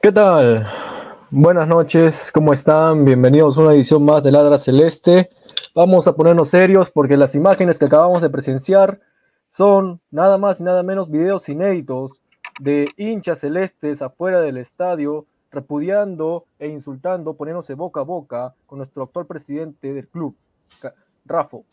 ¿Qué 0.00 0.12
tal? 0.12 0.66
Buenas 1.30 1.66
noches, 1.66 2.30
¿cómo 2.32 2.52
están? 2.52 3.04
Bienvenidos 3.04 3.58
a 3.58 3.60
una 3.62 3.72
edición 3.74 4.04
más 4.04 4.22
de 4.22 4.30
Ladra 4.30 4.58
Celeste. 4.58 5.30
Vamos 5.74 6.06
a 6.06 6.14
ponernos 6.14 6.48
serios 6.50 6.90
porque 6.90 7.16
las 7.16 7.34
imágenes 7.34 7.78
que 7.78 7.86
acabamos 7.86 8.22
de 8.22 8.30
presenciar 8.30 9.00
son 9.50 10.00
nada 10.10 10.38
más 10.38 10.60
y 10.60 10.62
nada 10.62 10.82
menos 10.82 11.10
videos 11.10 11.48
inéditos 11.48 12.21
de 12.60 12.88
hinchas 12.96 13.40
celestes 13.40 14.02
afuera 14.02 14.40
del 14.40 14.58
estadio 14.58 15.26
repudiando 15.50 16.46
e 16.58 16.68
insultando, 16.68 17.34
poniéndose 17.34 17.74
boca 17.74 18.00
a 18.00 18.04
boca 18.04 18.54
con 18.66 18.78
nuestro 18.78 19.02
actual 19.04 19.26
presidente 19.26 19.92
del 19.92 20.08
club, 20.08 20.34
Rafo. 21.24 21.64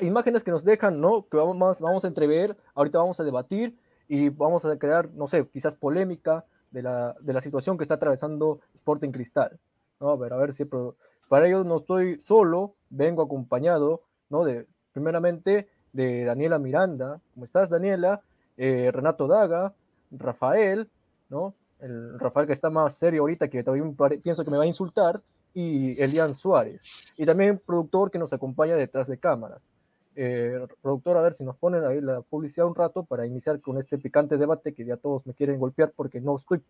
Imágenes 0.00 0.42
que 0.42 0.50
nos 0.50 0.64
dejan, 0.64 1.00
¿no? 1.00 1.26
Que 1.28 1.36
vamos, 1.36 1.80
vamos 1.80 2.04
a 2.04 2.08
entrever, 2.08 2.56
ahorita 2.74 2.98
vamos 2.98 3.20
a 3.20 3.24
debatir 3.24 3.76
y 4.08 4.28
vamos 4.28 4.64
a 4.64 4.78
crear, 4.78 5.10
no 5.10 5.26
sé, 5.26 5.46
quizás 5.52 5.74
polémica 5.74 6.44
de 6.70 6.82
la, 6.82 7.14
de 7.20 7.32
la 7.32 7.40
situación 7.40 7.76
que 7.76 7.84
está 7.84 7.94
atravesando 7.94 8.60
Sporting 8.74 9.10
Cristal. 9.10 9.58
¿no? 10.00 10.10
A 10.10 10.16
ver, 10.16 10.32
a 10.32 10.36
ver 10.36 10.52
si 10.52 10.64
para 11.28 11.46
ello 11.46 11.64
no 11.64 11.78
estoy 11.78 12.20
solo, 12.26 12.74
vengo 12.90 13.22
acompañado, 13.22 14.02
¿no? 14.30 14.44
De, 14.44 14.66
primeramente 14.92 15.68
de 15.92 16.24
Daniela 16.24 16.58
Miranda. 16.58 17.20
¿Cómo 17.34 17.44
estás, 17.44 17.68
Daniela? 17.68 18.22
Eh, 18.56 18.90
Renato 18.92 19.26
Daga, 19.26 19.74
Rafael, 20.10 20.88
¿no? 21.28 21.54
El 21.80 22.18
Rafael 22.18 22.46
que 22.46 22.52
está 22.52 22.70
más 22.70 22.96
serio 22.96 23.22
ahorita, 23.22 23.48
que 23.48 23.62
también 23.62 23.96
pienso 24.22 24.44
que 24.44 24.50
me 24.50 24.56
va 24.56 24.64
a 24.64 24.66
insultar, 24.66 25.20
y 25.56 25.98
Elian 26.02 26.34
Suárez. 26.34 27.14
Y 27.16 27.24
también 27.24 27.58
productor 27.64 28.10
que 28.10 28.18
nos 28.18 28.30
acompaña 28.34 28.76
detrás 28.76 29.08
de 29.08 29.16
cámaras. 29.16 29.62
Eh, 30.14 30.66
productor, 30.82 31.16
a 31.16 31.22
ver 31.22 31.34
si 31.34 31.44
nos 31.44 31.56
ponen 31.56 31.82
ahí 31.84 32.00
la 32.02 32.20
publicidad 32.20 32.66
un 32.66 32.74
rato 32.74 33.04
para 33.04 33.26
iniciar 33.26 33.58
con 33.60 33.78
este 33.78 33.96
picante 33.96 34.36
debate 34.36 34.74
que 34.74 34.84
ya 34.84 34.98
todos 34.98 35.26
me 35.26 35.32
quieren 35.32 35.58
golpear 35.58 35.92
porque 35.96 36.20
no 36.20 36.36
estoy 36.36 36.60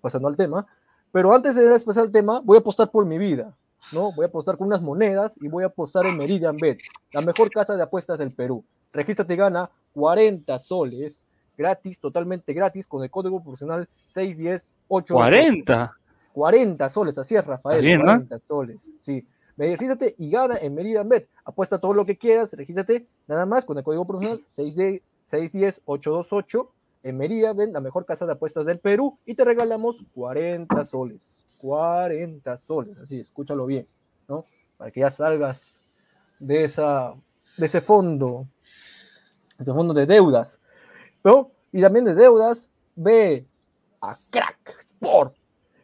pasando 0.00 0.26
al 0.26 0.36
tema. 0.36 0.66
Pero 1.12 1.32
antes 1.32 1.54
de 1.54 1.78
pasar 1.78 2.04
al 2.04 2.12
tema, 2.12 2.40
voy 2.40 2.56
a 2.56 2.60
apostar 2.60 2.90
por 2.90 3.06
mi 3.06 3.18
vida, 3.18 3.56
¿no? 3.92 4.12
Voy 4.12 4.24
a 4.24 4.28
apostar 4.28 4.58
con 4.58 4.66
unas 4.66 4.82
monedas 4.82 5.32
y 5.40 5.46
voy 5.46 5.62
a 5.62 5.68
apostar 5.68 6.04
en 6.06 6.16
Meridian 6.16 6.56
Bet, 6.56 6.80
la 7.12 7.20
mejor 7.20 7.50
casa 7.50 7.76
de 7.76 7.84
apuestas 7.84 8.18
del 8.18 8.32
Perú. 8.32 8.64
Regístrate 8.92 9.34
y 9.34 9.36
gana 9.36 9.70
40 9.92 10.58
soles 10.58 11.24
gratis, 11.56 11.98
totalmente 11.98 12.52
gratis, 12.52 12.86
con 12.86 13.02
el 13.02 13.10
código 13.10 13.42
profesional 13.42 13.88
6108. 14.12 15.14
40. 15.14 15.92
40 16.32 16.88
soles, 16.88 17.18
así 17.18 17.34
es, 17.34 17.44
Rafael. 17.44 17.84
Bien, 17.84 18.00
40 18.00 18.38
soles, 18.38 18.88
sí. 19.00 19.26
Regístrate 19.56 20.14
y 20.18 20.30
gana 20.30 20.56
en 20.58 20.72
Meridian 20.74 21.08
Bet. 21.08 21.28
Apuesta 21.44 21.80
todo 21.80 21.92
lo 21.92 22.06
que 22.06 22.16
quieras, 22.16 22.52
regístrate 22.52 23.08
nada 23.26 23.44
más 23.44 23.64
con 23.64 23.76
el 23.76 23.82
código 23.82 24.06
profesional 24.06 24.44
610828 24.46 26.72
en 27.02 27.16
Meridian 27.16 27.72
la 27.72 27.80
mejor 27.80 28.04
casa 28.04 28.26
de 28.26 28.32
apuestas 28.32 28.66
del 28.66 28.78
Perú, 28.78 29.18
y 29.24 29.34
te 29.34 29.44
regalamos 29.44 30.04
40 30.14 30.84
soles. 30.84 31.44
40 31.58 32.58
soles, 32.58 32.98
así, 32.98 33.20
escúchalo 33.20 33.66
bien, 33.66 33.86
¿no? 34.28 34.44
Para 34.76 34.90
que 34.90 35.00
ya 35.00 35.10
salgas 35.10 35.76
de, 36.38 36.64
esa, 36.64 37.14
de 37.58 37.66
ese 37.66 37.80
fondo, 37.80 38.46
de 39.58 39.64
ese 39.64 39.72
fondo 39.72 39.92
de 39.92 40.06
deudas, 40.06 40.58
¿no? 41.24 41.50
Y 41.72 41.82
también 41.82 42.04
de 42.04 42.14
deudas, 42.14 42.70
ve 42.94 43.46
a 44.00 44.16
Crack 44.30 44.76
Sport. 44.78 45.34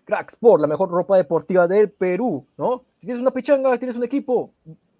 Crack 0.05 0.31
Sport, 0.31 0.61
la 0.61 0.67
mejor 0.67 0.91
ropa 0.91 1.17
deportiva 1.17 1.67
del 1.67 1.91
Perú, 1.91 2.47
¿no? 2.57 2.85
Si 3.01 3.07
tienes 3.07 3.21
una 3.21 3.33
pichanga, 3.33 3.77
tienes 3.79 3.97
un 3.97 4.05
equipo, 4.05 4.53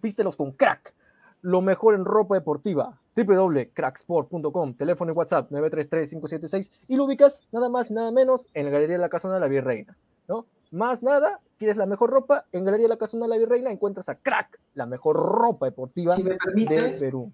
vístelos 0.03 0.37
con 0.37 0.53
Crack. 0.53 0.95
Lo 1.43 1.61
mejor 1.61 1.95
en 1.95 2.05
ropa 2.05 2.35
deportiva. 2.35 2.99
www.cracksport.com, 3.17 4.75
teléfono 4.75 5.13
y 5.13 5.15
WhatsApp 5.15 5.51
933-576 5.51 6.71
y 6.89 6.97
lo 6.97 7.05
ubicas 7.05 7.43
nada 7.53 7.69
más 7.69 7.91
y 7.91 7.95
nada 7.95 8.11
menos 8.11 8.47
en 8.55 8.65
la 8.65 8.73
Galería 8.73 8.97
de 8.97 9.03
la 9.03 9.09
Casona 9.09 9.35
de 9.35 9.41
la 9.41 9.47
Virreina, 9.47 9.97
¿no? 10.27 10.47
Más 10.73 11.03
nada, 11.03 11.41
quieres 11.59 11.77
la 11.77 11.87
mejor 11.87 12.11
ropa, 12.11 12.47
en 12.53 12.65
Galería 12.65 12.85
de 12.85 12.91
la 12.91 12.99
Casona 12.99 13.25
de 13.27 13.31
la 13.31 13.39
Virreina 13.39 13.71
encuentras 13.71 14.09
a 14.09 14.17
Crack, 14.17 14.59
la 14.75 14.87
mejor 14.87 15.17
ropa 15.17 15.67
deportiva 15.67 16.15
si 16.15 16.23
me 16.23 16.37
permites, 16.37 16.83
del 16.83 16.99
Perú. 16.99 17.33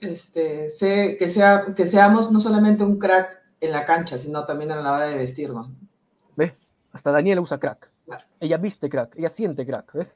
Este, 0.00 0.68
sé 0.68 1.16
que, 1.18 1.28
sea, 1.28 1.66
que 1.74 1.86
seamos 1.86 2.30
no 2.30 2.40
solamente 2.40 2.84
un 2.84 2.98
crack 2.98 3.42
en 3.60 3.72
la 3.72 3.84
cancha, 3.84 4.16
sino 4.16 4.44
también 4.44 4.70
a 4.70 4.76
la 4.76 4.92
hora 4.92 5.08
de 5.08 5.16
vestirnos. 5.16 5.68
¿Ves? 6.36 6.72
Hasta 6.92 7.10
Daniela 7.10 7.40
usa 7.40 7.58
crack. 7.58 7.90
Ella 8.40 8.56
viste 8.56 8.88
crack, 8.88 9.16
ella 9.16 9.28
siente 9.28 9.66
crack, 9.66 9.92
¿ves? 9.92 10.14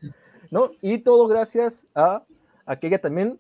¿No? 0.51 0.71
Y 0.81 0.99
todo 0.99 1.27
gracias 1.27 1.85
a, 1.95 2.23
a 2.65 2.77
que 2.77 2.87
ella 2.87 3.01
también, 3.01 3.39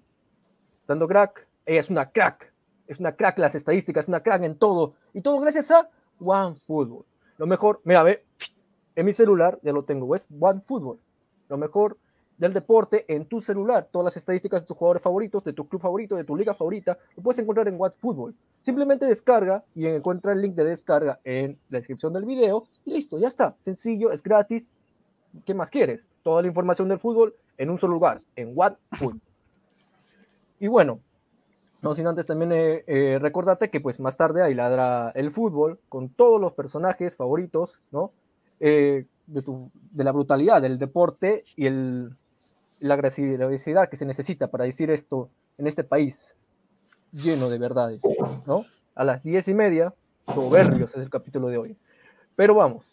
dando 0.86 1.06
crack, 1.08 1.46
ella 1.64 1.80
es 1.80 1.90
una 1.90 2.10
crack, 2.10 2.52
es 2.86 2.98
una 2.98 3.14
crack 3.14 3.38
las 3.38 3.54
estadísticas, 3.54 4.04
es 4.04 4.08
una 4.08 4.22
crack 4.22 4.42
en 4.42 4.56
todo. 4.56 4.94
Y 5.14 5.20
todo 5.20 5.40
gracias 5.40 5.70
a 5.70 5.88
One 6.20 6.56
Football. 6.66 7.04
Lo 7.38 7.46
mejor, 7.46 7.80
mira, 7.84 8.02
ve, 8.02 8.24
en 8.94 9.06
mi 9.06 9.12
celular 9.12 9.58
ya 9.62 9.72
lo 9.72 9.84
tengo, 9.84 10.08
¿ves? 10.08 10.26
One 10.38 10.60
Football. 10.66 10.98
Lo 11.48 11.56
mejor 11.56 11.96
del 12.38 12.52
deporte 12.52 13.04
en 13.08 13.26
tu 13.26 13.40
celular. 13.40 13.88
Todas 13.90 14.04
las 14.04 14.16
estadísticas 14.16 14.62
de 14.62 14.66
tus 14.66 14.76
jugadores 14.76 15.02
favoritos, 15.02 15.44
de 15.44 15.52
tu 15.52 15.68
club 15.68 15.80
favorito, 15.80 16.16
de 16.16 16.24
tu 16.24 16.36
liga 16.36 16.54
favorita, 16.54 16.98
lo 17.16 17.22
puedes 17.22 17.38
encontrar 17.38 17.68
en 17.68 17.78
What 17.78 17.94
Football. 18.00 18.34
Simplemente 18.62 19.06
descarga 19.06 19.64
y 19.74 19.86
encuentra 19.86 20.32
el 20.32 20.40
link 20.40 20.54
de 20.54 20.64
descarga 20.64 21.20
en 21.24 21.58
la 21.68 21.78
descripción 21.78 22.12
del 22.12 22.24
video 22.24 22.66
listo, 22.84 23.18
ya 23.18 23.28
está. 23.28 23.56
Sencillo, 23.60 24.12
es 24.12 24.22
gratis. 24.22 24.64
¿Qué 25.44 25.54
más 25.54 25.70
quieres? 25.70 26.06
Toda 26.22 26.42
la 26.42 26.48
información 26.48 26.88
del 26.88 26.98
fútbol 26.98 27.34
en 27.58 27.70
un 27.70 27.78
solo 27.78 27.94
lugar, 27.94 28.20
en 28.36 28.52
What 28.54 28.74
Football. 28.92 29.20
Y 30.58 30.68
bueno, 30.68 31.00
no 31.80 31.94
sin 31.94 32.06
antes 32.06 32.26
también 32.26 32.52
eh, 32.52 32.84
eh, 32.86 33.68
que 33.70 33.80
pues 33.80 33.98
más 33.98 34.16
tarde 34.16 34.42
ahí 34.42 34.54
ladra 34.54 35.10
el 35.14 35.30
fútbol 35.30 35.80
con 35.88 36.08
todos 36.08 36.40
los 36.40 36.52
personajes 36.52 37.16
favoritos, 37.16 37.80
¿no? 37.90 38.12
Eh, 38.64 39.06
de, 39.26 40.04
la 40.04 40.12
brutalidad 40.12 40.62
del 40.62 40.78
deporte 40.78 41.44
y 41.56 41.66
el, 41.66 42.14
la 42.78 42.94
agresividad 42.94 43.88
que 43.88 43.96
se 43.96 44.06
necesita 44.06 44.52
para 44.52 44.62
decir 44.62 44.88
esto 44.92 45.30
en 45.58 45.66
este 45.66 45.82
país 45.82 46.32
lleno 47.10 47.50
de 47.50 47.58
verdades, 47.58 48.02
¿no? 48.46 48.64
A 48.94 49.02
las 49.02 49.24
diez 49.24 49.48
y 49.48 49.54
media, 49.54 49.92
soberbios 50.32 50.90
es 50.90 51.02
el 51.02 51.10
capítulo 51.10 51.48
de 51.48 51.58
hoy. 51.58 51.76
Pero 52.36 52.54
vamos, 52.54 52.84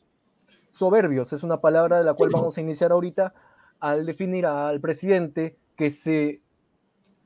soberbios 0.71 1.33
es 1.33 1.43
una 1.43 1.61
palabra 1.61 1.99
de 1.99 2.03
la 2.03 2.15
cual 2.15 2.31
vamos 2.31 2.57
a 2.57 2.61
iniciar 2.61 2.91
ahorita 2.91 3.35
al 3.79 4.07
definir 4.07 4.47
al 4.47 4.81
presidente 4.81 5.55
que 5.75 5.91
se 5.91 6.41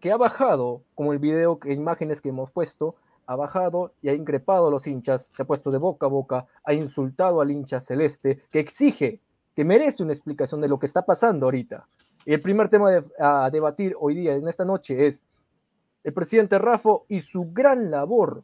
que 0.02 0.12
ha 0.12 0.18
bajado, 0.18 0.84
como 0.96 1.14
el 1.14 1.20
video, 1.20 1.60
que 1.60 1.72
imágenes 1.72 2.20
que 2.20 2.28
hemos 2.28 2.52
puesto, 2.52 2.98
ha 3.26 3.36
bajado 3.36 3.94
y 4.02 4.10
ha 4.10 4.14
increpado 4.14 4.68
a 4.68 4.72
los 4.72 4.88
hinchas, 4.88 5.28
se 5.36 5.42
ha 5.42 5.46
puesto 5.46 5.72
de 5.72 5.78
boca 5.78 6.06
a 6.06 6.10
boca, 6.10 6.46
ha 6.64 6.74
insultado 6.74 7.42
al 7.42 7.52
hincha 7.52 7.82
celeste, 7.82 8.44
que 8.52 8.60
exige, 8.60 9.22
que 9.56 9.66
merece 9.66 10.04
una 10.04 10.14
explicación 10.14 10.62
de 10.62 10.68
lo 10.68 10.80
que 10.80 10.86
está 10.86 11.06
pasando 11.06 11.46
ahorita. 11.46 11.88
Y 12.26 12.34
el 12.34 12.40
primer 12.40 12.70
tema 12.70 13.04
a 13.20 13.50
debatir 13.52 13.96
hoy 14.00 14.16
día, 14.16 14.36
en 14.36 14.48
esta 14.48 14.66
noche, 14.66 15.08
es 15.08 15.24
el 16.04 16.14
presidente 16.14 16.58
Rafo 16.58 17.06
y 17.10 17.20
su 17.22 17.52
gran 17.52 17.92
labor 17.92 18.44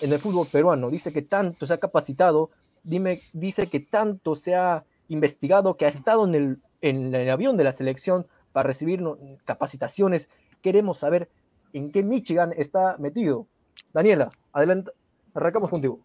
en 0.00 0.12
el 0.12 0.18
fútbol 0.18 0.46
peruano. 0.50 0.90
Dice 0.90 1.12
que 1.12 1.22
tanto 1.22 1.66
se 1.66 1.74
ha 1.74 1.78
capacitado, 1.78 2.50
dime, 2.82 3.18
dice 3.32 3.68
que 3.68 3.80
tanto 3.80 4.36
se 4.36 4.54
ha 4.54 4.84
investigado, 5.08 5.76
que 5.76 5.86
ha 5.86 5.88
estado 5.88 6.26
en 6.26 6.34
el, 6.34 6.58
en 6.80 7.14
el 7.14 7.30
avión 7.30 7.56
de 7.56 7.64
la 7.64 7.72
selección 7.72 8.26
para 8.52 8.66
recibir 8.66 9.02
capacitaciones. 9.44 10.28
Queremos 10.62 10.98
saber 10.98 11.28
en 11.72 11.90
qué 11.92 12.02
Michigan 12.02 12.52
está 12.56 12.96
metido. 12.98 13.46
Daniela, 13.92 14.30
adelante, 14.52 14.92
arrancamos 15.34 15.70
contigo. 15.70 16.00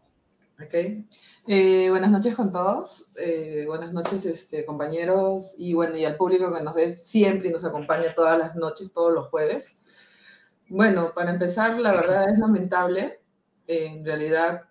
Ok. 0.63 0.73
Eh, 1.47 1.89
buenas 1.89 2.11
noches 2.11 2.35
con 2.35 2.51
todos. 2.51 3.11
Eh, 3.17 3.65
buenas 3.67 3.93
noches, 3.93 4.25
este, 4.25 4.65
compañeros. 4.65 5.53
Y 5.57 5.73
bueno, 5.73 5.97
y 5.97 6.05
al 6.05 6.15
público 6.15 6.53
que 6.53 6.63
nos 6.63 6.73
ve 6.73 6.97
siempre 6.97 7.49
y 7.49 7.51
nos 7.51 7.65
acompaña 7.65 8.15
todas 8.15 8.37
las 8.39 8.55
noches, 8.55 8.93
todos 8.93 9.13
los 9.13 9.27
jueves. 9.27 9.81
Bueno, 10.69 11.13
para 11.13 11.31
empezar, 11.31 11.77
la 11.79 11.91
verdad 11.91 12.29
es 12.29 12.39
lamentable. 12.39 13.19
en 13.67 14.05
realidad, 14.05 14.63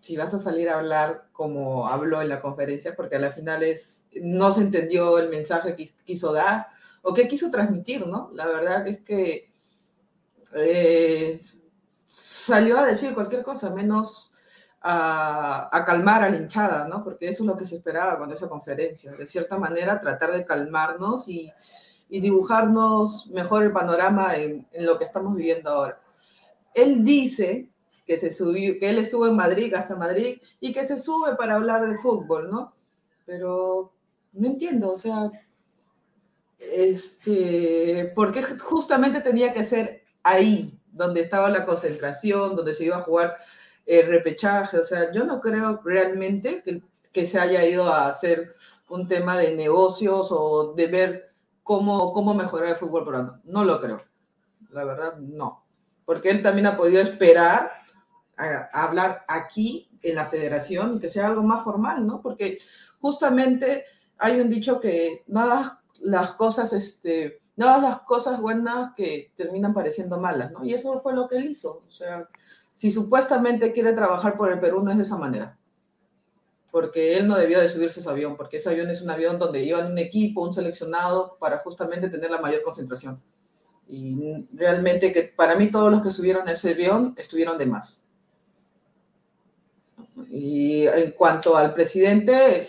si 0.00 0.16
vas 0.16 0.34
a 0.34 0.38
salir 0.38 0.68
a 0.68 0.78
hablar 0.78 1.28
como 1.32 1.88
habló 1.88 2.20
en 2.20 2.28
la 2.28 2.40
conferencia, 2.40 2.94
porque 2.96 3.16
a 3.16 3.20
la 3.20 3.30
final 3.30 3.62
es, 3.62 4.08
no 4.20 4.50
se 4.50 4.60
entendió 4.60 5.18
el 5.18 5.28
mensaje 5.30 5.76
que 5.76 5.90
quiso 6.04 6.32
dar 6.32 6.66
o 7.02 7.14
qué 7.14 7.28
quiso 7.28 7.50
transmitir, 7.50 8.06
¿no? 8.06 8.30
La 8.32 8.46
verdad 8.46 8.86
es 8.88 9.00
que 9.00 9.52
eh, 10.54 11.38
salió 12.12 12.78
a 12.78 12.84
decir 12.84 13.14
cualquier 13.14 13.42
cosa, 13.42 13.70
menos 13.70 14.34
a, 14.82 15.82
calmar 15.86 16.22
a 16.22 16.28
la 16.28 16.36
hinchada, 16.36 16.86
¿no? 16.86 17.02
Porque 17.02 17.28
eso 17.28 17.42
es 17.42 17.46
lo 17.46 17.56
que 17.56 17.64
se 17.64 17.76
esperaba 17.76 18.18
con 18.18 18.30
esa 18.30 18.50
conferencia. 18.50 19.12
De 19.12 19.26
cierta 19.26 19.56
manera, 19.56 19.98
tratar 19.98 20.32
de 20.32 20.44
calmarnos 20.44 21.26
y, 21.28 21.50
dibujarnos 22.10 23.28
mejor 23.28 23.62
el 23.62 23.72
panorama 23.72 24.36
en, 24.36 24.66
lo 24.72 24.98
que 24.98 25.04
estamos 25.04 25.34
viviendo 25.34 25.70
ahora. 25.70 25.98
Él 26.74 27.02
dice 27.02 27.70
que, 28.06 28.20
se 28.20 28.30
subió, 28.30 28.78
que 28.78 28.90
él 28.90 28.98
estuvo 28.98 29.26
en 29.26 29.34
Madrid, 29.34 29.72
hasta 29.72 29.96
Madrid, 29.96 30.38
y 30.60 30.74
que 30.74 30.86
se 30.86 30.98
sube 30.98 31.34
para 31.36 31.54
hablar 31.54 31.86
de 31.88 31.96
fútbol, 31.96 32.50
¿no? 32.50 32.74
Pero 33.24 33.90
no 34.34 34.46
entiendo, 34.46 34.92
o 34.92 34.98
sea, 34.98 35.30
este, 36.58 38.12
porque 38.14 38.42
justamente 38.42 39.22
tenía 39.22 39.54
que 39.54 39.64
ser 39.64 40.02
ahí, 40.22 40.71
donde 40.92 41.22
estaba 41.22 41.48
la 41.48 41.64
concentración, 41.64 42.54
donde 42.54 42.74
se 42.74 42.84
iba 42.84 42.98
a 42.98 43.02
jugar 43.02 43.36
el 43.86 44.06
repechaje. 44.06 44.78
O 44.78 44.82
sea, 44.82 45.10
yo 45.12 45.24
no 45.24 45.40
creo 45.40 45.80
realmente 45.84 46.62
que, 46.64 46.82
que, 47.12 47.26
se 47.26 47.40
haya 47.40 47.64
ido 47.66 47.92
a 47.92 48.08
hacer 48.08 48.52
un 48.88 49.08
tema 49.08 49.36
de 49.36 49.56
negocios 49.56 50.28
o 50.30 50.74
de 50.74 50.86
ver 50.86 51.32
cómo, 51.62 52.12
cómo 52.12 52.34
mejorar 52.34 52.70
el 52.70 52.76
fútbol 52.76 53.04
peruano. 53.04 53.40
No 53.44 53.64
lo 53.64 53.80
creo. 53.80 54.00
La 54.70 54.84
verdad, 54.84 55.16
no. 55.18 55.64
Porque 56.04 56.30
él 56.30 56.42
también 56.42 56.66
ha 56.66 56.76
podido 56.76 57.00
esperar 57.00 57.72
a, 58.36 58.68
hablar 58.72 59.24
aquí 59.28 59.88
en 60.02 60.16
la 60.16 60.26
federación 60.26 60.94
y 60.94 60.98
que 60.98 61.08
sea 61.08 61.26
algo 61.26 61.42
más 61.42 61.62
formal, 61.62 62.06
¿no? 62.06 62.20
Porque 62.20 62.58
justamente 63.00 63.84
hay 64.18 64.40
un 64.40 64.48
dicho 64.48 64.80
que 64.80 65.22
nada 65.26 65.82
las 66.00 66.32
cosas, 66.32 66.72
este, 66.72 67.41
nada 67.56 67.78
las 67.78 68.00
cosas 68.02 68.40
buenas 68.40 68.94
que 68.94 69.32
terminan 69.36 69.74
pareciendo 69.74 70.18
malas, 70.18 70.52
¿no? 70.52 70.64
Y 70.64 70.74
eso 70.74 70.98
fue 71.00 71.14
lo 71.14 71.28
que 71.28 71.36
él 71.36 71.46
hizo. 71.46 71.82
O 71.86 71.90
sea, 71.90 72.28
si 72.74 72.90
supuestamente 72.90 73.72
quiere 73.72 73.92
trabajar 73.92 74.36
por 74.36 74.50
el 74.50 74.60
Perú, 74.60 74.82
no 74.82 74.90
es 74.90 74.96
de 74.96 75.02
esa 75.02 75.16
manera. 75.16 75.58
Porque 76.70 77.18
él 77.18 77.28
no 77.28 77.36
debió 77.36 77.60
de 77.60 77.68
subirse 77.68 78.00
ese 78.00 78.08
avión, 78.08 78.36
porque 78.36 78.56
ese 78.56 78.70
avión 78.70 78.88
es 78.88 79.02
un 79.02 79.10
avión 79.10 79.38
donde 79.38 79.62
iba 79.62 79.86
un 79.86 79.98
equipo, 79.98 80.42
un 80.42 80.54
seleccionado, 80.54 81.36
para 81.38 81.58
justamente 81.58 82.08
tener 82.08 82.30
la 82.30 82.40
mayor 82.40 82.62
concentración. 82.62 83.22
Y 83.86 84.46
realmente 84.54 85.12
que 85.12 85.24
para 85.24 85.54
mí 85.54 85.70
todos 85.70 85.90
los 85.90 86.02
que 86.02 86.10
subieron 86.10 86.48
ese 86.48 86.70
avión 86.70 87.14
estuvieron 87.18 87.58
de 87.58 87.66
más. 87.66 88.08
Y 90.28 90.86
en 90.86 91.12
cuanto 91.12 91.56
al 91.56 91.74
presidente, 91.74 92.68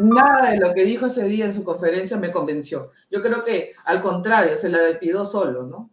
nada 0.00 0.50
de 0.50 0.58
lo 0.58 0.74
que 0.74 0.84
dijo 0.84 1.06
ese 1.06 1.24
día 1.24 1.44
en 1.44 1.54
su 1.54 1.64
conferencia 1.64 2.16
me 2.16 2.30
convenció. 2.30 2.90
Yo 3.10 3.22
creo 3.22 3.44
que 3.44 3.74
al 3.84 4.02
contrario, 4.02 4.56
se 4.56 4.68
la 4.68 4.78
despidió 4.78 5.24
solo, 5.24 5.64
¿no? 5.64 5.90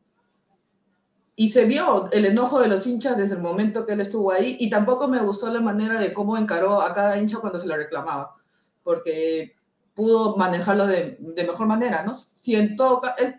Y 1.35 1.49
se 1.51 1.65
vio 1.65 2.09
el 2.11 2.25
enojo 2.25 2.61
de 2.61 2.67
los 2.67 2.87
hinchas 2.87 3.17
desde 3.17 3.35
el 3.35 3.41
momento 3.41 3.85
que 3.85 3.93
él 3.93 4.01
estuvo 4.01 4.31
ahí 4.31 4.55
y 4.59 4.69
tampoco 4.69 5.07
me 5.07 5.21
gustó 5.21 5.49
la 5.49 5.59
manera 5.59 5.99
de 5.99 6.13
cómo 6.13 6.37
encaró 6.37 6.81
a 6.81 6.93
cada 6.93 7.19
hincha 7.19 7.39
cuando 7.39 7.59
se 7.59 7.67
le 7.67 7.75
reclamaba, 7.75 8.35
porque 8.83 9.55
pudo 9.93 10.37
manejarlo 10.37 10.87
de, 10.87 11.17
mejor 11.19 11.67
manera, 11.67 12.03
¿no? 12.03 12.15
Siento, 12.15 13.01
él, 13.17 13.35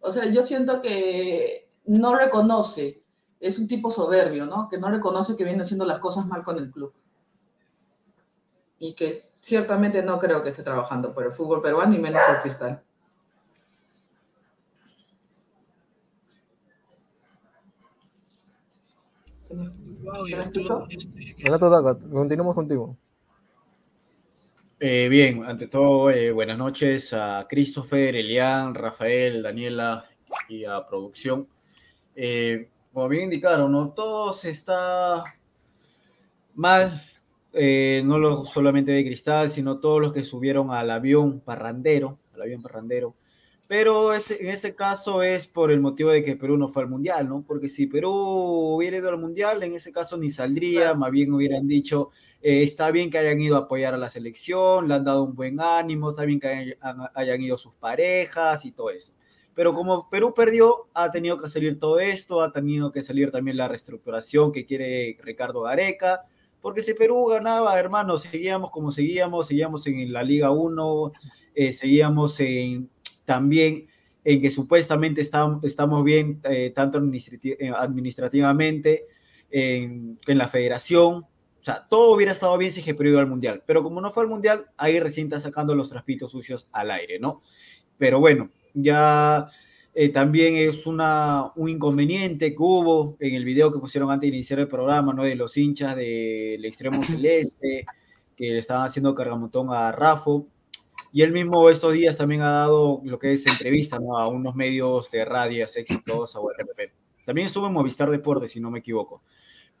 o 0.00 0.10
sea, 0.10 0.26
yo 0.26 0.42
siento 0.42 0.80
que 0.80 1.68
no 1.86 2.14
reconoce, 2.14 3.02
es 3.40 3.58
un 3.58 3.66
tipo 3.66 3.90
soberbio, 3.90 4.46
¿no? 4.46 4.68
Que 4.68 4.78
no 4.78 4.88
reconoce 4.88 5.36
que 5.36 5.44
viene 5.44 5.62
haciendo 5.62 5.84
las 5.84 5.98
cosas 5.98 6.26
mal 6.26 6.44
con 6.44 6.58
el 6.58 6.70
club 6.70 6.92
y 8.78 8.94
que 8.94 9.14
ciertamente 9.40 10.02
no 10.02 10.18
creo 10.18 10.42
que 10.42 10.50
esté 10.50 10.62
trabajando 10.62 11.14
por 11.14 11.24
el 11.24 11.32
fútbol 11.32 11.62
peruano 11.62 11.94
y 11.94 11.98
menos 11.98 12.20
por 12.26 12.42
Cristal. 12.42 12.82
¿Se 19.30 19.54
me, 19.54 19.70
escuchó? 20.40 20.86
Continuamos 22.10 22.54
contigo. 22.54 22.96
Eh, 24.78 25.08
bien, 25.08 25.42
ante 25.44 25.68
todo, 25.68 26.10
eh, 26.10 26.32
buenas 26.32 26.58
noches 26.58 27.14
a 27.14 27.46
Christopher, 27.48 28.14
Elian, 28.14 28.74
Rafael, 28.74 29.42
Daniela 29.42 30.04
y 30.48 30.64
a 30.64 30.86
producción. 30.86 31.48
Eh, 32.14 32.68
como 32.92 33.08
bien 33.08 33.24
indicaron, 33.24 33.72
¿no? 33.72 33.90
todo 33.92 34.34
se 34.34 34.50
está 34.50 35.24
mal 36.54 37.00
eh, 37.58 38.02
no 38.04 38.18
lo, 38.18 38.44
solamente 38.44 38.92
de 38.92 39.02
Cristal, 39.02 39.50
sino 39.50 39.80
todos 39.80 39.98
los 40.00 40.12
que 40.12 40.24
subieron 40.24 40.70
al 40.70 40.90
avión 40.90 41.40
parrandero, 41.40 42.18
al 42.34 42.42
avión 42.42 42.60
parrandero. 42.60 43.16
Pero 43.66 44.14
en 44.14 44.20
este 44.48 44.74
caso 44.76 45.22
es 45.22 45.48
por 45.48 45.72
el 45.72 45.80
motivo 45.80 46.10
de 46.10 46.22
que 46.22 46.36
Perú 46.36 46.56
no 46.58 46.68
fue 46.68 46.82
al 46.82 46.88
Mundial, 46.88 47.28
¿no? 47.28 47.42
Porque 47.44 47.68
si 47.68 47.86
Perú 47.86 48.12
hubiera 48.12 48.98
ido 48.98 49.08
al 49.08 49.18
Mundial, 49.18 49.62
en 49.62 49.74
ese 49.74 49.90
caso 49.90 50.18
ni 50.18 50.30
saldría, 50.30 50.94
más 50.94 51.10
bien 51.10 51.32
hubieran 51.32 51.66
dicho, 51.66 52.10
eh, 52.42 52.62
está 52.62 52.90
bien 52.90 53.10
que 53.10 53.18
hayan 53.18 53.40
ido 53.40 53.56
a 53.56 53.60
apoyar 53.60 53.94
a 53.94 53.98
la 53.98 54.10
selección, 54.10 54.86
le 54.86 54.94
han 54.94 55.04
dado 55.04 55.24
un 55.24 55.34
buen 55.34 55.58
ánimo, 55.58 56.10
está 56.10 56.24
bien 56.24 56.38
que 56.38 56.48
hayan, 56.48 56.76
hayan 57.14 57.40
ido 57.40 57.58
sus 57.58 57.74
parejas 57.74 58.64
y 58.66 58.72
todo 58.72 58.90
eso. 58.90 59.14
Pero 59.54 59.72
como 59.72 60.10
Perú 60.10 60.34
perdió, 60.34 60.88
ha 60.92 61.10
tenido 61.10 61.38
que 61.38 61.48
salir 61.48 61.78
todo 61.78 61.98
esto, 61.98 62.42
ha 62.42 62.52
tenido 62.52 62.92
que 62.92 63.02
salir 63.02 63.30
también 63.30 63.56
la 63.56 63.66
reestructuración 63.66 64.52
que 64.52 64.66
quiere 64.66 65.16
Ricardo 65.22 65.62
Gareca, 65.62 66.20
porque 66.66 66.82
si 66.82 66.94
Perú 66.94 67.26
ganaba, 67.26 67.78
hermano, 67.78 68.18
seguíamos 68.18 68.72
como 68.72 68.90
seguíamos, 68.90 69.46
seguíamos 69.46 69.86
en 69.86 70.12
la 70.12 70.24
Liga 70.24 70.50
1, 70.50 71.12
eh, 71.54 71.72
seguíamos 71.72 72.40
en, 72.40 72.90
también 73.24 73.86
en 74.24 74.42
que 74.42 74.50
supuestamente 74.50 75.20
estamos, 75.20 75.62
estamos 75.62 76.02
bien 76.02 76.40
eh, 76.42 76.72
tanto 76.74 76.98
eh, 76.98 77.72
administrativamente, 77.72 79.06
en, 79.48 80.18
en, 80.26 80.38
la 80.38 80.48
federación, 80.48 81.18
o 81.18 81.62
sea, 81.62 81.86
todo 81.88 82.12
hubiera 82.12 82.32
estado 82.32 82.58
bien 82.58 82.72
si 82.72 82.82
que 82.82 82.96
Perú 82.96 83.10
iba 83.10 83.20
al 83.20 83.28
Mundial, 83.28 83.62
pero 83.64 83.84
como 83.84 84.00
no 84.00 84.10
fue 84.10 84.24
al 84.24 84.28
Mundial, 84.28 84.66
ahí 84.76 84.98
recién 84.98 85.28
está 85.28 85.38
sacando 85.38 85.72
los 85.76 85.88
traspitos 85.88 86.32
sucios 86.32 86.66
al 86.72 86.90
aire, 86.90 87.20
¿no? 87.20 87.42
Pero 87.96 88.18
bueno, 88.18 88.50
ya 88.74 89.46
eh, 89.98 90.10
también 90.10 90.56
es 90.56 90.86
una, 90.86 91.52
un 91.56 91.70
inconveniente 91.70 92.50
que 92.50 92.62
hubo 92.62 93.16
en 93.18 93.34
el 93.34 93.46
video 93.46 93.72
que 93.72 93.78
pusieron 93.78 94.10
antes 94.10 94.30
de 94.30 94.36
iniciar 94.36 94.58
el 94.58 94.68
programa, 94.68 95.14
¿no? 95.14 95.22
De 95.22 95.34
los 95.34 95.56
hinchas 95.56 95.96
del 95.96 96.62
extremo 96.66 97.02
celeste, 97.02 97.86
que 98.36 98.50
le 98.50 98.58
estaban 98.58 98.86
haciendo 98.86 99.14
cargamontón 99.14 99.68
a 99.72 99.90
Rafo. 99.92 100.48
Y 101.14 101.22
él 101.22 101.32
mismo 101.32 101.70
estos 101.70 101.94
días 101.94 102.14
también 102.18 102.42
ha 102.42 102.50
dado 102.50 103.00
lo 103.04 103.18
que 103.18 103.32
es 103.32 103.46
entrevista, 103.46 103.98
¿no? 103.98 104.18
A 104.18 104.28
unos 104.28 104.54
medios 104.54 105.10
de 105.10 105.24
radio 105.24 105.64
exitosa 105.64 106.40
o 106.40 106.50
RPP. 106.50 106.92
También 107.24 107.46
estuvo 107.46 107.66
en 107.66 107.72
Movistar 107.72 108.10
Deportes, 108.10 108.52
si 108.52 108.60
no 108.60 108.70
me 108.70 108.80
equivoco. 108.80 109.22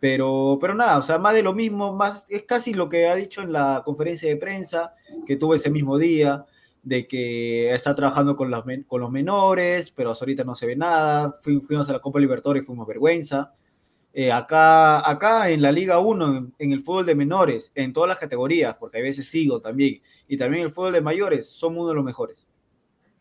Pero, 0.00 0.56
pero 0.58 0.74
nada, 0.74 0.96
o 0.96 1.02
sea, 1.02 1.18
más 1.18 1.34
de 1.34 1.42
lo 1.42 1.52
mismo, 1.52 1.94
más, 1.94 2.24
es 2.30 2.44
casi 2.44 2.72
lo 2.72 2.88
que 2.88 3.06
ha 3.06 3.14
dicho 3.14 3.42
en 3.42 3.52
la 3.52 3.82
conferencia 3.84 4.30
de 4.30 4.36
prensa 4.36 4.94
que 5.26 5.36
tuvo 5.36 5.54
ese 5.54 5.68
mismo 5.68 5.98
día 5.98 6.46
de 6.86 7.08
que 7.08 7.74
está 7.74 7.96
trabajando 7.96 8.36
con 8.36 8.48
los, 8.48 8.64
con 8.86 9.00
los 9.00 9.10
menores, 9.10 9.90
pero 9.90 10.12
hasta 10.12 10.24
ahorita 10.24 10.44
no 10.44 10.54
se 10.54 10.66
ve 10.66 10.76
nada. 10.76 11.36
Fuimos 11.42 11.90
a 11.90 11.94
la 11.94 11.98
Copa 11.98 12.20
Libertadores 12.20 12.62
y 12.62 12.66
fuimos 12.66 12.86
vergüenza. 12.86 13.52
Eh, 14.12 14.30
acá, 14.30 15.10
acá 15.10 15.50
en 15.50 15.62
la 15.62 15.72
Liga 15.72 15.98
1, 15.98 16.52
en, 16.56 16.72
el 16.72 16.80
fútbol 16.82 17.04
de 17.04 17.16
menores, 17.16 17.72
en 17.74 17.92
todas 17.92 18.08
las 18.08 18.18
categorías, 18.18 18.76
porque 18.76 18.98
a 18.98 19.02
veces 19.02 19.28
sigo 19.28 19.60
también, 19.60 20.00
y 20.28 20.36
también 20.36 20.62
el 20.62 20.70
fútbol 20.70 20.92
de 20.92 21.00
mayores, 21.00 21.48
somos 21.48 21.80
uno 21.80 21.88
de 21.88 21.94
los 21.96 22.04
mejores. 22.04 22.46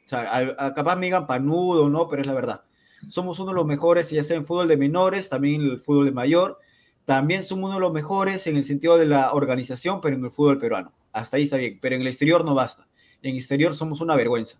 O 0.05 0.10
sea, 0.10 0.55
capaz 0.75 0.95
me 0.95 1.07
digan 1.07 1.25
panudo, 1.25 1.89
¿no? 1.89 2.07
Pero 2.07 2.22
es 2.22 2.27
la 2.27 2.34
verdad. 2.34 2.62
Somos 3.10 3.39
uno 3.39 3.50
de 3.50 3.55
los 3.55 3.65
mejores, 3.65 4.12
ya 4.12 4.24
sea 4.24 4.38
en 4.38 4.45
fútbol 4.45 4.67
de 4.67 4.77
menores, 4.77 5.27
también 5.27 5.63
en 5.63 5.72
el 5.72 5.79
fútbol 5.79 6.05
de 6.05 6.12
mayor. 6.12 6.60
También 7.03 7.41
somos 7.41 7.65
uno 7.65 7.75
de 7.75 7.81
los 7.81 7.93
mejores 7.93 8.45
en 8.45 8.57
el 8.57 8.63
sentido 8.63 9.00
de 9.00 9.07
la 9.07 9.34
organización, 9.34 10.01
pero 10.01 10.15
en 10.15 10.24
el 10.24 10.29
fútbol 10.29 10.60
peruano. 10.60 10.93
Hasta 11.12 11.38
ahí 11.38 11.43
está 11.43 11.57
bien, 11.57 11.79
pero 11.81 11.95
en 11.95 12.01
el 12.01 12.07
exterior 12.07 12.45
no 12.45 12.53
basta 12.53 12.88
en 13.29 13.36
exterior 13.36 13.74
somos 13.74 14.01
una 14.01 14.15
vergüenza. 14.15 14.60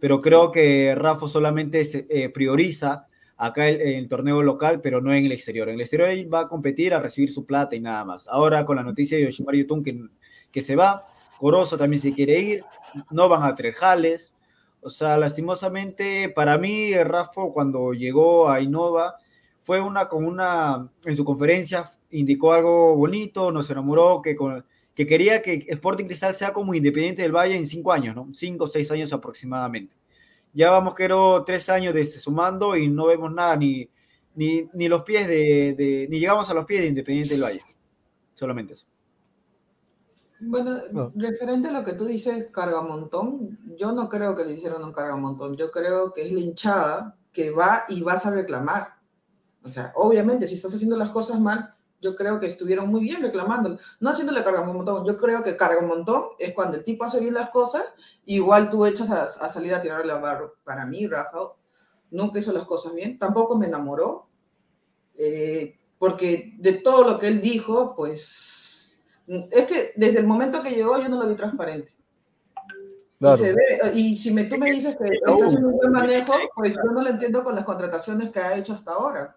Pero 0.00 0.20
creo 0.20 0.50
que 0.50 0.94
Rafa 0.94 1.28
solamente 1.28 1.84
se, 1.84 2.06
eh, 2.10 2.28
prioriza 2.28 3.06
acá 3.36 3.68
en 3.68 3.98
el, 3.98 4.08
torneo 4.08 4.42
local, 4.42 4.80
pero 4.80 5.00
no 5.00 5.12
en 5.12 5.24
el 5.24 5.32
exterior. 5.32 5.68
En 5.68 5.76
el 5.76 5.80
exterior 5.80 6.08
él 6.10 6.32
va 6.32 6.40
a 6.40 6.48
competir, 6.48 6.92
a 6.92 7.00
recibir 7.00 7.30
su 7.30 7.46
plata 7.46 7.76
y 7.76 7.80
nada 7.80 8.04
más. 8.04 8.28
Ahora 8.28 8.64
con 8.64 8.76
la 8.76 8.82
noticia 8.82 9.16
de 9.16 9.24
Yoshimar 9.24 9.54
Yotun 9.54 9.82
que, 9.82 10.00
que 10.50 10.60
se 10.60 10.76
va, 10.76 11.06
Corozo 11.38 11.76
también 11.76 12.00
se 12.00 12.12
quiere 12.12 12.38
ir, 12.38 12.64
no 13.10 13.28
van 13.28 13.42
a 13.42 13.54
Trejales. 13.54 14.34
O 14.80 14.90
sea, 14.90 15.16
lastimosamente, 15.16 16.28
para 16.28 16.58
mí, 16.58 16.94
Rafa 16.94 17.42
cuando 17.52 17.92
llegó 17.92 18.50
a 18.50 18.60
Innova 18.60 19.16
fue 19.60 19.80
una 19.80 20.08
con 20.08 20.26
una, 20.26 20.90
en 21.04 21.16
su 21.16 21.24
conferencia 21.24 21.84
indicó 22.10 22.52
algo 22.52 22.96
bonito, 22.96 23.50
nos 23.50 23.70
enamoró, 23.70 24.20
que, 24.20 24.36
con, 24.36 24.64
que 24.94 25.06
quería 25.06 25.42
que 25.42 25.66
Sporting 25.68 26.06
Cristal 26.06 26.34
sea 26.34 26.52
como 26.52 26.74
Independiente 26.74 27.22
del 27.22 27.32
Valle 27.32 27.56
en 27.56 27.66
cinco 27.66 27.92
años, 27.92 28.14
¿no? 28.14 28.28
Cinco 28.32 28.64
o 28.64 28.68
seis 28.68 28.90
años 28.90 29.12
aproximadamente. 29.12 29.96
Ya 30.52 30.70
vamos, 30.70 30.94
quiero 30.94 31.42
tres 31.44 31.68
años 31.68 31.94
de 31.94 32.06
sumando 32.06 32.76
y 32.76 32.88
no 32.88 33.06
vemos 33.06 33.32
nada, 33.32 33.56
ni, 33.56 33.90
ni, 34.34 34.68
ni 34.72 34.88
los 34.88 35.02
pies 35.02 35.26
de, 35.26 35.74
de, 35.74 36.06
ni 36.08 36.20
llegamos 36.20 36.48
a 36.48 36.54
los 36.54 36.64
pies 36.64 36.82
de 36.82 36.88
Independiente 36.88 37.34
del 37.34 37.42
Valle. 37.42 37.62
Solamente 38.34 38.74
eso. 38.74 38.86
Bueno, 40.40 40.82
no. 40.92 41.12
referente 41.14 41.68
a 41.68 41.72
lo 41.72 41.84
que 41.84 41.94
tú 41.94 42.04
dices, 42.04 42.48
cargamontón, 42.52 43.58
yo 43.76 43.92
no 43.92 44.08
creo 44.08 44.36
que 44.36 44.44
le 44.44 44.52
hicieron 44.52 44.84
un 44.84 44.92
cargamontón. 44.92 45.56
Yo 45.56 45.70
creo 45.70 46.12
que 46.12 46.26
es 46.26 46.32
la 46.32 46.40
hinchada 46.40 47.16
que 47.32 47.50
va 47.50 47.84
y 47.88 48.02
vas 48.02 48.26
a 48.26 48.30
reclamar. 48.30 48.94
O 49.62 49.68
sea, 49.68 49.92
obviamente, 49.96 50.46
si 50.46 50.54
estás 50.54 50.74
haciendo 50.74 50.96
las 50.96 51.10
cosas 51.10 51.40
mal, 51.40 51.74
yo 52.00 52.14
creo 52.14 52.38
que 52.38 52.46
estuvieron 52.46 52.88
muy 52.88 53.00
bien 53.00 53.22
reclamando. 53.22 53.78
No 54.00 54.10
haciéndole 54.10 54.44
carga 54.44 54.60
un 54.60 54.76
montón. 54.76 55.06
Yo 55.06 55.16
creo 55.16 55.42
que 55.42 55.56
carga 55.56 55.80
un 55.80 55.88
montón 55.88 56.24
es 56.38 56.52
cuando 56.52 56.76
el 56.76 56.84
tipo 56.84 57.04
hace 57.04 57.18
bien 57.18 57.34
las 57.34 57.50
cosas, 57.50 57.96
igual 58.26 58.70
tú 58.70 58.84
echas 58.84 59.10
a, 59.10 59.24
a 59.24 59.48
salir 59.48 59.74
a 59.74 59.80
tirarle 59.80 60.12
a 60.12 60.18
barro. 60.18 60.56
Para 60.64 60.84
mí, 60.84 61.06
Rafa, 61.06 61.38
nunca 62.10 62.38
hizo 62.38 62.52
las 62.52 62.64
cosas 62.64 62.94
bien. 62.94 63.18
Tampoco 63.18 63.56
me 63.56 63.66
enamoró. 63.66 64.28
Eh, 65.16 65.78
porque 65.98 66.54
de 66.58 66.74
todo 66.74 67.04
lo 67.04 67.18
que 67.18 67.28
él 67.28 67.40
dijo, 67.40 67.94
pues 67.96 69.00
es 69.26 69.66
que 69.66 69.92
desde 69.96 70.18
el 70.18 70.26
momento 70.26 70.62
que 70.62 70.70
llegó 70.70 71.00
yo 71.00 71.08
no 71.08 71.22
lo 71.22 71.28
vi 71.28 71.36
transparente. 71.36 71.94
Claro. 73.18 73.36
Y, 73.36 73.38
se 73.38 73.52
ve, 73.54 73.92
y 73.94 74.16
si 74.16 74.30
me, 74.32 74.44
tú 74.44 74.58
me 74.58 74.70
dices 74.70 74.96
que 74.96 75.04
está 75.04 75.32
haciendo 75.32 75.68
un 75.68 75.76
buen 75.78 75.92
manejo, 75.92 76.34
pues 76.54 76.74
yo 76.74 76.92
no 76.92 77.00
lo 77.00 77.08
entiendo 77.08 77.42
con 77.42 77.54
las 77.54 77.64
contrataciones 77.64 78.30
que 78.30 78.40
ha 78.40 78.56
hecho 78.56 78.74
hasta 78.74 78.92
ahora 78.92 79.34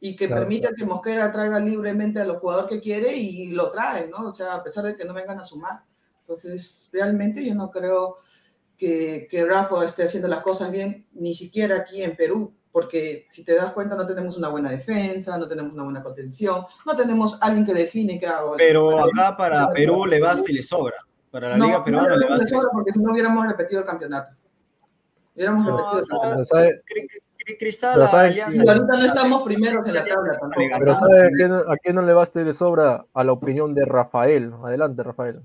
y 0.00 0.16
que 0.16 0.26
claro. 0.26 0.42
permita 0.42 0.70
que 0.76 0.84
Mosquera 0.84 1.30
traiga 1.32 1.58
libremente 1.58 2.20
a 2.20 2.24
los 2.24 2.38
jugadores 2.38 2.70
que 2.70 2.80
quiere 2.80 3.16
y 3.16 3.48
lo 3.48 3.70
trae, 3.70 4.08
¿no? 4.08 4.28
O 4.28 4.32
sea, 4.32 4.54
a 4.54 4.62
pesar 4.62 4.84
de 4.84 4.96
que 4.96 5.04
no 5.04 5.14
vengan 5.14 5.38
a 5.40 5.44
sumar. 5.44 5.80
Entonces, 6.20 6.88
realmente 6.92 7.44
yo 7.44 7.54
no 7.54 7.70
creo 7.70 8.16
que, 8.76 9.26
que 9.30 9.44
Rafa 9.44 9.84
esté 9.84 10.04
haciendo 10.04 10.28
las 10.28 10.40
cosas 10.40 10.70
bien, 10.70 11.06
ni 11.12 11.34
siquiera 11.34 11.76
aquí 11.76 12.02
en 12.02 12.16
Perú, 12.16 12.52
porque 12.70 13.26
si 13.30 13.42
te 13.42 13.54
das 13.54 13.72
cuenta 13.72 13.96
no 13.96 14.04
tenemos 14.04 14.36
una 14.36 14.48
buena 14.48 14.70
defensa, 14.70 15.38
no 15.38 15.46
tenemos 15.46 15.72
una 15.72 15.84
buena 15.84 16.02
contención, 16.02 16.66
no 16.84 16.94
tenemos 16.94 17.38
alguien 17.40 17.64
que 17.64 17.72
define 17.72 18.18
qué 18.18 18.26
hago. 18.26 18.54
Pero 18.58 19.02
acá 19.02 19.34
para 19.34 19.72
Perú 19.72 20.04
le 20.04 20.20
basta 20.20 20.50
y 20.50 20.54
le 20.56 20.62
sobra. 20.62 20.96
Para 21.30 21.50
la 21.50 21.56
no, 21.56 21.66
Liga 21.66 21.84
Peruana 21.84 22.08
no, 22.10 22.16
le 22.18 22.26
basta. 22.28 22.44
le 22.44 22.50
sobra 22.50 22.68
porque 22.72 22.92
si 22.92 22.98
no 22.98 23.12
hubiéramos 23.12 23.46
repetido 23.46 23.80
el 23.80 23.86
campeonato. 23.86 24.32
Hubiéramos 25.34 25.66
No, 25.66 25.94
repetido 25.94 26.00
el 26.00 26.08
campeonato. 26.44 27.25
Cristal, 27.54 27.92
Pero 27.94 28.08
¿sabes 28.08 28.32
Alianza. 28.32 28.64
Y 28.64 28.68
ahorita 28.68 28.98
no 28.98 29.04
estamos 29.04 29.42
primeros 29.42 29.86
en 29.86 29.94
la 29.94 30.04
tabla 30.04 30.38
tampoco. 30.38 30.66
Pero 30.78 30.94
¿sabe 30.96 31.26
a 31.26 31.30
quién, 31.30 31.52
a 31.52 31.76
quién 31.80 31.94
no 31.94 32.02
le 32.02 32.12
basta 32.12 32.40
le 32.40 32.52
sobra? 32.52 33.06
A 33.14 33.24
la 33.24 33.32
opinión 33.32 33.72
de 33.72 33.84
Rafael. 33.84 34.52
Adelante, 34.64 35.02
Rafael. 35.02 35.42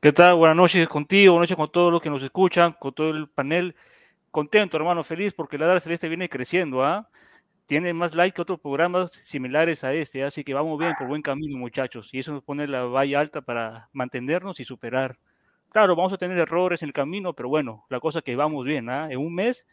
¿Qué 0.00 0.12
tal? 0.12 0.36
Buenas 0.36 0.56
noches 0.56 0.88
contigo, 0.88 1.32
buenas 1.34 1.50
noches 1.50 1.56
con 1.56 1.72
todos 1.72 1.92
los 1.92 2.00
que 2.00 2.08
nos 2.08 2.22
escuchan, 2.22 2.72
con 2.78 2.94
todo 2.94 3.10
el 3.10 3.28
panel. 3.28 3.74
Contento, 4.30 4.76
hermano, 4.76 5.02
feliz 5.02 5.34
porque 5.34 5.58
la 5.58 5.66
Ladra 5.66 5.80
Celeste 5.80 6.08
viene 6.08 6.28
creciendo, 6.28 6.84
¿ah? 6.84 7.08
Tiene 7.66 7.92
más 7.92 8.14
likes 8.14 8.36
que 8.36 8.42
otros 8.42 8.60
programas 8.60 9.10
similares 9.24 9.84
a 9.84 9.92
este, 9.92 10.22
así 10.22 10.44
que 10.44 10.54
vamos 10.54 10.78
bien, 10.78 10.94
por 10.98 11.08
buen 11.08 11.20
camino, 11.20 11.58
muchachos. 11.58 12.10
Y 12.12 12.20
eso 12.20 12.32
nos 12.32 12.44
pone 12.44 12.66
la 12.66 12.84
valla 12.84 13.20
alta 13.20 13.40
para 13.40 13.88
mantenernos 13.92 14.60
y 14.60 14.64
superar. 14.64 15.18
Claro, 15.70 15.96
vamos 15.96 16.12
a 16.12 16.16
tener 16.16 16.38
errores 16.38 16.82
en 16.82 16.90
el 16.90 16.92
camino, 16.92 17.34
pero 17.34 17.48
bueno, 17.48 17.84
la 17.90 18.00
cosa 18.00 18.20
es 18.20 18.24
que 18.24 18.36
vamos 18.36 18.64
bien, 18.64 18.88
¿ah? 18.88 19.08
En 19.10 19.18
un 19.18 19.34
mes 19.34 19.66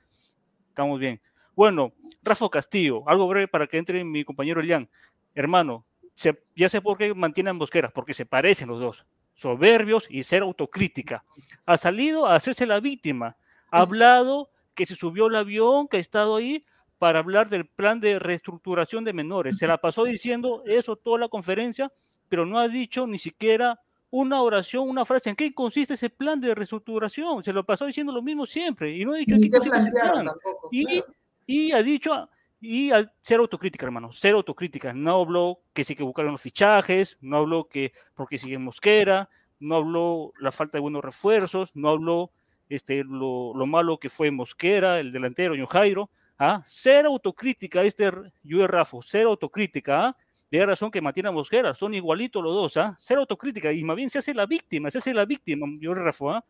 estamos 0.69 0.99
bien. 0.99 1.21
Bueno, 1.55 1.93
Rafa 2.23 2.49
Castillo, 2.49 3.07
algo 3.07 3.27
breve 3.27 3.47
para 3.47 3.67
que 3.67 3.77
entre 3.77 4.03
mi 4.03 4.23
compañero 4.23 4.59
Elian. 4.61 4.89
Hermano, 5.33 5.85
se, 6.13 6.41
ya 6.55 6.69
sé 6.69 6.81
por 6.81 6.97
qué 6.97 7.13
mantienen 7.13 7.55
Mosquera, 7.55 7.89
porque 7.89 8.13
se 8.13 8.25
parecen 8.25 8.69
los 8.69 8.79
dos, 8.79 9.05
soberbios 9.33 10.05
y 10.09 10.23
ser 10.23 10.41
autocrítica. 10.43 11.23
Ha 11.65 11.77
salido 11.77 12.25
a 12.27 12.35
hacerse 12.35 12.65
la 12.65 12.79
víctima, 12.79 13.35
ha 13.71 13.81
hablado 13.81 14.49
que 14.73 14.85
se 14.85 14.95
subió 14.95 15.27
el 15.27 15.35
avión, 15.35 15.87
que 15.87 15.97
ha 15.97 15.99
estado 15.99 16.35
ahí 16.35 16.65
para 16.97 17.19
hablar 17.19 17.49
del 17.49 17.65
plan 17.65 17.99
de 17.99 18.19
reestructuración 18.19 19.03
de 19.03 19.13
menores. 19.13 19.57
Se 19.57 19.67
la 19.67 19.77
pasó 19.77 20.05
diciendo 20.05 20.63
eso 20.65 20.95
toda 20.95 21.19
la 21.19 21.27
conferencia, 21.27 21.91
pero 22.29 22.45
no 22.45 22.59
ha 22.59 22.67
dicho 22.67 23.05
ni 23.07 23.19
siquiera 23.19 23.79
una 24.09 24.41
oración, 24.41 24.87
una 24.87 25.03
frase. 25.03 25.29
¿En 25.29 25.35
qué 25.35 25.53
consiste 25.53 25.95
ese 25.95 26.09
plan 26.09 26.39
de 26.39 26.55
reestructuración? 26.55 27.43
Se 27.43 27.51
lo 27.51 27.65
pasó 27.65 27.85
diciendo 27.85 28.13
lo 28.13 28.21
mismo 28.21 28.45
siempre 28.45 28.95
y 28.95 29.03
no 29.03 29.13
ha 29.13 29.17
dicho 29.17 29.35
en 29.35 29.41
Ni 29.41 29.49
qué 29.49 29.57
consiste 29.57 29.77
ese 29.77 29.89
plantearon 29.91 30.23
plan. 30.23 30.25
tampoco, 30.27 30.69
Y, 30.71 30.85
claro. 30.85 31.07
y 31.09 31.24
ha 31.71 31.83
dicho, 31.83 32.29
y 32.59 32.91
a, 32.91 33.11
autocrítica, 33.37 33.85
hermano, 33.85 34.09
cero 34.11 34.37
autocrítica. 34.37 34.93
No 34.93 35.21
habló 35.21 35.59
que 35.73 35.83
se 35.83 35.93
equivocaron 35.93 36.31
los 36.31 36.41
fichajes, 36.41 37.17
no 37.21 37.37
habló 37.37 37.67
que 37.67 37.93
porque 38.15 38.37
sigue 38.37 38.57
Mosquera, 38.57 39.29
no 39.59 39.75
habló 39.75 40.33
la 40.39 40.51
falta 40.51 40.77
de 40.77 40.81
buenos 40.81 41.03
refuerzos, 41.03 41.71
no 41.75 41.89
habló 41.89 42.31
este, 42.69 43.03
lo, 43.03 43.53
lo 43.55 43.65
malo 43.65 43.99
que 43.99 44.09
fue 44.09 44.31
Mosquera, 44.31 44.99
el 44.99 45.11
delantero, 45.11 45.55
Ño 45.55 45.67
Jairo. 45.67 46.09
¿ah? 46.39 46.61
Cero 46.65 47.09
autocrítica 47.09 47.83
este 47.83 48.11
Yue 48.43 48.67
Rafo, 48.67 49.01
cero 49.03 49.29
autocrítica. 49.31 50.07
¿ah? 50.07 50.17
De 50.49 50.65
razón 50.65 50.91
que 50.91 51.01
mantiene 51.01 51.29
a 51.29 51.31
Mosquera, 51.31 51.73
son 51.73 51.93
igualitos 51.93 52.41
los 52.43 52.53
dos, 52.53 52.77
¿ah? 52.77 52.95
Cero 52.97 53.21
autocrítica, 53.21 53.73
y 53.73 53.83
más 53.83 53.95
bien 53.95 54.09
se 54.09 54.19
hace 54.19 54.33
la 54.33 54.45
víctima, 54.45 54.89
se 54.89 54.99
hace 54.99 55.13
la 55.13 55.25
víctima, 55.25 55.65
Yue 55.79 55.95
Rafo, 55.95 56.31
¿ah? 56.31 56.45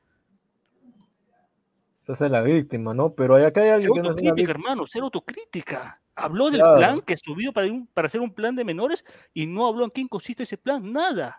Se 2.05 2.11
hace 2.13 2.29
la 2.29 2.41
víctima, 2.41 2.93
¿no? 2.93 3.13
Pero 3.13 3.35
acá 3.35 3.61
hay 3.61 3.69
alguien 3.69 3.93
que 3.93 3.99
no 4.01 4.11
es 4.11 4.21
una 4.21 4.29
autocrítica, 4.29 4.51
hermano, 4.51 4.83
cero 4.87 5.05
autocrítica. 5.05 6.01
Habló 6.15 6.49
del 6.51 6.61
Claro. 6.61 6.77
plan 6.77 7.01
que 7.01 7.17
subió 7.17 7.51
para, 7.51 7.67
un- 7.67 7.87
para 7.87 8.05
hacer 8.05 8.21
un 8.21 8.31
plan 8.33 8.55
de 8.55 8.63
menores 8.63 9.03
y 9.33 9.47
no 9.47 9.67
habló 9.67 9.83
en 9.85 9.89
quién 9.89 10.07
consiste 10.07 10.43
ese 10.43 10.57
plan, 10.57 10.91
nada. 10.93 11.37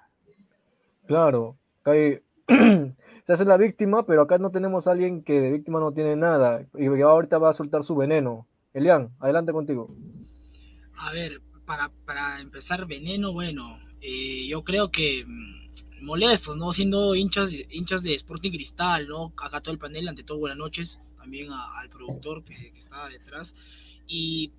Claro, 1.06 1.56
acá 1.80 1.92
hay- 1.92 2.18
se 3.26 3.32
hace 3.32 3.44
la 3.44 3.56
víctima, 3.56 4.04
pero 4.06 4.22
acá 4.22 4.38
no 4.38 4.50
tenemos 4.50 4.86
a 4.86 4.92
alguien 4.92 5.22
que 5.22 5.40
de 5.40 5.52
víctima 5.52 5.80
no 5.80 5.92
tiene 5.92 6.16
nada. 6.16 6.64
Y 6.74 6.86
ahorita 6.86 7.38
va 7.38 7.50
a 7.50 7.54
soltar 7.54 7.84
su 7.84 7.94
veneno. 7.96 8.46
Elian, 8.74 9.10
adelante 9.20 9.52
contigo. 9.52 9.94
A 10.98 11.12
ver, 11.12 11.40
para, 11.64 11.90
para 12.04 12.40
empezar, 12.40 12.86
veneno, 12.86 13.32
bueno, 13.32 13.78
eh, 14.00 14.46
yo 14.48 14.62
creo 14.64 14.90
que 14.90 15.24
mm, 15.26 15.65
molestos, 16.00 16.56
¿no? 16.56 16.72
Siendo 16.72 17.14
hinchas, 17.14 17.50
hinchas 17.70 18.02
de 18.02 18.14
Sporting 18.14 18.50
Cristal, 18.50 19.08
¿no? 19.08 19.32
Acá 19.36 19.60
todo 19.60 19.72
el 19.72 19.78
panel, 19.78 20.08
ante 20.08 20.22
todo, 20.22 20.38
buenas 20.38 20.58
noches, 20.58 20.98
también 21.16 21.52
al 21.52 21.88
productor 21.88 22.44
que, 22.44 22.54
que 22.72 22.80
detrás. 23.10 23.54
Y 24.06 24.52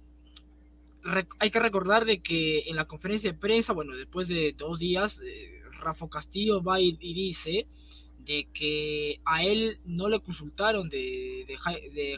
hay 1.40 1.52
que 1.52 1.60
recordar 1.60 2.06
de 2.06 2.20
que 2.22 2.64
en 2.68 2.76
la 2.76 2.86
conferencia 2.86 3.32
de 3.32 3.38
prensa, 3.38 3.74
bueno, 3.74 3.96
después 3.96 4.28
de 4.28 4.54
dos 4.58 4.80
días, 4.80 5.22
eh, 5.24 5.62
Rafa 5.80 6.10
Castillo 6.10 6.62
va 6.62 6.82
y, 6.82 6.92
dice 6.94 7.68
de 8.20 8.48
que 8.54 9.22
a 9.24 9.44
él 9.44 9.80
no 9.86 10.10
le 10.10 10.20
consultaron 10.20 10.90
de, 10.90 11.46
de, 11.48 12.18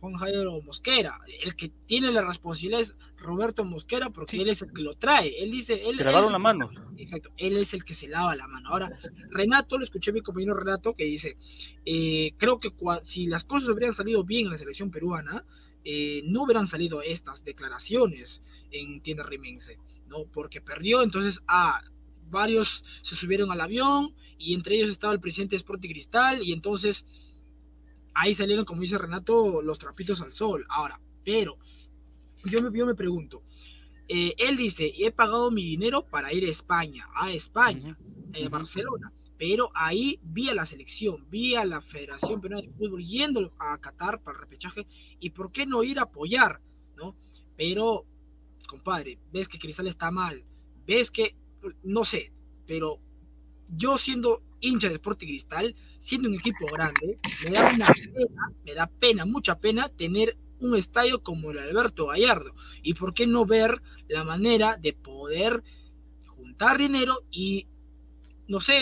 Juan 0.00 0.14
Jairo 0.14 0.62
Mosquera. 0.62 1.18
El 1.42 1.56
que 1.56 1.72
tiene 1.86 2.12
la 2.12 2.22
responsabilidad 2.22 2.80
es 2.80 2.94
Roberto 3.18 3.64
Mosquera 3.64 4.10
porque 4.10 4.36
Sí. 4.36 4.42
él 4.42 4.48
es 4.48 4.62
el 4.62 4.72
que 4.72 4.82
lo 4.82 4.94
trae. 4.94 5.42
Él 5.42 5.50
dice, 5.50 5.88
él, 5.88 5.96
Se 5.96 6.04
lavaron 6.04 6.32
las 6.32 6.40
manos. 6.40 6.72
Exacto, 6.96 7.30
él 7.36 7.56
es 7.56 7.74
el 7.74 7.84
que 7.84 7.94
se 7.94 8.08
lava 8.08 8.34
la 8.36 8.46
mano. 8.46 8.68
Ahora, 8.70 8.90
Renato, 9.30 9.76
lo 9.76 9.84
escuché 9.84 10.10
a 10.10 10.14
mi 10.14 10.20
compañero 10.22 10.54
Renato 10.54 10.94
que 10.94 11.04
dice, 11.04 11.36
eh, 11.84 12.32
creo 12.38 12.60
que 12.60 12.70
cua- 12.70 13.02
si 13.04 13.26
las 13.26 13.44
cosas 13.44 13.68
hubieran 13.70 13.92
salido 13.94 14.24
bien 14.24 14.46
en 14.46 14.52
la 14.52 14.58
selección 14.58 14.90
peruana, 14.90 15.44
eh, 15.84 16.22
no 16.24 16.42
hubieran 16.44 16.66
salido 16.66 17.02
estas 17.02 17.44
declaraciones 17.44 18.42
en 18.70 19.00
tienda 19.00 19.24
rimense, 19.24 19.78
¿no? 20.08 20.24
Porque 20.32 20.60
perdió, 20.60 21.02
entonces, 21.02 21.40
ah, 21.48 21.80
varios 22.30 22.84
se 23.02 23.16
subieron 23.16 23.50
al 23.52 23.60
avión 23.60 24.14
y 24.38 24.54
entre 24.54 24.76
ellos 24.76 24.90
estaba 24.90 25.12
el 25.14 25.20
presidente 25.20 25.52
de 25.52 25.56
Sporting 25.58 25.88
Cristal 25.90 26.42
y 26.42 26.52
entonces 26.52 27.04
ahí 28.14 28.34
salieron, 28.34 28.64
como 28.64 28.82
dice 28.82 28.98
Renato, 28.98 29.62
los 29.62 29.78
trapitos 29.78 30.20
al 30.20 30.32
sol. 30.32 30.66
Ahora, 30.68 31.00
pero 31.24 31.56
yo 32.44 32.62
me, 32.62 32.76
yo 32.76 32.86
me 32.86 32.94
pregunto, 32.94 33.42
eh, 34.08 34.34
él 34.38 34.56
dice, 34.56 34.92
he 34.96 35.10
pagado 35.10 35.50
mi 35.50 35.64
dinero 35.64 36.04
para 36.06 36.32
ir 36.32 36.44
a 36.44 36.50
España, 36.50 37.06
a 37.14 37.30
España, 37.32 37.98
eh, 38.32 38.42
ujú. 38.42 38.50
Barcelona, 38.50 39.12
pero 39.36 39.70
ahí 39.74 40.18
vi 40.22 40.48
a 40.48 40.54
la 40.54 40.66
selección, 40.66 41.28
vi 41.30 41.54
a 41.54 41.64
la 41.64 41.80
Federación 41.80 42.40
Peruana 42.40 42.66
de 42.66 42.72
Fútbol 42.72 43.04
yendo 43.04 43.52
a 43.58 43.78
Qatar 43.78 44.20
para 44.22 44.36
el 44.36 44.42
repechaje, 44.42 44.86
y 45.20 45.30
por 45.30 45.52
qué 45.52 45.66
no 45.66 45.84
ir 45.84 45.98
a 45.98 46.02
apoyar, 46.02 46.60
¿no? 46.96 47.14
Pero, 47.56 48.04
compadre, 48.66 49.18
ves 49.32 49.46
que 49.46 49.58
Cristal 49.58 49.86
está 49.86 50.10
mal, 50.10 50.42
ves 50.86 51.10
que, 51.10 51.36
no 51.84 52.04
sé, 52.04 52.32
pero 52.66 52.98
yo 53.76 53.98
siendo 53.98 54.42
hincha 54.60 54.88
de 54.88 54.94
Sporting 54.94 55.26
Cristal, 55.26 55.74
siendo 55.98 56.28
un 56.28 56.34
equipo 56.34 56.66
grande, 56.72 57.18
me 57.44 57.50
da 57.50 57.70
una 57.72 57.92
pena, 57.92 58.52
me 58.64 58.74
da 58.74 58.86
pena, 58.86 59.24
mucha 59.24 59.58
pena 59.58 59.88
tener 59.88 60.36
un 60.60 60.76
estadio 60.76 61.22
como 61.22 61.50
el 61.50 61.58
Alberto 61.58 62.06
Gallardo. 62.06 62.54
¿Y 62.82 62.94
por 62.94 63.14
qué 63.14 63.26
no 63.26 63.46
ver 63.46 63.80
la 64.08 64.24
manera 64.24 64.76
de 64.76 64.92
poder 64.92 65.62
juntar 66.26 66.78
dinero 66.78 67.24
y, 67.30 67.66
no 68.46 68.60
sé, 68.60 68.80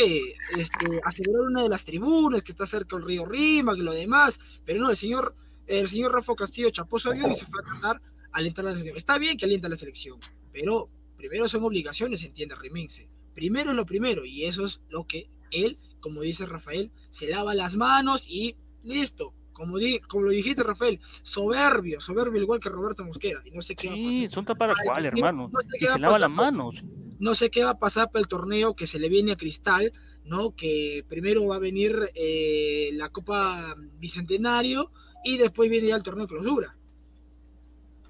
este, 0.59 1.01
asegurar 1.05 1.43
una 1.43 1.63
de 1.63 1.69
las 1.69 1.85
tribunas 1.85 2.43
que 2.43 2.53
está 2.53 2.67
cerca 2.67 2.97
del 2.97 3.07
río 3.07 3.25
Rima, 3.25 3.75
que 3.75 3.83
lo 3.83 3.93
demás? 3.93 4.39
Pero 4.65 4.81
no, 4.81 4.91
el 4.91 4.97
señor, 4.97 5.35
el 5.67 5.89
señor 5.89 6.13
Rafa 6.13 6.35
Castillo 6.35 6.71
chapó 6.71 6.99
su 6.99 7.13
y 7.13 7.35
se 7.35 7.47
fue 7.47 7.61
a 7.83 8.01
alentar 8.33 8.67
a 8.67 8.71
la 8.71 8.77
selección. 8.77 8.97
Está 8.97 9.19
bien 9.19 9.37
que 9.37 9.47
alienta 9.47 9.67
a 9.67 9.71
la 9.71 9.77
selección, 9.77 10.19
pero 10.53 10.91
primero 11.17 11.49
son 11.49 11.65
obligaciones, 11.65 12.23
entiende 12.23 12.55
Rimense. 12.55 13.09
Primero 13.35 13.71
es 13.71 13.77
lo 13.77 13.85
primero, 13.85 14.25
y 14.25 14.45
eso 14.45 14.65
es 14.65 14.81
lo 14.89 15.07
que 15.07 15.29
él, 15.51 15.79
como 16.01 16.23
dice 16.23 16.47
Rafael, 16.47 16.91
se 17.11 17.29
lava 17.29 17.55
las 17.55 17.77
manos 17.77 18.27
y 18.29 18.57
listo. 18.83 19.35
Como, 19.57 19.79
di, 19.79 19.99
como 20.01 20.27
lo 20.27 20.31
dijiste, 20.33 20.63
Rafael, 20.63 21.01
soberbio, 21.23 21.99
soberbio 21.99 22.43
igual 22.43 22.61
que 22.61 22.69
Roberto 22.69 23.03
Mosquera. 23.05 23.41
Y 23.45 23.53
no 23.53 23.63
sé 23.63 23.75
qué 23.75 23.89
va 23.89 23.95
a 23.95 23.97
Sí, 23.97 24.29
son 24.31 24.45
para 24.45 24.75
Ay, 24.77 24.85
cuál, 24.85 25.03
no- 25.05 25.09
hermano. 25.09 25.51
no 25.51 25.61
sé 25.61 25.69
qué 25.79 25.85
Y 25.85 25.87
va 25.87 25.93
se 25.93 25.99
a 25.99 26.01
lava 26.03 26.13
pasar 26.15 26.21
las 26.21 26.31
manos. 26.37 26.85
no 27.19 27.35
sé 27.35 27.51
qué 27.51 27.65
va 27.65 27.71
a 27.71 27.79
pasar 27.79 28.11
para 28.11 28.21
el 28.21 28.29
torneo 28.29 28.75
que 28.77 28.87
se 28.87 28.99
le 28.99 29.09
viene 29.09 29.33
a 29.33 29.37
Cristal, 29.37 29.93
¿no? 30.25 30.55
Que 30.55 31.05
primero 31.09 31.47
va 31.47 31.57
a 31.57 31.59
venir 31.61 32.11
eh, 32.15 32.91
la 32.93 33.09
Copa 33.09 33.75
Bicentenario 33.99 34.91
y 35.25 35.39
después 35.39 35.71
viene 35.71 35.89
ya 35.89 35.97
el 35.97 36.03
torneo 36.03 36.27
de 36.27 36.35
clausura. 36.35 36.77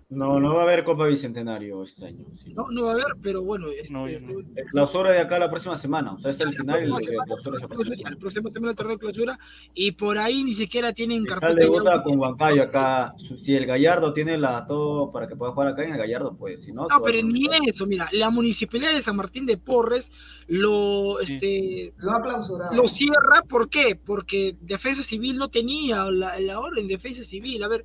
No, 0.08 0.38
no 0.38 0.54
va 0.54 0.60
a 0.60 0.62
haber 0.62 0.84
Copa 0.84 1.06
Bicentenario 1.06 1.82
este 1.82 2.06
año. 2.06 2.24
sí. 2.44 2.54
No, 2.54 2.70
no 2.70 2.82
va 2.84 2.90
a 2.90 2.92
haber, 2.92 3.06
pero 3.20 3.42
bueno, 3.42 3.66
este, 3.70 3.92
No, 3.92 4.06
este, 4.06 4.32
El 4.54 4.64
clausura 4.70 5.10
de 5.10 5.18
acá 5.18 5.36
la 5.40 5.50
próxima 5.50 5.76
semana. 5.76 6.12
O 6.12 6.20
sea, 6.20 6.30
es 6.30 6.38
el 6.38 6.46
la 6.46 6.52
final 6.52 6.76
el 6.78 6.84
semana, 7.04 7.24
clausura 7.26 7.56
es 7.56 7.62
la 7.62 7.68
próxima 7.68 7.92
el 7.92 7.96
semana. 7.98 8.16
próximo 8.20 8.48
semana 8.52 8.70
el 8.70 8.76
torneo 8.76 8.94
de 8.94 9.00
clausura 9.00 9.38
y 9.74 9.90
por 9.92 10.16
ahí 10.18 10.44
ni 10.44 10.52
siquiera 10.54 10.92
tienen 10.92 11.24
carpeta 11.24 11.54
debuta 11.54 11.96
ya- 11.96 12.02
con 12.04 12.20
Huancayo 12.20 12.62
acá. 12.62 13.14
Si 13.18 13.56
el 13.56 13.66
Gallardo 13.66 14.12
tiene 14.12 14.38
la 14.38 14.64
todo 14.64 15.10
para 15.10 15.26
que 15.26 15.34
pueda 15.34 15.50
jugar 15.50 15.68
acá 15.68 15.82
en 15.82 15.92
el 15.92 15.98
Gallardo, 15.98 16.36
pues 16.36 16.62
si 16.62 16.72
no. 16.72 16.84
se 16.84 16.88
No, 16.94 17.00
va 17.00 17.04
pero 17.06 17.26
ni 17.26 17.48
eso, 17.66 17.84
mira, 17.84 18.08
la 18.12 18.30
municipalidad 18.30 18.92
de 18.94 19.02
San 19.02 19.16
Martín 19.16 19.44
de 19.44 19.58
Porres 19.58 20.12
lo, 20.46 21.16
Sí. 21.24 21.34
este, 21.34 21.94
Lo 21.98 22.12
ha 22.12 22.22
clausurado. 22.22 22.72
lo 22.76 22.86
cierra, 22.86 23.42
¿por 23.48 23.68
qué? 23.68 23.96
Porque 23.96 24.56
Defensa 24.60 25.02
Civil 25.02 25.36
no 25.36 25.48
tenía 25.50 26.08
la, 26.12 26.38
la 26.38 26.60
orden 26.60 26.86
de 26.86 26.94
Defensa 26.94 27.24
Civil, 27.24 27.60
a 27.64 27.68
ver, 27.68 27.84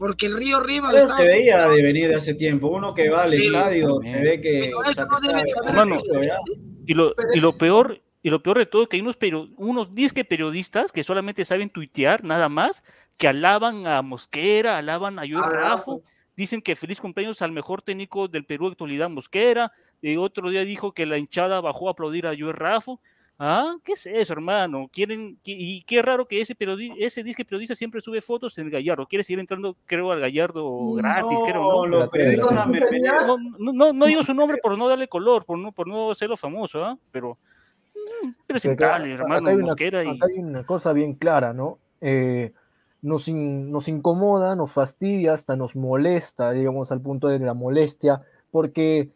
porque 0.00 0.26
el 0.26 0.36
Río 0.36 0.58
Rima... 0.60 0.90
Pero 0.90 1.08
se 1.10 1.24
veía 1.24 1.68
de 1.68 1.82
venir 1.82 2.08
de 2.08 2.16
hace 2.16 2.34
tiempo. 2.34 2.68
Uno 2.68 2.94
que 2.94 3.08
va 3.10 3.22
al 3.24 3.30
Sí, 3.30 3.46
estadio, 3.46 3.86
también. 4.00 4.16
se 4.16 4.22
ve 4.22 4.40
que. 4.40 4.74
O 4.74 4.82
eso 4.82 4.92
sea, 4.94 5.04
que 5.04 5.28
no 5.28 5.38
está- 5.38 5.68
Hermano. 5.68 5.98
Y 6.86 6.94
lo, 6.94 7.14
Pero 7.14 7.28
y 7.34 7.40
lo 7.40 7.50
es- 7.50 7.58
peor, 7.58 8.00
y 8.22 8.30
lo 8.30 8.42
peor 8.42 8.58
de 8.58 8.66
todo, 8.66 8.88
que 8.88 8.96
hay 8.96 9.02
unos, 9.02 9.16
pero, 9.18 9.48
unos 9.58 9.94
disque 9.94 10.24
periodistas 10.24 10.90
que 10.90 11.04
solamente 11.04 11.44
saben 11.44 11.70
tuitear 11.70 12.24
nada 12.24 12.48
más, 12.48 12.82
que 13.18 13.28
alaban 13.28 13.86
a 13.86 14.02
Mosquera, 14.02 14.78
alaban 14.78 15.18
a 15.18 15.22
Joel 15.22 15.44
Ah, 15.44 15.50
Rafo, 15.50 16.02
dicen 16.34 16.62
que 16.62 16.74
feliz 16.74 17.00
cumpleaños 17.00 17.42
al 17.42 17.52
mejor 17.52 17.82
técnico 17.82 18.26
del 18.26 18.46
Perú 18.46 18.66
de 18.68 18.72
actualidad, 18.72 19.10
Mosquera, 19.10 19.70
y 20.02 20.16
otro 20.16 20.48
día 20.50 20.64
dijo 20.64 20.92
que 20.94 21.04
la 21.06 21.18
hinchada 21.18 21.60
bajó 21.60 21.88
a 21.88 21.92
aplaudir 21.92 22.26
a 22.26 22.34
Joel 22.36 22.54
Rafo. 22.56 23.00
Ah, 23.42 23.74
¿qué 23.82 23.92
es 23.94 24.04
eso, 24.04 24.34
hermano? 24.34 24.86
Quieren, 24.92 25.38
qui- 25.42 25.56
y 25.58 25.80
qué 25.86 26.02
raro 26.02 26.26
que 26.28 26.42
ese, 26.42 26.54
periodi- 26.54 26.94
ese 26.98 27.22
disque 27.24 27.42
periodista 27.42 27.74
siempre 27.74 28.02
sube 28.02 28.20
fotos 28.20 28.58
en 28.58 28.66
el 28.66 28.70
Gallardo. 28.70 29.06
Quiere 29.06 29.22
seguir 29.22 29.40
entrando, 29.40 29.78
creo, 29.86 30.12
al 30.12 30.20
Gallardo 30.20 30.92
gratis, 30.92 31.38
creo, 31.46 31.62
¿no? 31.62 31.70
Me- 32.66 32.80
No, 33.26 33.38
no, 33.58 33.72
no, 33.72 33.92
no 33.94 34.06
digo 34.06 34.22
su 34.22 34.34
nombre 34.34 34.58
por 34.62 34.76
no 34.76 34.86
darle 34.88 35.08
color, 35.08 35.46
por 35.46 35.58
no, 35.58 35.72
por 35.72 35.88
no 35.88 36.10
hacerlo 36.10 36.36
famoso, 36.36 36.84
¿ah? 36.84 36.98
Pero 37.10 37.38
mm, 38.22 38.28
presentable, 38.46 39.14
Acá- 39.14 39.22
hermano, 39.22 39.40
acá 39.40 39.50
hay 39.50 39.56
una- 39.56 39.66
Mosquera 39.68 40.04
y 40.04 40.08
acá 40.10 40.26
hay 40.26 40.38
una 40.38 40.66
cosa 40.66 40.92
bien 40.92 41.14
clara, 41.14 41.54
¿no? 41.54 41.78
Eh, 42.02 42.52
nos, 43.00 43.26
in- 43.26 43.72
nos 43.72 43.88
incomoda, 43.88 44.54
nos 44.54 44.70
fastidia, 44.70 45.32
hasta 45.32 45.56
nos 45.56 45.76
molesta, 45.76 46.52
digamos, 46.52 46.92
al 46.92 47.00
punto 47.00 47.28
de 47.28 47.38
la 47.38 47.54
molestia, 47.54 48.20
porque 48.50 49.08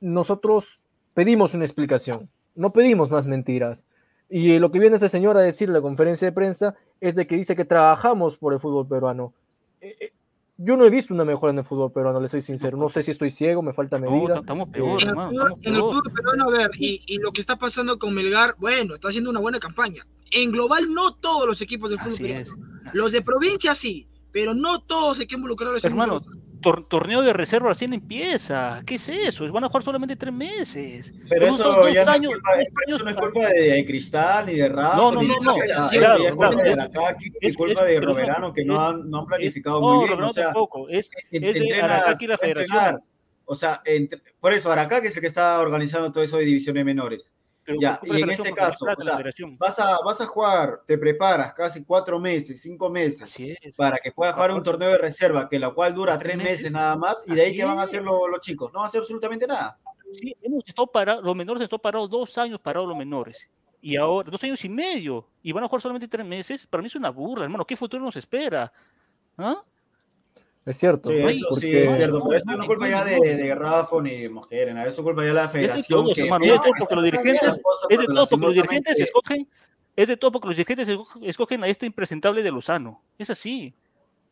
nosotros 0.00 0.78
pedimos 1.14 1.54
una 1.54 1.64
explicación, 1.64 2.28
no 2.54 2.70
pedimos 2.70 3.10
más 3.10 3.26
mentiras. 3.26 3.84
Y 4.30 4.58
lo 4.58 4.70
que 4.70 4.78
viene 4.78 4.96
este 4.96 5.08
señor 5.08 5.36
a 5.36 5.40
decir 5.40 5.68
en 5.68 5.74
la 5.74 5.82
conferencia 5.82 6.26
de 6.26 6.32
prensa 6.32 6.74
es 7.00 7.14
de 7.14 7.26
que 7.26 7.36
dice 7.36 7.54
que 7.56 7.64
trabajamos 7.64 8.36
por 8.36 8.52
el 8.54 8.60
fútbol 8.60 8.86
peruano. 8.88 9.32
Eh, 9.80 9.96
eh, 10.00 10.12
yo 10.56 10.76
no 10.76 10.84
he 10.86 10.90
visto 10.90 11.12
una 11.12 11.24
mejora 11.24 11.52
en 11.52 11.58
el 11.58 11.64
fútbol 11.64 11.92
peruano, 11.92 12.20
le 12.20 12.28
soy 12.28 12.40
sincero. 12.40 12.76
No 12.78 12.88
sé 12.88 13.02
si 13.02 13.10
estoy 13.10 13.30
ciego, 13.30 13.60
me 13.60 13.72
falta 13.72 13.98
no, 13.98 14.10
medida. 14.10 14.38
estamos 14.38 14.68
Eh, 14.68 14.72
peor, 14.72 14.88
En 15.02 15.02
el, 15.02 15.08
hermano, 15.08 15.30
fútbol- 15.30 15.36
estamos 15.42 15.58
en 15.66 15.74
el 15.74 15.80
peor. 15.80 15.92
fútbol 15.94 16.12
peruano, 16.12 16.44
a 16.44 16.50
ver, 16.58 16.70
y, 16.78 17.02
y 17.06 17.18
lo 17.18 17.32
que 17.32 17.40
está 17.40 17.56
pasando 17.56 17.98
con 17.98 18.14
Melgar, 18.14 18.54
bueno, 18.58 18.94
está 18.94 19.08
haciendo 19.08 19.30
una 19.30 19.40
buena 19.40 19.60
campaña. 19.60 20.06
En 20.30 20.50
global, 20.52 20.92
no 20.92 21.14
todos 21.16 21.46
los 21.46 21.60
equipos 21.60 21.90
del 21.90 21.98
fútbol 21.98 22.12
Así 22.12 22.22
peruano. 22.22 22.40
es. 22.42 22.54
así 22.86 22.98
Los 22.98 23.12
de 23.12 23.18
es. 23.18 23.24
provincia 23.26 23.74
sí, 23.74 24.08
pero 24.32 24.54
no 24.54 24.80
todos 24.82 25.18
hay 25.20 25.26
que 25.26 25.34
involucrar 25.36 25.70
a 25.70 25.72
los 25.74 25.84
Hermano. 25.84 26.22
Tor- 26.64 26.88
torneo 26.88 27.22
de 27.22 27.32
reserva 27.32 27.68
recién 27.68 27.92
empieza. 27.92 28.82
¿Qué 28.86 28.94
es 28.96 29.08
eso? 29.08 29.50
Van 29.52 29.62
a 29.64 29.68
jugar 29.68 29.82
solamente 29.84 30.16
tres 30.16 30.32
meses. 30.34 31.14
Pero 31.28 31.46
eso 31.46 31.62
dos- 31.62 31.92
ya 31.92 32.04
no 32.04 32.12
es 32.14 32.20
culpa, 32.26 32.50
eso 32.86 33.04
no 33.04 33.10
es 33.10 33.16
culpa 33.16 33.48
de, 33.50 33.60
de 33.60 33.86
Cristal 33.86 34.46
ni 34.46 34.54
de 34.54 34.68
Rafa. 34.68 34.96
No, 34.96 35.12
no, 35.12 35.20
de 35.20 35.28
no, 35.28 35.40
no, 35.40 35.54
claro, 35.90 36.24
es 36.24 36.30
culpa 36.34 36.48
claro, 36.50 36.56
de 36.64 36.72
Aracaki, 36.72 37.26
es- 37.26 37.32
es 37.40 37.56
culpa 37.56 37.84
de 37.84 38.00
Roberano 38.00 38.52
que 38.52 38.64
no 38.64 38.80
han, 38.80 39.08
no 39.10 39.18
han 39.20 39.26
planificado 39.26 39.80
muy 39.80 39.98
bien. 39.98 40.08
Roberano 40.10 40.30
O 40.30 40.32
sea, 40.32 40.44
tampoco. 40.46 40.88
Es, 40.88 41.10
es 41.30 41.54
de 41.54 41.74
Aracaki 41.82 42.26
la 42.26 42.38
entrenar. 42.42 43.00
O 43.44 43.54
sea, 43.54 43.82
entre- 43.84 44.22
por 44.40 44.52
eso 44.54 44.72
Aracaki 44.72 45.08
es 45.08 45.16
el 45.16 45.20
que 45.20 45.26
está 45.26 45.60
organizando 45.60 46.10
todo 46.10 46.24
eso 46.24 46.38
de 46.38 46.44
divisiones 46.46 46.84
menores. 46.84 47.30
Pero 47.64 47.78
Ya, 47.80 47.98
y 48.02 48.20
en 48.22 48.30
este 48.30 48.52
caso, 48.52 48.84
plata 48.84 49.00
o 49.02 49.04
la 49.04 49.10
sea, 49.12 49.16
federación. 49.18 49.56
Vas 49.58 49.78
a, 49.78 49.98
vas 50.04 50.20
a 50.20 50.26
jugar, 50.26 50.82
te 50.86 50.98
preparas 50.98 51.54
casi 51.54 51.82
cuatro 51.84 52.18
meses, 52.20 52.60
cinco 52.60 52.90
meses, 52.90 53.22
Así 53.22 53.56
es. 53.60 53.76
para 53.76 53.98
que 53.98 54.12
puedas 54.12 54.34
jugar 54.34 54.52
un 54.52 54.62
torneo 54.62 54.90
de 54.90 54.98
reserva, 54.98 55.48
que 55.48 55.58
la 55.58 55.70
cual 55.70 55.94
dura 55.94 56.18
Tres 56.18 56.36
meses, 56.36 56.52
meses. 56.58 56.72
nada 56.72 56.94
más, 56.96 57.24
y 57.26 57.34
de 57.34 57.42
ahí 57.42 57.54
que 57.56 57.64
van 57.64 57.78
a 57.78 57.82
hacer 57.82 58.02
lo- 58.02 58.28
los 58.28 58.40
chicos, 58.40 58.70
no 58.72 58.80
van 58.80 58.86
a 58.86 58.88
hacer 58.88 59.00
absolutamente 59.00 59.46
nada. 59.46 59.78
Sí, 60.12 60.36
hemos 60.42 60.62
estado 60.66 60.86
parados, 60.86 61.24
los 61.24 61.34
menores 61.34 61.60
han 61.60 61.64
estado 61.64 61.80
parados 61.82 62.10
dos 62.10 62.36
años 62.38 62.60
parados 62.60 62.86
los 62.88 62.96
menores. 62.96 63.48
Y 63.80 63.96
ahora, 63.96 64.30
dos 64.30 64.42
años 64.44 64.64
y 64.64 64.68
medio. 64.68 65.26
Y 65.42 65.52
van 65.52 65.64
a 65.64 65.68
jugar 65.68 65.82
solamente 65.82 66.08
tres 66.08 66.24
meses. 66.24 66.66
Para 66.66 66.80
mí 66.80 66.86
es 66.86 66.94
una 66.94 67.10
burla, 67.10 67.44
hermano. 67.44 67.66
¿Qué 67.66 67.76
futuro 67.76 68.02
nos 68.02 68.16
espera? 68.16 68.72
¿Ah? 69.36 69.62
Es 70.66 70.78
cierto. 70.78 71.10
Sí, 71.10 71.18
¿no? 71.20 71.28
eso 71.28 71.54
sí 71.56 71.76
es 71.76 71.94
cierto, 71.96 72.22
pero 72.24 72.38
eso 72.38 72.56
no, 72.56 72.62
es 72.62 72.68
culpa 72.68 72.88
ya 72.88 73.04
de, 73.04 73.18
de 73.36 73.54
Rafa 73.54 74.00
ni 74.00 74.22
de 74.22 74.28
Mosquera, 74.30 74.72
nada, 74.72 74.88
eso 74.88 75.02
es 75.02 75.04
culpa 75.04 75.22
ya 75.22 75.28
de 75.28 75.34
la 75.34 75.44
Es 75.44 75.52
de 75.52 75.58
federación. 75.60 76.00
todos, 76.04 76.14
que 76.14 76.22
hermano. 76.22 76.42
piensa 76.44 76.56
Es 76.56 76.64
de 76.64 76.72
que 76.72 76.78
todo 76.78 76.88
porque 76.88 76.94
los 76.94 77.04
dirigentes, 77.04 77.42
es 77.48 77.54
de 77.56 77.62
porque 77.62 78.06
los 78.06 78.98
escogen, 79.00 79.48
es 79.96 80.08
de 80.08 80.16
todo 80.16 80.32
porque 80.32 80.46
los 80.48 80.56
dirigentes 80.56 80.88
esco- 80.88 81.18
escogen 81.22 81.64
a 81.64 81.68
este 81.68 81.86
impresentable 81.86 82.42
de 82.42 82.50
Lozano. 82.50 83.02
Es 83.18 83.28
así. 83.30 83.74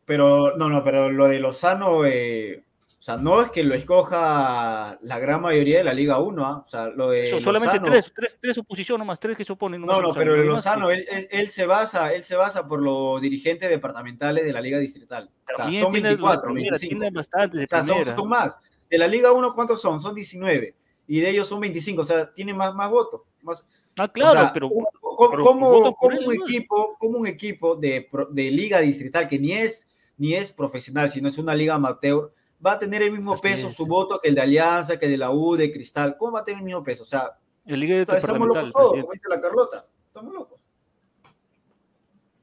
Pero, 0.05 0.57
no, 0.57 0.67
no, 0.69 0.83
pero 0.83 1.09
lo 1.11 1.27
de 1.27 1.39
Lozano, 1.39 2.03
eh, 2.05 2.63
o 3.03 3.05
sea, 3.05 3.17
no 3.17 3.41
es 3.41 3.51
que 3.51 3.63
lo 3.65 3.75
escoja 3.75 4.97
la 5.01 5.19
gran 5.19 5.41
mayoría 5.41 5.79
de 5.79 5.83
la 5.83 5.93
Liga 5.93 6.19
1, 6.19 6.45
¿ah? 6.45 6.63
o 6.65 6.69
sea, 6.69 6.87
lo 6.87 7.09
de 7.09 7.27
Son 7.29 7.41
solamente 7.41 7.75
Lozano- 7.77 7.89
tres, 7.91 8.13
tres, 8.15 8.37
tres 8.41 8.57
oposición 8.59 8.97
nomás, 8.97 9.19
tres 9.19 9.35
que 9.37 9.43
se 9.43 9.51
oponen. 9.51 9.81
nomás 9.81 9.97
No, 9.97 10.01
no, 10.07 10.13
pero 10.13 10.35
el 10.35 10.47
Lozano, 10.47 10.89
él, 10.89 11.05
él- 11.11 11.27
él 11.29 11.49
se 11.49 11.65
basa, 11.65 12.13
él 12.13 12.23
se 12.23 12.37
basa 12.37 12.65
por 12.65 12.81
los 12.81 13.19
dirigentes 13.21 13.69
departamentales 13.69 14.45
de 14.45 14.53
la 14.53 14.61
Liga 14.61 14.79
Distrital. 14.79 15.29
O 15.29 15.45
sea, 15.47 15.57
También 15.57 15.83
son 15.83 15.91
tiene, 15.91 16.07
24, 16.09 16.53
mira, 16.53 16.71
25. 16.71 16.99
tiene 17.01 17.11
bastantes 17.13 17.59
de 17.59 17.65
O 17.65 17.67
sea, 17.67 17.79
son, 17.83 17.87
primera. 17.97 18.15
son 18.15 18.29
más. 18.29 18.57
De 18.89 18.97
la 18.97 19.07
Liga 19.07 19.33
1, 19.33 19.53
¿cuántos 19.53 19.81
son? 19.81 20.01
Son 20.01 20.15
19. 20.15 20.73
Y 21.05 21.19
de 21.19 21.29
ellos 21.29 21.47
son 21.49 21.59
25, 21.59 22.03
o 22.03 22.05
sea, 22.05 22.33
tiene 22.33 22.53
más, 22.53 22.73
más 22.73 22.89
votos. 22.89 23.21
Más, 23.41 23.65
Ah, 23.99 24.07
claro, 24.07 24.31
o 24.39 24.41
sea, 24.43 24.53
pero, 24.53 24.69
¿cómo, 24.69 24.87
cómo- 25.01 25.29
pero 25.31 25.43
cómo- 25.43 25.69
votan 25.71 25.93
por 25.99 26.09
cómo 26.15 26.21
él, 26.21 26.27
un 26.27 26.33
equipo, 26.35 26.95
cómo 26.97 27.17
un 27.19 27.27
equipo 27.27 27.75
de, 27.75 28.07
de 28.31 28.49
liga 28.49 28.79
distrital 28.79 29.27
que 29.27 29.37
ni 29.37 29.51
es, 29.51 29.85
ni 30.17 30.33
es 30.35 30.51
profesional, 30.53 31.11
sino 31.11 31.27
es 31.27 31.37
una 31.37 31.53
liga 31.53 31.75
amateur, 31.75 32.31
va 32.65 32.73
a 32.73 32.79
tener 32.79 33.01
el 33.01 33.11
mismo 33.11 33.33
Así 33.33 33.43
peso 33.43 33.67
es. 33.67 33.75
su 33.75 33.85
voto 33.85 34.19
que 34.19 34.29
el 34.29 34.35
de 34.35 34.41
Alianza, 34.41 34.97
que 34.97 35.05
el 35.05 35.11
de 35.11 35.17
la 35.17 35.31
U, 35.31 35.55
de 35.55 35.71
Cristal? 35.71 36.15
¿Cómo 36.17 36.33
va 36.33 36.39
a 36.39 36.43
tener 36.43 36.59
el 36.59 36.65
mismo 36.65 36.83
peso? 36.83 37.03
O 37.03 37.07
sea, 37.07 37.37
el 37.65 37.79
Liga 37.79 37.97
estamos 37.97 38.47
locos 38.47 38.71
todos, 38.71 38.91
presidente. 38.91 39.01
como 39.01 39.13
dice 39.13 39.29
la 39.29 39.41
Carlota. 39.41 39.85
Estamos 40.07 40.33
locos. 40.33 40.59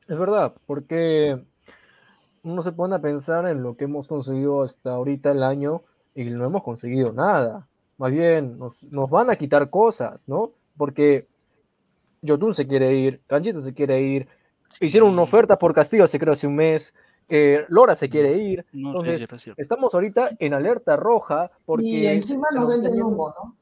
Es 0.08 0.18
verdad, 0.18 0.54
porque 0.66 1.44
uno 2.42 2.62
se 2.62 2.72
pone 2.72 2.96
a 2.96 3.00
pensar 3.00 3.46
en 3.46 3.62
lo 3.62 3.76
que 3.76 3.84
hemos 3.84 4.08
conseguido 4.08 4.62
hasta 4.62 4.92
ahorita 4.92 5.30
el 5.30 5.42
año 5.42 5.82
y 6.14 6.24
no 6.24 6.44
hemos 6.44 6.62
conseguido 6.62 7.12
nada. 7.12 7.68
Más 7.98 8.10
bien, 8.10 8.58
nos, 8.58 8.82
nos 8.82 9.10
van 9.10 9.30
a 9.30 9.36
quitar 9.36 9.70
cosas, 9.70 10.20
¿no? 10.26 10.52
Porque 10.76 11.28
Yotun 12.22 12.54
se 12.54 12.66
quiere 12.66 12.94
ir, 12.94 13.20
Canchita 13.26 13.62
se 13.62 13.74
quiere 13.74 14.00
ir, 14.02 14.28
hicieron 14.80 15.10
una 15.10 15.22
oferta 15.22 15.58
por 15.58 15.74
Castillo 15.74 16.04
hace 16.04 16.18
creo 16.18 16.32
hace 16.32 16.46
un 16.46 16.56
mes, 16.56 16.94
eh, 17.30 17.64
Lora 17.68 17.94
se 17.96 18.08
quiere 18.10 18.36
ir. 18.36 18.66
No, 18.72 18.88
Entonces, 18.90 19.18
sí, 19.18 19.26
es 19.36 19.42
cierto. 19.42 19.62
estamos 19.62 19.94
ahorita 19.94 20.30
en 20.38 20.54
alerta 20.54 20.96
roja 20.96 21.50
porque... 21.64 21.86
y 21.86 22.06
encima 22.06 22.48
nos 22.52 22.62
nos 22.64 22.70
venden 22.70 23.02
humo, 23.02 23.28
¿no? 23.42 23.56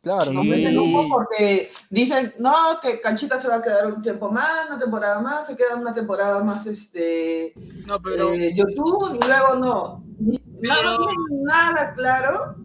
Claro, 0.00 0.32
nos 0.32 0.44
Sí. 0.44 0.50
venden 0.50 0.74
Venden 0.76 0.78
humo. 0.78 1.08
porque 1.10 1.70
dicen, 1.90 2.32
no, 2.38 2.78
que 2.80 3.00
Canchita 3.00 3.36
se 3.38 3.48
va 3.48 3.56
a 3.56 3.62
quedar 3.62 3.92
un 3.92 4.00
tiempo 4.00 4.30
más, 4.30 4.68
una 4.68 4.78
temporada 4.78 5.20
más, 5.20 5.46
se 5.46 5.56
queda 5.56 5.74
una 5.74 5.92
temporada 5.92 6.42
más, 6.44 6.66
este, 6.66 7.52
No, 7.86 8.00
pero 8.00 8.32
eh, 8.32 8.54
YouTube, 8.54 9.18
y 9.20 9.26
luego 9.26 9.54
no. 9.56 10.04
No 10.20 10.36
tienen 10.38 11.42
nada 11.44 11.92
claro, 11.94 12.56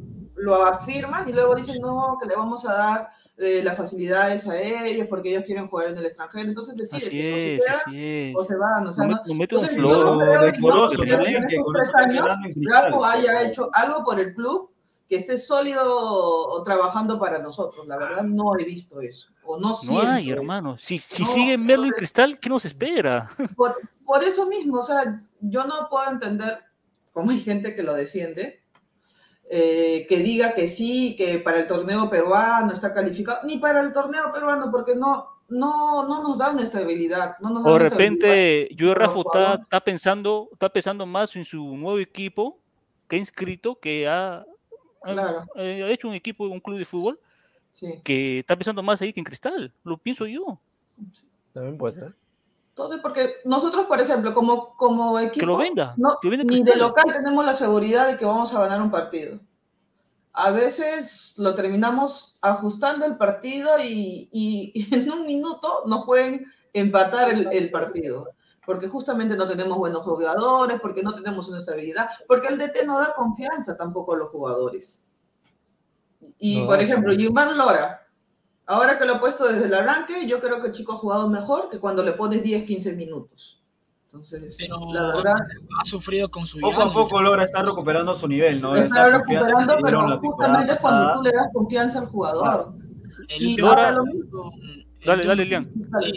lo 0.44 0.66
afirman 0.66 1.28
y 1.28 1.32
luego 1.34 1.56
dicen, 1.56 1.80
no, 1.82 2.18
que 2.22 2.28
le 2.28 2.36
vamos 2.36 2.66
a 2.66 2.74
dar 2.74 3.10
eh, 3.38 3.62
las 3.64 3.78
facilidades 3.78 4.48
a 4.48 4.60
ellos 4.62 5.08
porque 5.10 5.30
ellos 5.30 5.46
quieren 5.46 5.68
jugar 5.68 5.88
en 5.90 5.98
el 5.98 6.06
extranjero. 6.06 6.50
Entonces 6.50 6.76
deciden 6.76 7.10
que 7.12 7.34
o 7.34 7.36
es, 7.36 7.64
se 7.64 7.66
quedan 7.66 7.80
así 7.80 8.34
o 8.36 8.44
se 8.44 8.56
van. 8.58 8.88
O 8.88 8.92
sea, 8.92 9.06
No 9.06 9.12
no, 9.16 9.22
me- 9.22 9.28
no 9.30 9.34
mete 9.36 9.56
un 9.56 9.62
Cristal. 9.66 9.84
Rafa 12.70 13.12
haya 13.12 13.42
hecho 13.44 13.70
algo 13.74 14.04
por 14.04 14.20
el 14.20 14.34
club 14.34 14.70
que 15.10 15.18
esté 15.18 15.38
sólido 15.38 16.64
trabajando 16.64 17.20
para 17.20 17.40
nosotros. 17.40 17.86
La 17.88 17.98
verdad 17.98 18.24
no 18.24 18.58
he 18.58 18.64
visto 18.64 19.02
eso. 19.02 19.30
O 19.46 19.60
no 19.60 19.76
No 19.86 20.02
hay, 20.02 20.30
eso. 20.32 20.40
hermano. 20.40 20.78
Si, 20.78 20.98
si 20.98 21.24
No, 21.24 21.30
sigue 21.30 21.58
Merlo 21.58 21.88
y 21.88 21.92
Cristal, 21.92 22.40
¿qué 22.40 22.50
nos 22.50 22.66
espera? 22.66 23.30
Por, 23.56 23.78
por 24.06 24.24
eso 24.24 24.46
mismo, 24.48 24.80
o 24.80 24.84
sea, 24.84 25.22
yo 25.42 25.66
no 25.66 25.88
puedo 25.90 26.10
entender 26.10 26.60
como 27.12 27.32
hay 27.32 27.40
gente 27.42 27.76
que 27.76 27.84
lo 27.84 27.94
defiende, 27.94 28.63
eh, 29.56 30.08
que 30.10 30.18
diga 30.18 30.56
que 30.56 30.68
sí, 30.68 31.16
que 31.16 31.38
para 31.38 31.60
el 31.60 31.68
torneo 31.68 32.10
peruano 32.10 32.74
está 32.74 32.92
calificado, 32.92 33.46
ni 33.46 33.58
para 33.60 33.82
el 33.82 33.94
torneo 33.94 34.32
peruano, 34.34 34.72
porque 34.72 34.96
no, 34.96 35.28
no, 35.50 36.08
no 36.08 36.24
nos 36.24 36.40
da 36.40 36.50
una 36.50 36.64
estabilidad. 36.64 37.36
No 37.40 37.52
nos 37.52 37.64
da 37.64 37.70
O 37.70 37.74
de 37.78 37.90
repente, 37.90 38.70
yo 38.76 38.96
Rafa 38.96 39.20
está, 39.20 39.54
está 39.62 39.80
pensando, 39.82 40.50
está 40.54 40.70
pensando 40.70 41.06
más 41.06 41.36
en 41.36 41.46
su 41.46 41.62
nuevo 41.78 42.00
equipo 42.00 42.58
que 43.08 43.18
ha 43.18 43.20
inscrito, 43.20 43.76
que 43.80 44.08
ha, 44.08 44.38
ha- 44.38 44.46
Claro. 45.04 45.46
eh, 45.58 45.84
ha 45.84 45.90
hecho 45.92 46.08
un 46.08 46.16
equipo, 46.16 46.46
un 46.48 46.60
club 46.60 46.80
de 46.80 46.86
fútbol, 46.86 47.20
Sí. 47.70 48.00
que 48.04 48.40
está 48.40 48.56
pensando 48.56 48.82
más 48.82 49.02
ahí 49.04 49.14
que 49.14 49.20
en 49.20 49.24
Cristal. 49.26 49.72
Lo 49.84 49.98
pienso 49.98 50.26
yo. 50.26 50.60
También 51.54 51.78
puede 51.78 52.00
ser. 52.00 52.16
Entonces, 52.76 53.00
porque 53.04 53.36
nosotros, 53.46 53.86
por 53.86 54.02
ejemplo, 54.02 54.34
como, 54.34 54.76
como 54.76 55.20
equipo, 55.20 55.46
lo 55.46 55.58
venda, 55.58 55.94
no, 55.96 56.18
que 56.20 56.28
venda 56.30 56.44
ni 56.44 56.64
de 56.64 56.76
local 56.76 57.06
tenemos 57.14 57.46
la 57.46 57.54
seguridad 57.54 58.08
de 58.08 58.18
que 58.18 58.26
vamos 58.26 58.52
a 58.54 58.62
ganar 58.62 58.82
un 58.82 58.90
partido. 58.90 59.40
A 60.34 60.50
veces 60.50 61.36
lo 61.38 61.54
terminamos 61.54 62.40
ajustando 62.42 63.06
el 63.06 63.16
partido 63.18 63.78
y, 63.78 64.28
y- 64.32 64.72
y 64.74 64.96
en 64.96 65.12
un 65.12 65.26
minuto 65.28 65.84
nos 65.86 66.04
pueden 66.06 66.46
empatar 66.74 67.30
el, 67.30 67.48
el 67.52 67.70
partido. 67.70 68.30
Porque 68.66 68.88
justamente 68.88 69.36
no 69.36 69.46
tenemos 69.46 69.78
buenos 69.78 70.04
jugadores, 70.04 70.80
porque 70.82 71.04
no 71.04 71.14
tenemos 71.14 71.48
una 71.50 71.60
estabilidad, 71.60 72.10
porque 72.28 72.48
el 72.48 72.58
DT 72.58 72.86
no 72.88 72.98
da 72.98 73.14
confianza 73.14 73.76
tampoco 73.78 74.14
a 74.14 74.18
los 74.18 74.30
jugadores. 74.32 75.12
Y, 76.40 76.62
No, 76.62 76.68
por 76.68 76.82
ejemplo, 76.82 77.12
Gilmar 77.14 77.52
Lora, 77.56 78.03
ahora 78.66 78.98
que 78.98 79.06
lo 79.06 79.16
he 79.16 79.20
puesto 79.20 79.48
desde 79.48 79.66
el 79.66 79.74
arranque, 79.74 80.28
yo 80.28 80.40
creo 80.40 80.62
que 80.62 80.68
el 80.68 80.74
chico 80.74 80.94
ha 80.94 80.98
jugado 80.98 81.30
mejor 81.30 81.70
que 81.70 81.80
cuando 81.80 82.04
le 82.04 82.14
pones 82.14 82.44
10, 82.44 82.64
15 82.64 82.94
minutos. 82.94 83.60
Entonces, 84.06 84.58
Pero 84.60 84.94
la 84.94 85.16
verdad, 85.16 85.36
ha 85.82 85.86
sufrido 85.86 86.30
con 86.30 86.46
su 86.46 86.60
Poco 86.60 86.84
a 86.84 86.94
poco 86.94 87.20
logra 87.20 87.44
estar 87.44 87.66
recuperando 87.66 88.14
su 88.14 88.28
nivel, 88.28 88.62
¿no? 88.62 88.76
está 88.76 89.10
recuperando, 89.10 89.76
pero 89.82 90.20
justamente 90.20 90.74
es 90.74 90.82
cuando 90.82 91.16
tú 91.16 91.24
le 91.24 91.32
das 91.32 91.48
confianza 91.52 92.00
al 92.00 92.08
jugador. 92.08 92.74
El 93.30 93.42
Y 93.42 93.60
ahora 93.60 93.92
lo 93.92 94.06
mismo. 94.06 94.52
Dale, 95.04 95.26
dale, 95.26 95.46
Lian. 95.46 95.70
Sí, 96.02 96.12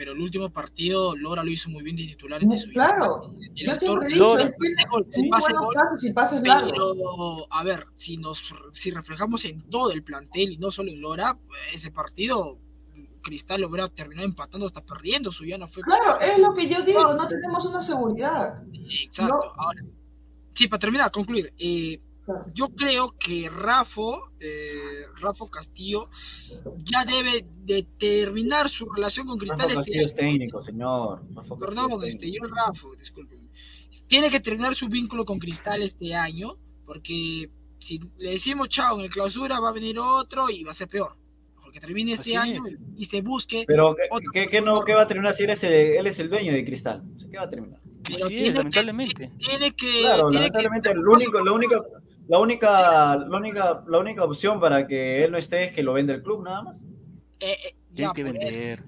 pero 0.00 0.12
el 0.12 0.20
último 0.22 0.48
partido 0.48 1.14
Lora 1.14 1.44
lo 1.44 1.50
hizo 1.50 1.68
muy 1.68 1.82
bien 1.82 1.94
de 1.94 2.04
titular. 2.04 2.40
De 2.40 2.56
su 2.58 2.70
claro. 2.70 3.34
Yo 3.54 3.74
siempre 3.74 4.06
he 4.08 4.12
dicho, 4.12 4.28
Lora- 4.28 4.44
es 4.44 4.52
que 4.52 5.28
Pase 5.30 5.52
gol, 5.52 5.74
pases 5.74 6.04
y 6.04 6.12
pases. 6.14 6.40
Pero, 6.42 7.46
a 7.52 7.62
ver, 7.64 7.86
si 7.98 8.16
nos 8.16 8.42
si 8.72 8.92
reflejamos 8.92 9.44
en 9.44 9.60
todo 9.68 9.92
el 9.92 10.02
plantel 10.02 10.52
y 10.52 10.56
no 10.56 10.70
solo 10.70 10.90
en 10.90 11.02
Lora, 11.02 11.36
ese 11.74 11.90
partido 11.90 12.56
Cristal 13.20 13.62
hubiera 13.66 13.90
terminado 13.90 14.26
empatando 14.26 14.66
hasta 14.68 14.82
perdiendo, 14.82 15.32
su 15.32 15.44
ya 15.44 15.58
no 15.58 15.68
fue. 15.68 15.82
Claro, 15.82 16.18
es 16.18 16.38
lo 16.38 16.54
que 16.54 16.66
yo 16.66 16.80
digo, 16.80 17.12
no 17.12 17.28
tenemos 17.28 17.66
una 17.66 17.82
seguridad. 17.82 18.54
Exacto. 19.04 19.34
no. 19.34 19.62
Ahora, 19.62 19.82
sí, 20.54 20.66
para 20.66 20.80
terminar, 20.80 21.10
concluir, 21.10 21.52
eh. 21.58 22.00
Yo 22.54 22.68
creo 22.68 23.14
que 23.18 23.48
Rafa, 23.48 24.00
eh, 24.40 25.04
Rafa 25.20 25.44
Castillo, 25.50 26.06
ya 26.84 27.04
debe 27.04 27.44
determinar 27.64 28.68
su 28.68 28.86
relación 28.90 29.26
con 29.26 29.38
Rafa 29.40 29.54
Cristal 29.54 29.70
este 29.70 29.76
Castillo 29.80 30.06
es 30.06 30.14
técnico, 30.14 30.60
señor. 30.60 31.20
Rafa 31.34 31.34
Castillo 31.40 31.58
Perdón, 31.58 32.04
es 32.04 32.14
este, 32.14 32.30
yo 32.32 32.42
Rafa, 32.44 32.88
discúlpeme. 32.98 33.48
Tiene 34.06 34.30
que 34.30 34.40
terminar 34.40 34.74
su 34.74 34.88
vínculo 34.88 35.24
con 35.24 35.38
Cristal 35.38 35.82
este 35.82 36.14
año, 36.14 36.56
porque 36.84 37.50
si 37.78 38.00
le 38.18 38.32
decimos 38.32 38.68
chao 38.68 38.98
en 38.98 39.04
el 39.04 39.10
clausura, 39.10 39.60
va 39.60 39.68
a 39.68 39.72
venir 39.72 39.98
otro 39.98 40.50
y 40.50 40.64
va 40.64 40.72
a 40.72 40.74
ser 40.74 40.88
peor. 40.88 41.16
Porque 41.62 41.80
termine 41.80 42.12
este 42.14 42.36
Así 42.36 42.50
año 42.50 42.60
es. 42.66 42.76
y 42.96 43.04
se 43.04 43.22
busque. 43.22 43.64
Pero, 43.66 43.94
¿qué, 43.94 44.02
otro 44.10 44.30
qué- 44.32 44.48
qué 44.48 44.60
no, 44.60 44.82
¿qué 44.84 44.92
va 44.94 45.02
a 45.02 45.06
terminar 45.06 45.32
si 45.34 45.44
él 45.44 45.50
es 45.50 45.62
el, 45.62 45.72
él 45.72 46.06
es 46.08 46.18
el 46.18 46.28
dueño 46.28 46.52
de 46.52 46.64
Cristal? 46.64 47.04
O 47.16 47.20
sea, 47.20 47.30
¿Qué 47.30 47.36
va 47.36 47.44
a 47.44 47.48
terminar? 47.48 47.80
pero 48.08 48.24
Así 48.24 48.34
tiene 48.34 48.46
es, 48.48 48.52
que- 48.54 48.58
lamentablemente. 48.58 49.32
Tiene 49.38 49.70
que. 49.76 50.00
Claro, 50.00 50.30
tiene 50.30 50.46
lamentablemente, 50.46 50.88
que- 50.88 50.94
lo 50.96 51.12
único, 51.12 51.40
la 51.44 51.52
única, 51.52 51.80
la 52.30 52.38
única, 52.38 53.16
la 53.16 53.36
única, 53.36 53.82
la 53.88 53.98
única 53.98 54.22
opción 54.24 54.60
para 54.60 54.86
que 54.86 55.24
él 55.24 55.32
no 55.32 55.38
esté 55.38 55.64
es 55.64 55.72
que 55.72 55.82
lo 55.82 55.92
venda 55.92 56.14
el 56.14 56.22
club, 56.22 56.44
nada 56.44 56.62
más. 56.62 56.82
eh, 57.40 57.56
eh, 57.64 57.74
Tienen 57.94 58.10
ya, 58.10 58.12
que 58.12 58.22
pues, 58.22 58.32
vender. 58.34 58.84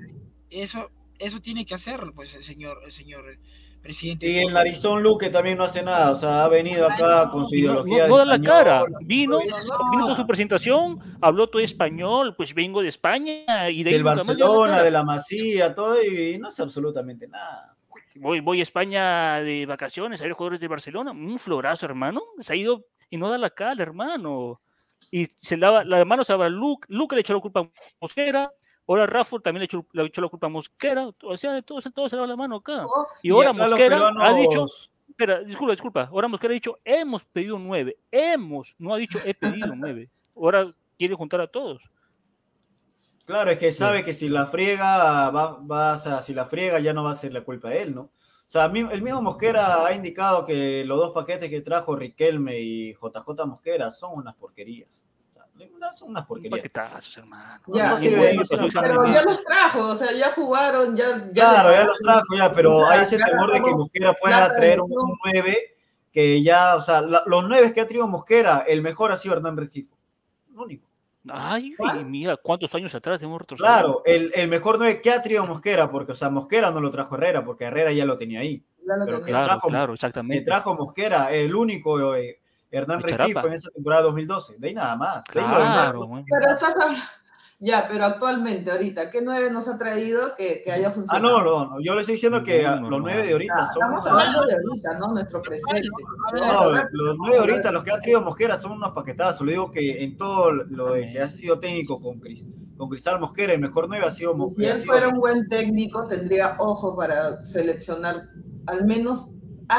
Eso, 0.49 0.91
eso 1.19 1.41
tiene 1.41 1.67
que 1.67 1.75
hacer 1.75 2.01
pues 2.15 2.35
el 2.35 2.45
señor, 2.45 2.79
el 2.85 2.93
señor 2.93 3.25
presidente. 3.83 4.29
Y 4.29 4.39
el 4.39 4.53
narizón 4.53 5.03
Luque 5.03 5.29
también 5.29 5.59
no 5.59 5.65
hace 5.65 5.83
nada, 5.83 6.13
o 6.13 6.17
sea, 6.17 6.45
ha 6.45 6.49
venido 6.49 6.87
acá 6.87 7.31
con 7.31 7.47
su 7.49 7.55
no, 7.57 7.61
ideología. 7.61 8.03
no- 8.05 8.09
no 8.11 8.17
da 8.19 8.25
la 8.25 8.41
cara. 8.41 8.85
Vino, 9.01 9.39
no. 9.41 9.91
vino 9.91 10.07
con 10.07 10.15
su 10.15 10.25
presentación, 10.25 11.01
habló 11.21 11.49
todo 11.49 11.61
español, 11.61 12.35
pues 12.37 12.55
vengo 12.55 12.81
de 12.81 12.87
España 12.89 13.71
y 13.71 13.83
de 13.83 13.91
ahí 13.91 13.95
del 13.97 14.05
la 14.05 14.15
Barcelona, 14.15 14.83
de 14.83 14.91
la 14.93 15.03
Masía, 15.03 15.75
todo, 15.75 15.97
y 16.01 16.39
no 16.39 16.47
hace 16.47 16.63
absolutamente 16.63 17.27
nada. 17.27 17.75
Voy, 18.15 18.41
voy 18.41 18.61
a 18.61 18.63
España 18.63 19.41
de 19.41 19.65
vacaciones 19.67 20.21
a 20.21 20.25
ver 20.25 20.35
jugadores 20.35 20.61
de 20.61 20.69
Barcelona. 20.69 21.11
Un 21.13 21.39
florazo, 21.39 21.87
hermano. 21.87 22.21
Se 22.39 22.53
ha 22.53 22.57
ido 22.57 22.85
y 23.13 23.19
no 23.19 23.29
da 23.29 23.37
la 23.37 23.51
cara, 23.51 23.83
hermano. 23.83 24.63
Y 25.11 25.29
se 25.39 25.59
lava 25.59 25.85
la 25.85 26.03
mano 26.07 26.25
se 26.25 26.33
lava 26.33 26.47
a 26.47 26.49
Luke. 26.49 26.87
Luke 26.89 27.15
le 27.15 27.21
echó 27.21 27.35
la 27.35 27.41
culpa 27.41 27.61
a 27.61 27.71
Mosquera. 28.01 28.51
Ahora 28.89 29.07
Rafa 29.07 29.39
también 29.39 29.61
le 29.61 29.65
echó, 29.67 29.87
le 29.93 30.05
echó 30.05 30.23
la 30.23 30.29
culpa 30.29 30.47
a 30.47 30.51
Mosquera. 30.51 31.11
O 31.23 31.37
sea, 31.37 31.53
de 31.53 31.63
todos, 31.63 31.85
todos 31.95 32.09
se 32.09 32.17
lava 32.17 32.27
la 32.27 32.37
mano 32.37 32.57
acá. 32.57 32.87
Y 33.23 33.31
ahora 33.31 33.53
Mosquera 33.53 34.13
ha 34.19 34.33
dicho. 34.33 34.65
Espera, 35.07 35.41
disculpa, 35.41 35.73
disculpa. 35.73 36.09
Ahora 36.11 36.27
Mosquera 36.27 36.53
ha 36.53 36.55
dicho, 36.55 36.79
hemos 36.87 37.23
pedido 37.27 37.59
nueve. 37.59 37.99
Hemos. 38.11 38.75
No 38.79 38.95
ha 38.95 38.97
dicho, 38.97 39.19
he 39.23 39.35
pedido 39.35 39.77
nueve. 39.77 40.09
Ahora 40.35 40.67
quiere 40.99 41.15
juntar 41.15 41.43
a 41.43 41.49
todos. 41.49 41.83
Claro, 43.27 43.51
es 43.51 43.59
que 43.59 43.73
sabe 43.73 44.05
que 44.05 44.15
si 44.15 44.31
la 44.31 44.47
friega, 44.47 45.29
va, 45.29 45.59
va, 45.59 45.95
o 45.97 45.99
sea, 45.99 46.23
si 46.23 46.33
la 46.33 46.47
friega 46.47 46.81
ya 46.81 46.95
no 46.95 47.05
va 47.05 47.11
a 47.11 47.15
ser 47.15 47.35
la 47.35 47.43
culpa 47.43 47.69
de 47.69 47.83
él, 47.83 47.95
¿no? 47.95 48.11
O 48.53 48.59
sea, 48.59 48.67
el 48.67 49.01
mismo 49.01 49.23
Mosquera 49.23 49.87
ha 49.87 49.95
indicado 49.95 50.45
que 50.45 50.85
los 50.85 50.99
dos 50.99 51.13
paquetes 51.13 51.49
que 51.49 51.63
trajo 51.63 51.97
Riquelme 51.97 52.61
y 52.61 52.93
JJ 52.93 53.47
Mosquera 53.47 53.91
son 53.91 54.11
unas 54.19 54.35
porquerías. 54.35 55.03
Son 55.95 56.11
unas 56.11 56.27
porquerías. 56.27 56.59
Paquetazos, 56.61 57.17
hermano. 57.17 57.63
Ya, 57.69 57.89
No, 57.89 57.99
sí, 57.99 58.11
pero- 58.79 59.07
ya 59.07 59.23
los 59.23 59.43
trajo, 59.43 59.87
o 59.89 59.95
sea, 59.97 60.13
ya 60.13 60.33
jugaron, 60.33 60.95
ya. 60.95 61.31
ya 61.33 61.33
Claro, 61.33 61.73
ya 61.73 61.85
los 61.85 61.99
trajo 61.99 62.37
ya, 62.37 62.53
pero 62.53 62.87
hay 62.87 63.01
ese 63.01 63.17
Ya 63.17 63.25
temor 63.25 63.53
de 63.55 63.63
que 63.63 63.71
Mosquera 63.71 64.13
pueda 64.21 64.55
traer 64.55 64.83
un, 64.83 64.91
tradición. 64.91 65.11
un 65.13 65.19
9 65.25 65.59
que 66.13 66.43
ya, 66.43 66.77
o 66.77 66.83
sea, 66.83 67.01
la- 67.01 67.23
los 67.25 67.49
9 67.49 67.73
que 67.73 67.81
ha 67.81 67.87
traído 67.87 68.07
Mosquera, 68.07 68.65
el 68.69 68.83
mejor 68.83 69.13
ha 69.13 69.17
sido 69.17 69.35
Hernán 69.35 69.57
Regifo. 69.57 69.97
El 70.51 70.59
único. 70.59 70.87
Ay, 71.29 71.75
mira, 72.05 72.37
cuántos 72.37 72.75
años 72.75 72.95
atrás 72.95 73.23
hemos 73.23 73.41
retrocedido. 73.41 73.73
Claro, 73.73 74.03
el, 74.05 74.33
el 74.35 74.49
mejor 74.49 74.79
9 74.79 75.01
que 75.01 75.11
ha 75.13 75.23
traído 75.23 75.47
Mosquera, 75.47 75.91
porque, 75.91 76.13
o 76.13 76.15
sea, 76.17 76.31
Mosquera 76.31 76.71
no 76.71 76.81
lo 76.81 76.91
trajo 76.91 77.15
Herrera, 77.15 77.45
porque 77.45 77.65
Herrera 77.65 77.93
ya 77.93 78.05
lo 78.05 78.17
tenía 78.17 78.41
ahí. 78.41 78.65
Ya 78.87 78.97
lo 78.97 79.05
Pero 79.07 79.19
tenía. 79.19 79.25
que 79.27 79.31
Claro, 79.31 79.47
trajo, 79.47 79.69
claro, 79.69 79.87
que 79.89 79.95
exactamente. 79.95 80.45
trajo 80.45 80.75
Mosquera, 80.75 81.33
el 81.33 81.55
único 81.55 82.15
eh, 82.17 82.41
Hernán 82.71 83.03
Regifo 83.03 83.19
Charapa. 83.29 83.49
en 83.49 83.55
esa 83.55 83.71
temporada 83.71 84.03
2012. 84.03 84.57
De 84.59 84.69
ahí 84.69 84.75
nada 84.75 84.97
más. 84.97 85.23
De 85.33 85.41
ahí 85.41 85.47
lo 85.47 85.59
demás, 85.59 85.83
Claro, 85.83 86.07
bueno. 86.09 86.27
Pero 86.29 86.53
estás 86.53 86.75
hablando- 86.75 87.01
Ya, 87.65 87.87
pero 87.89 88.05
actualmente, 88.07 88.73
ahorita, 88.73 89.09
¿qué 89.09 89.23
nueve 89.23 89.49
nos 89.49 89.69
ha 89.69 89.79
traído 89.79 90.35
que, 90.37 90.63
que 90.65 90.73
haya 90.73 90.89
Ah, 90.89 90.91
funcionado? 90.91 91.39
no, 91.39 91.45
no, 91.45 91.71
no, 91.71 91.81
yo 91.81 91.95
le 91.95 92.01
estoy 92.01 92.15
diciendo 92.17 92.43
que 92.43 92.61
los. 92.65 93.01
9 93.01 93.23
de 93.25 93.33
ahorita 93.33 93.55
Ah, 93.57 93.67
son. 93.67 93.83
estamos 93.85 94.07
hablando 94.09 94.45
de 94.47 94.55
ahorita, 94.55 94.99
¿no? 94.99 95.13
Nuestro 95.13 95.41
presente. 95.43 95.89
No, 96.35 96.71
los 96.73 97.17
nueve 97.19 97.39
ahorita, 97.39 97.71
los 97.71 97.85
que 97.85 97.93
ha 97.93 98.01
traído 98.01 98.21
Mosquera 98.21 98.59
son 98.59 98.73
unos 98.73 98.91
paquetazos. 98.91 99.47
Le 99.47 99.53
digo 99.53 99.71
que 99.71 100.03
en 100.03 100.17
todo 100.17 100.51
lo 100.53 100.93
de 100.95 101.09
que 101.13 101.21
ha 101.21 101.29
sido 101.31 101.61
técnico 101.61 102.01
con, 102.01 102.21
Cris- 102.21 102.45
con 102.77 102.89
Cristal 102.89 103.21
Mosquera, 103.21 103.53
el 103.53 103.61
mejor 103.61 103.87
nueve 103.89 104.07
ha 104.07 104.11
sido 104.11 104.33
Si 104.33 104.39
Mosquera. 104.39 104.75
él 104.75 104.81
fuera 104.85 105.09
un 105.11 105.21
buen 105.21 105.49
técnico, 105.49 106.05
tendría 106.09 106.57
ojo 106.59 106.97
para 106.97 107.41
seleccionar 107.43 108.29
al 108.67 108.85
menos 108.87 109.29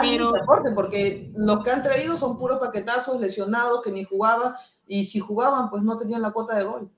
que 0.02 0.19
aporte, 0.41 0.72
porque 0.72 1.32
los 1.36 1.62
que 1.65 1.72
han 1.72 1.82
traído 1.84 2.15
son 2.15 2.38
puros 2.38 2.60
paquetazos, 2.60 3.19
lesionados, 3.19 3.82
que 3.82 3.91
ni 3.91 4.06
jugaban, 4.06 4.54
y 4.88 5.04
si 5.04 5.19
jugaban, 5.19 5.69
pues 5.69 5.84
no 5.84 5.98
tenían 5.98 6.22
la 6.22 6.32
cuota 6.32 6.56
de 6.56 6.63
gol. 6.63 6.89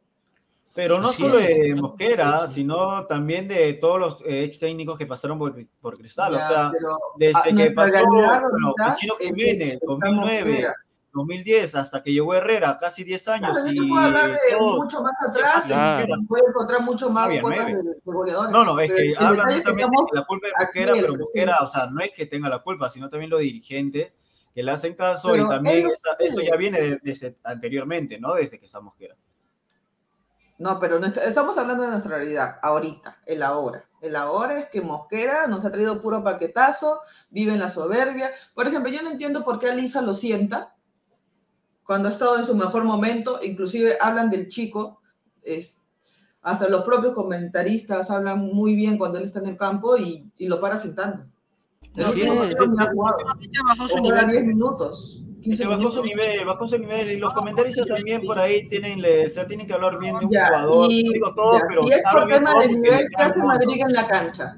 Pero 0.75 0.99
no 0.99 1.07
Así 1.07 1.21
solo 1.23 1.39
es. 1.39 1.47
de 1.57 1.75
Mosquera, 1.75 2.47
sino 2.49 3.05
también 3.07 3.47
de 3.47 3.73
todos 3.75 3.97
los 3.97 4.21
eh, 4.25 4.43
ex 4.43 4.59
técnicos 4.59 4.97
que 4.97 5.05
pasaron 5.07 5.39
por, 5.39 5.55
por 5.79 5.97
Cristal. 5.97 6.33
Ya, 6.33 6.37
o 6.45 6.47
sea, 6.53 6.71
pero, 6.73 6.97
desde 7.17 7.39
ah, 7.39 7.55
que 7.55 7.71
pasó 7.71 7.91
realidad 7.93 8.41
bueno, 8.51 8.73
Chino 8.97 9.15
Jiménez, 9.15 9.73
está 9.75 9.85
2009, 9.87 10.49
Mosquera. 10.49 10.75
2010, 11.13 11.75
hasta 11.75 12.03
que 12.03 12.11
llegó 12.11 12.33
Herrera, 12.33 12.77
casi 12.77 13.05
10 13.05 13.27
años. 13.29 13.51
Claro, 13.53 13.65
yo 13.67 13.71
y 13.71 13.75
te 13.85 13.87
puedo 13.87 14.05
hablar 14.05 14.31
de 14.31 14.37
todo. 14.51 14.83
mucho 14.83 15.01
más 15.01 15.15
atrás, 15.29 15.65
Claro. 15.65 16.07
y 16.09 16.49
encontrar 16.49 16.81
mucho 16.81 17.09
más 17.09 17.25
Había 17.27 17.41
cuotas 17.41 17.65
de, 17.67 17.73
nueve. 17.73 17.89
de 18.05 18.11
goleadores. 18.11 18.51
No, 18.51 18.65
no, 18.65 18.79
es 18.81 18.91
Pero 18.91 18.97
que 19.01 19.09
el 19.11 19.17
hablan 19.17 19.47
que 19.47 19.53
justamente 19.55 19.81
estamos 19.81 20.11
de 20.11 20.19
la 20.19 20.25
culpa 20.25 20.47
de 20.47 20.53
Mosquera, 20.65 20.93
pero. 20.93 21.15
Mosquera, 21.15 21.57
o 21.61 21.67
sea, 21.69 21.85
no 21.89 22.01
es 22.01 22.11
que 22.11 22.25
tenga 22.25 22.49
la 22.49 22.59
culpa, 22.59 22.89
sino 22.89 23.09
también 23.09 23.29
los 23.31 23.39
dirigentes 23.39 24.17
que 24.53 24.61
le 24.61 24.71
hacen 24.71 24.93
caso 24.93 25.29
Pero 25.31 25.45
y 25.45 25.49
también 25.49 25.77
ellos 25.77 25.93
esa- 25.93 26.17
eso 26.19 26.41
ya 26.41 26.57
viene 26.57 26.81
de- 26.81 26.99
desde 27.01 27.37
anteriormente, 27.45 28.19
¿no? 28.19 28.33
Desde 28.33 28.59
que 28.59 28.65
está 28.65 28.81
Mosquera. 28.81 29.15
No, 30.57 30.79
pero 30.79 30.97
estamos 31.03 31.57
hablando 31.57 31.83
de 31.83 31.89
nuestra 31.89 32.17
realidad, 32.17 32.57
ahorita, 32.61 33.17
el 33.25 33.43
ahora. 33.43 33.85
El 33.99 34.15
ahora 34.15 34.59
es 34.59 34.69
que 34.69 34.81
Mosquera 34.81 35.47
nos 35.47 35.65
ha 35.65 35.71
traído 35.71 36.01
puro 36.01 36.23
paquetazo, 36.23 37.01
vive 37.29 37.51
en 37.53 37.59
la 37.59 37.67
soberbia. 37.69 38.31
Por 38.53 38.67
ejemplo, 38.67 38.89
yo 38.91 39.01
no 39.01 39.09
entiendo 39.09 39.43
por 39.43 39.59
qué 39.59 39.69
Alisa 39.69 40.01
lo 40.01 40.13
sienta 40.13 40.73
cuando 41.83 42.07
ha 42.07 42.11
estado 42.11 42.37
en 42.37 42.45
su 42.45 42.55
mejor 42.55 42.83
momento, 42.85 43.39
inclusive 43.43 43.97
hablan 43.99 44.29
del 44.29 44.47
chico, 44.47 45.01
es, 45.43 45.85
hasta 46.41 46.69
los 46.69 46.83
propios 46.85 47.13
comentaristas 47.13 48.09
hablan 48.09 48.39
muy 48.39 48.75
bien 48.75 48.97
cuando 48.97 49.17
él 49.17 49.25
está 49.25 49.39
en 49.39 49.47
el 49.47 49.57
campo 49.57 49.97
y, 49.97 50.31
y 50.37 50.47
lo 50.47 50.61
para 50.61 50.77
sentando. 50.77 51.25
El 51.95 52.05
Así 52.05 52.21
último 52.21 52.33
es, 52.33 52.39
partido 52.55 52.61
de- 52.65 52.67
no 52.75 52.81
ha 52.81 52.85
de- 52.87 52.91
jugado. 52.93 53.17
Ya 53.41 53.59
bajó 53.67 53.87
su 53.89 53.95
O 53.95 53.99
juega 54.01 54.21
nivel. 54.21 54.31
10 54.31 54.45
minutos. 54.45 55.24
Es 55.51 55.57
15 55.57 55.63
que 55.63 55.69
bajó 55.69 55.91
su 55.91 56.03
nivel, 56.03 56.45
bajó 56.45 56.67
su 56.67 56.77
nivel 56.79 57.11
y 57.11 57.17
los 57.17 57.33
comentaristas 57.33 57.85
también 57.87 58.21
por 58.25 58.39
ahí 58.39 58.67
tienen, 58.67 59.01
le- 59.01 59.25
o 59.25 59.29
sea, 59.29 59.45
tienen 59.47 59.67
que 59.67 59.73
hablar 59.73 59.99
bien 59.99 60.17
de 60.17 60.25
un 60.25 60.31
Ya, 60.31 60.47
jugador. 60.47 60.87
y, 60.91 61.13
digo 61.13 61.33
todo, 61.35 61.53
ya, 61.59 61.65
pero 61.69 61.81
y 61.87 61.91
es 61.91 62.05
habla 62.05 62.19
por 62.21 62.27
bien 62.27 62.39
tema 62.39 62.51
todo 62.51 62.59
de 62.61 62.67
porque 62.67 62.81
nivel 62.81 63.07
que 63.15 63.23
hace. 63.23 63.37
Madrid 63.39 63.81
en 63.87 63.93
la 63.93 64.07
cancha. 64.07 64.57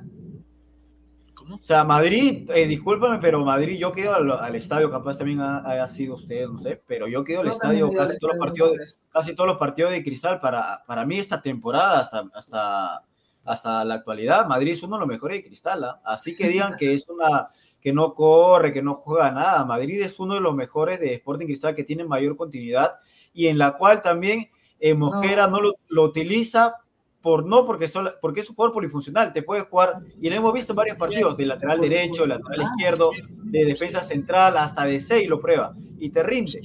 O 1.50 1.60
sea, 1.62 1.86
Madrid, 1.86 2.50
eh, 2.54 2.67
discúlpame, 2.67 3.19
pero 3.19 3.39
Madrid, 3.43 3.78
yo 3.78 3.91
quedo 3.93 4.13
al, 4.13 4.30
al 4.32 4.56
estadio, 4.56 4.91
capaz 4.91 5.17
también 5.17 5.39
ha, 5.39 5.60
haya 5.65 5.88
sido 5.88 6.15
usted, 6.15 6.45
no 6.47 6.60
sé, 6.60 6.82
pero 6.86 7.08
yo 7.08 7.23
quedo 7.23 7.39
al 7.39 7.47
estadio 7.47 7.86
al 7.88 7.95
casi 7.95 8.17
todos 8.19 8.34
los 8.36 8.39
partidos, 8.45 8.71
veces. 8.78 9.00
casi 9.10 9.34
todos 9.36 9.47
los 9.47 9.58
partidos 9.58 9.91
de 9.91 10.04
Cristal. 10.04 10.41
Para, 10.41 10.84
para 10.86 11.06
mí 11.06 11.17
esta 11.17 11.41
temporada, 11.41 12.02
hasta, 12.02 12.26
hasta, 12.34 13.02
hasta 13.45 13.86
la 13.86 13.93
actualidad, 13.95 14.45
Madrid 14.45 14.73
es 14.73 14.84
uno 14.84 14.97
de 14.97 15.00
los 15.02 15.08
mejores 15.08 15.38
de 15.41 15.47
Cristal. 15.47 15.84
¿ah? 15.86 16.02
Así 16.04 16.36
que 16.36 16.50
digan 16.50 16.76
que 16.76 16.93
es 16.93 17.08
una 17.08 17.47
que 17.80 17.94
no 17.94 18.13
corre, 18.13 18.74
que 18.74 18.82
no 18.82 18.96
juega 18.96 19.32
nada. 19.32 19.66
Madrid 19.66 20.02
es 20.02 20.20
uno 20.20 20.36
de 20.36 20.42
los 20.42 20.56
mejores 20.56 21.00
de 21.00 21.13
Sporting 21.13 21.46
Cristal 21.46 21.76
que 21.76 21.84
tiene 21.84 22.04
mayor 22.04 22.36
continuidad 22.36 22.96
y 23.34 23.48
en 23.48 23.58
la 23.58 23.78
cual 23.78 24.02
también 24.02 24.50
eh, 24.80 24.94
Mosquera 24.94 25.48
no, 25.48 25.62
lo, 25.62 25.76
lo 25.90 26.04
utiliza 26.04 26.76
por 27.22 27.46
no 27.46 27.66
porque, 27.66 27.88
solo, 27.88 28.13
porque 28.22 28.42
es 28.42 28.50
un 28.50 28.56
jugador 28.56 28.74
polifuncional, 28.74 29.34
te 29.34 29.44
puede 29.44 29.63
jugar, 29.63 30.00
y 30.22 30.30
lo 30.30 30.36
hemos 30.38 30.54
visto 30.54 30.72
en 30.72 30.78
varios 30.78 30.98
partidos, 30.98 31.36
de 31.36 31.46
lateral 31.46 31.82
derecho, 31.82 32.26
lateral 32.26 32.62
izquierdo, 32.62 33.12
de 33.44 33.66
defensa 33.66 34.02
central, 34.02 34.58
hasta 34.58 34.86
de 34.86 34.98
6 35.00 35.28
lo 35.28 35.42
prueba, 35.42 35.74
y 35.98 36.10
te 36.10 36.24
rinde, 36.24 36.62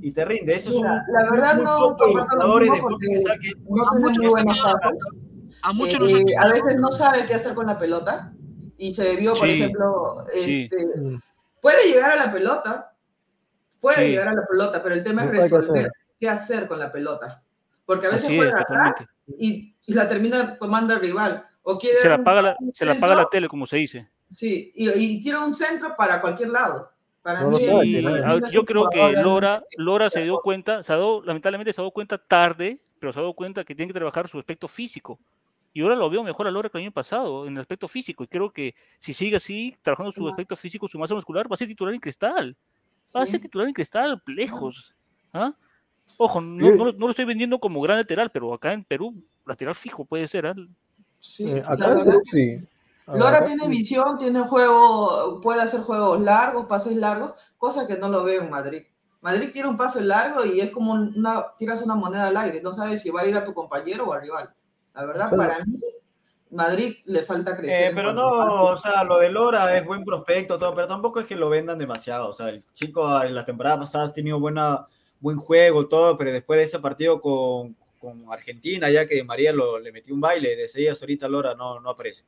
y 0.00 0.12
te 0.12 0.24
rinde. 0.24 0.54
Eso 0.54 0.70
es 0.70 0.76
un, 0.76 0.84
la 0.84 1.30
verdad 1.30 1.56
no 1.56 1.78
poco 1.78 2.06
de 2.06 2.22
jugadores 2.22 2.70
Sporting 2.70 3.08
Cristal 3.08 3.40
que 3.40 3.52
no. 4.44 4.54
A 5.62 5.72
muchos 5.72 6.10
Eh, 6.10 6.24
a 6.38 6.48
veces 6.48 6.76
no 6.78 6.92
sabe 6.92 7.26
qué 7.26 7.34
hacer 7.34 7.54
con 7.54 7.66
la 7.66 7.78
pelota 7.78 8.32
y 8.78 8.94
se 8.94 9.16
vio, 9.16 9.32
por 9.34 9.46
Sí, 9.48 9.54
ejemplo, 9.54 10.26
sí. 10.34 10.62
este, 10.70 10.86
puede 11.60 11.86
llegar 11.92 12.12
a 12.12 12.16
la 12.16 12.32
pelota, 12.32 12.92
puede 13.80 13.96
Sí. 13.96 14.08
llegar 14.10 14.28
a 14.28 14.34
la 14.34 14.46
pelota, 14.46 14.82
pero 14.82 14.94
el 14.94 15.02
tema 15.04 15.24
es 15.24 15.32
No 15.32 15.40
resolver 15.40 15.90
qué 16.18 16.28
hacer 16.28 16.66
con 16.68 16.78
la 16.78 16.90
pelota. 16.92 17.42
Porque 17.86 18.06
a 18.06 18.10
veces 18.10 18.28
Así 18.28 18.36
juega 18.36 18.60
atrás 18.60 19.06
y, 19.38 19.76
y 19.84 19.92
la 19.94 20.08
termina 20.08 20.56
tomando 20.58 20.94
el 20.94 21.00
rival. 21.00 21.44
O 21.62 21.78
quiere 21.78 21.98
Se 21.98 22.08
la 22.08 22.22
paga 22.24 22.40
la, 22.42 22.56
se 22.72 22.84
la 22.86 22.98
paga 22.98 23.14
la 23.14 23.26
tele, 23.28 23.48
como 23.48 23.66
se 23.66 23.76
dice. 23.76 24.08
Sí, 24.30 24.72
y, 24.74 24.90
y 24.90 25.20
tira 25.22 25.44
un 25.44 25.52
centro 25.52 25.94
para 25.96 26.20
cualquier 26.20 26.48
lado. 26.48 26.90
Para 27.22 27.40
No 27.42 27.50
mí, 27.50 27.58
mí 27.58 27.96
es 28.44 28.52
yo 28.52 28.64
creo 28.64 28.88
que 28.90 29.12
Lora, 29.12 29.62
Lora 29.78 30.10
se 30.10 30.22
dio 30.22 30.40
cuenta, 30.40 30.82
se 30.82 30.92
ha 30.92 30.96
dado, 30.96 31.22
lamentablemente 31.22 31.72
se 31.72 31.80
ha 31.80 31.82
dado 31.82 31.90
cuenta 31.92 32.18
tarde, 32.18 32.80
pero 32.98 33.12
se 33.12 33.18
ha 33.18 33.22
dado 33.22 33.34
cuenta 33.34 33.64
que 33.64 33.74
tiene 33.74 33.90
que 33.92 33.98
trabajar 33.98 34.28
su 34.28 34.38
aspecto 34.38 34.68
físico. 34.68 35.18
Y 35.76 35.82
ahora 35.82 35.96
lo 35.96 36.08
veo 36.08 36.22
mejor 36.22 36.46
a 36.46 36.52
Lora 36.52 36.68
que 36.68 36.78
el 36.78 36.84
año 36.84 36.92
pasado, 36.92 37.46
en 37.46 37.54
el 37.54 37.60
aspecto 37.60 37.88
físico. 37.88 38.22
Y 38.22 38.28
creo 38.28 38.52
que 38.52 38.76
si 39.00 39.12
sigue 39.12 39.36
así, 39.36 39.76
trabajando 39.82 40.12
su 40.12 40.26
aspecto 40.28 40.54
físico, 40.54 40.86
su 40.86 40.98
masa 41.00 41.16
muscular, 41.16 41.50
va 41.50 41.54
a 41.54 41.56
ser 41.56 41.66
titular 41.66 41.92
en 41.92 42.00
cristal. 42.00 42.56
Va 43.14 43.22
a 43.22 43.26
ser 43.26 43.40
Sí. 43.40 43.42
titular 43.42 43.66
en 43.66 43.74
cristal, 43.74 44.22
lejos. 44.26 44.94
¿Ah? 45.32 45.52
Ojo, 46.16 46.40
no, 46.40 46.70
Sí. 46.70 46.78
no 46.78 46.84
lo- 46.84 46.92
no 46.92 46.98
lo 47.06 47.10
estoy 47.10 47.24
vendiendo 47.24 47.58
como 47.58 47.80
gran 47.80 47.98
lateral, 47.98 48.30
pero 48.30 48.54
acá 48.54 48.72
en 48.72 48.84
Perú, 48.84 49.14
lateral 49.44 49.74
fijo 49.74 50.04
puede 50.04 50.28
ser. 50.28 50.46
¿ah? 50.46 50.54
Sí, 51.18 51.50
Eh, 51.50 51.60
la 51.62 51.72
acá 51.72 51.88
en 51.90 51.96
verdad 51.96 52.18
sí. 52.30 52.58
Lora 53.08 53.36
Acá 53.38 53.44
tiene 53.46 53.64
sí. 53.64 53.68
visión, 53.68 54.16
tiene 54.16 54.40
juego, 54.42 55.40
puede 55.42 55.60
hacer 55.60 55.80
juegos 55.80 56.20
largos, 56.20 56.66
pases 56.66 56.96
largos, 56.96 57.34
cosa 57.58 57.86
que 57.86 57.98
no 57.98 58.08
lo 58.08 58.22
veo 58.22 58.42
en 58.42 58.48
Madrid. 58.50 58.82
Madrid 59.20 59.50
tira 59.52 59.68
un 59.68 59.76
pase 59.76 60.00
largo 60.02 60.44
y 60.44 60.60
es 60.60 60.70
como 60.70 60.92
una, 60.92 61.46
tiras 61.58 61.82
una 61.82 61.96
moneda 61.96 62.28
al 62.28 62.36
aire, 62.36 62.62
no 62.62 62.72
sabes 62.72 63.02
si 63.02 63.10
va 63.10 63.22
a 63.22 63.26
ir 63.26 63.36
a 63.36 63.44
tu 63.44 63.52
compañero 63.52 64.04
o 64.06 64.12
al 64.12 64.22
rival. 64.22 64.54
La 64.94 65.04
verdad, 65.06 65.30
Solo- 65.30 65.42
para 65.42 65.64
mí, 65.64 65.80
Madrid 66.50 66.96
le 67.06 67.22
falta 67.24 67.56
crecer. 67.56 67.82
Eh, 67.82 67.86
en 67.88 67.94
pero 67.96 68.12
no, 68.12 68.64
o 68.66 68.76
sea, 68.76 69.02
lo 69.04 69.18
de 69.18 69.30
Lora 69.30 69.76
es 69.76 69.84
buen 69.84 70.04
prospecto, 70.04 70.58
todo, 70.58 70.74
pero 70.74 70.86
tampoco 70.86 71.20
es 71.20 71.26
que 71.26 71.34
lo 71.36 71.48
vendan 71.50 71.78
demasiado. 71.78 72.30
O 72.30 72.34
sea, 72.34 72.48
el 72.50 72.64
chico 72.74 73.22
en 73.22 73.34
la 73.34 73.44
temporada 73.44 73.80
pasada 73.80 74.06
ha 74.06 74.12
tenido 74.12 74.38
buena, 74.38 74.86
buen 75.20 75.36
juego, 75.36 75.88
todo, 75.88 76.16
pero 76.16 76.32
después 76.32 76.58
de 76.58 76.64
ese 76.64 76.78
partido 76.78 77.20
con, 77.20 77.74
con 77.98 78.24
Argentina, 78.30 78.88
ya 78.90 79.04
que 79.06 79.24
María 79.24 79.52
lo, 79.52 79.80
le 79.80 79.90
metió 79.90 80.14
un 80.14 80.20
baile, 80.20 80.54
de 80.54 80.68
seis 80.68 81.00
ahorita 81.00 81.26
Lora 81.28 81.54
no, 81.56 81.80
no 81.80 81.90
aparece. 81.90 82.24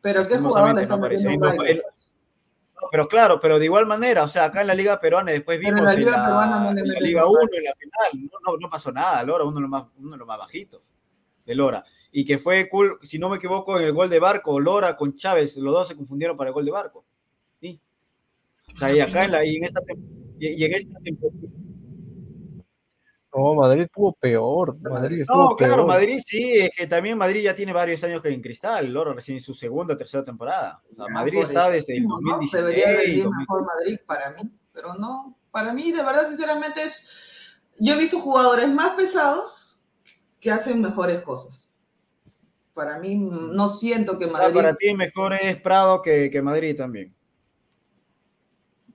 Pero 0.00 0.26
qué 0.26 0.38
jugador 0.38 0.74
le 0.74 0.82
está 0.82 0.96
no 0.96 1.04
aparece. 1.04 1.28
un 1.28 1.38
baile. 1.38 1.82
no, 2.74 2.88
pero 2.90 3.06
claro, 3.06 3.38
pero 3.38 3.58
de 3.58 3.66
igual 3.66 3.84
manera, 3.86 4.22
o 4.22 4.28
sea, 4.28 4.44
acá 4.44 4.62
en 4.62 4.68
la 4.68 4.74
Liga 4.74 4.98
Peruana, 4.98 5.32
después 5.32 5.58
Pero 5.58 5.68
en 5.70 5.74
vimos 5.74 5.86
la 5.88 5.92
en 5.94 5.98
Liga 5.98 6.12
la, 6.16 6.24
Peruana 6.24 6.60
no 6.60 6.68
en 6.70 6.76
la 6.76 6.82
meten 6.84 7.02
Liga 7.04 7.26
un 7.26 7.30
1, 7.32 7.38
baile. 7.40 7.58
en 7.58 7.64
la 7.64 7.74
final, 7.74 8.30
no, 8.32 8.52
no, 8.52 8.58
no 8.58 8.70
pasó 8.70 8.92
nada, 8.92 9.22
Lora, 9.24 9.44
uno 9.44 9.56
de 9.56 9.60
los 9.62 9.70
más, 9.70 9.84
uno 9.98 10.12
de 10.12 10.16
los 10.16 10.26
más 10.26 10.38
bajitos 10.38 10.80
de 11.48 11.54
Lora. 11.54 11.82
Y 12.12 12.24
que 12.24 12.38
fue 12.38 12.68
cool, 12.68 12.98
si 13.02 13.18
no 13.18 13.30
me 13.30 13.36
equivoco, 13.36 13.78
en 13.78 13.86
el 13.86 13.92
gol 13.92 14.10
de 14.10 14.20
Barco, 14.20 14.60
Lora 14.60 14.94
con 14.96 15.16
Chávez, 15.16 15.56
los 15.56 15.72
dos 15.72 15.88
se 15.88 15.96
confundieron 15.96 16.36
para 16.36 16.48
el 16.48 16.54
gol 16.54 16.64
de 16.66 16.70
Barco. 16.70 17.04
Sí. 17.60 17.80
O 18.74 18.78
sea, 18.78 18.94
y 18.94 19.00
acá 19.00 19.24
en, 19.24 19.32
la, 19.32 19.44
y 19.44 19.56
en 19.56 19.64
esta 19.64 19.80
y, 20.38 20.48
y 20.48 20.64
en 20.64 20.72
esta 20.74 20.98
temporada. 21.00 21.40
No, 23.34 23.54
Madrid 23.54 23.82
estuvo 23.82 24.12
peor. 24.14 24.76
Madrid 24.80 25.20
estuvo 25.22 25.50
No, 25.50 25.56
claro, 25.56 25.76
peor. 25.76 25.86
Madrid 25.88 26.18
sí, 26.24 26.52
es 26.58 26.70
que 26.76 26.86
también 26.86 27.16
Madrid 27.16 27.42
ya 27.42 27.54
tiene 27.54 27.72
varios 27.72 28.02
años 28.04 28.20
que 28.22 28.28
en 28.28 28.42
cristal, 28.42 28.92
Loro 28.92 29.14
recién 29.14 29.38
en 29.38 29.42
su 29.42 29.54
segunda 29.54 29.96
tercera 29.96 30.22
temporada. 30.22 30.82
O 30.92 30.94
sea, 30.96 31.04
Ah, 31.08 31.12
Madrid 31.12 31.38
está 31.40 31.62
eso 31.64 31.70
desde 31.72 31.94
el 31.94 32.00
mismo, 32.00 32.20
¿no? 32.20 32.32
2016. 32.32 32.64
Debería 32.64 32.92
rendir 33.00 33.24
2000. 33.24 33.38
mejor 33.38 33.66
Madrid 33.66 33.98
para 34.06 34.30
mí, 34.30 34.50
pero 34.72 34.94
no, 34.94 35.36
para 35.50 35.72
mí 35.72 35.92
de 35.92 36.02
verdad 36.02 36.28
sinceramente 36.28 36.82
es, 36.82 37.62
yo 37.78 37.94
he 37.94 37.98
visto 37.98 38.18
jugadores 38.18 38.68
más 38.68 38.94
pesados 38.94 39.77
que 40.40 40.50
hacen 40.50 40.80
mejores 40.80 41.22
cosas. 41.22 41.74
Para 42.74 42.98
mí 42.98 43.16
mm, 43.16 43.54
no 43.56 43.68
siento 43.68 44.18
que 44.18 44.26
Ah, 44.26 44.30
Madrid 44.32 44.54
para 44.54 44.74
ti 44.76 44.94
mejor 44.94 45.32
es 45.34 45.60
Prado 45.60 46.00
que, 46.02 46.30
que 46.30 46.40
Madrid 46.42 46.76
también. 46.76 47.14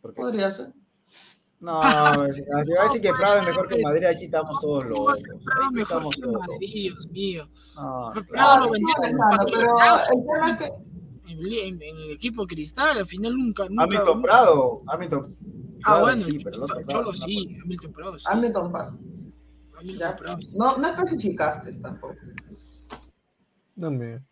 Porque, 0.02 0.22
podría 0.22 0.52
ser. 0.52 0.74
no, 1.60 1.82
si 2.34 2.42
si 2.44 2.74
va 2.74 2.82
a 2.82 2.86
decir 2.86 3.02
que 3.02 3.10
Prado 3.14 3.40
es 3.40 3.46
mejor 3.46 3.68
que 3.68 3.82
Madrid, 3.82 4.06
ahí 4.06 4.18
sí 4.18 4.26
estamos 4.26 4.60
todos 4.60 4.84
¿Cómo 4.86 5.06
va 5.06 5.12
a 5.14 5.16
locos. 5.16 5.20
ser 5.20 5.44
Prado 5.44 5.72
mejor 5.72 5.82
estamos 5.82 6.16
que 6.16 6.22
todos. 6.22 6.48
Madrid, 6.48 6.70
Dios 6.74 7.08
mío? 7.12 7.50
Prado 8.30 8.72
en, 11.26 11.46
en- 11.48 11.82
en 11.82 11.98
el 11.98 12.12
equipo 12.12 12.46
Cristal, 12.46 12.98
al 12.98 13.06
final 13.08 13.34
nunca, 13.36 13.68
nunca. 13.70 13.84
Hamilton 13.84 14.22
Prado, 14.22 14.82
Hamilton. 14.88 15.36
Ah, 15.86 16.02
bueno, 16.02 16.22
sí, 16.22 16.38
pero 16.44 16.56
el 16.58 16.64
otro 16.64 16.76
Prado 16.86 17.12
Hamilton 18.26 18.72
Prado 18.72 18.98
Ya, 19.84 20.16
Prado. 20.16 20.40
no, 20.54 20.78
no 20.78 20.88
especificaste 20.88 21.72
tampoco. 21.80 22.16
También. 23.80 24.26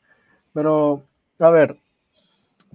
Pero, 0.54 1.04
a 1.40 1.50
ver, 1.50 1.78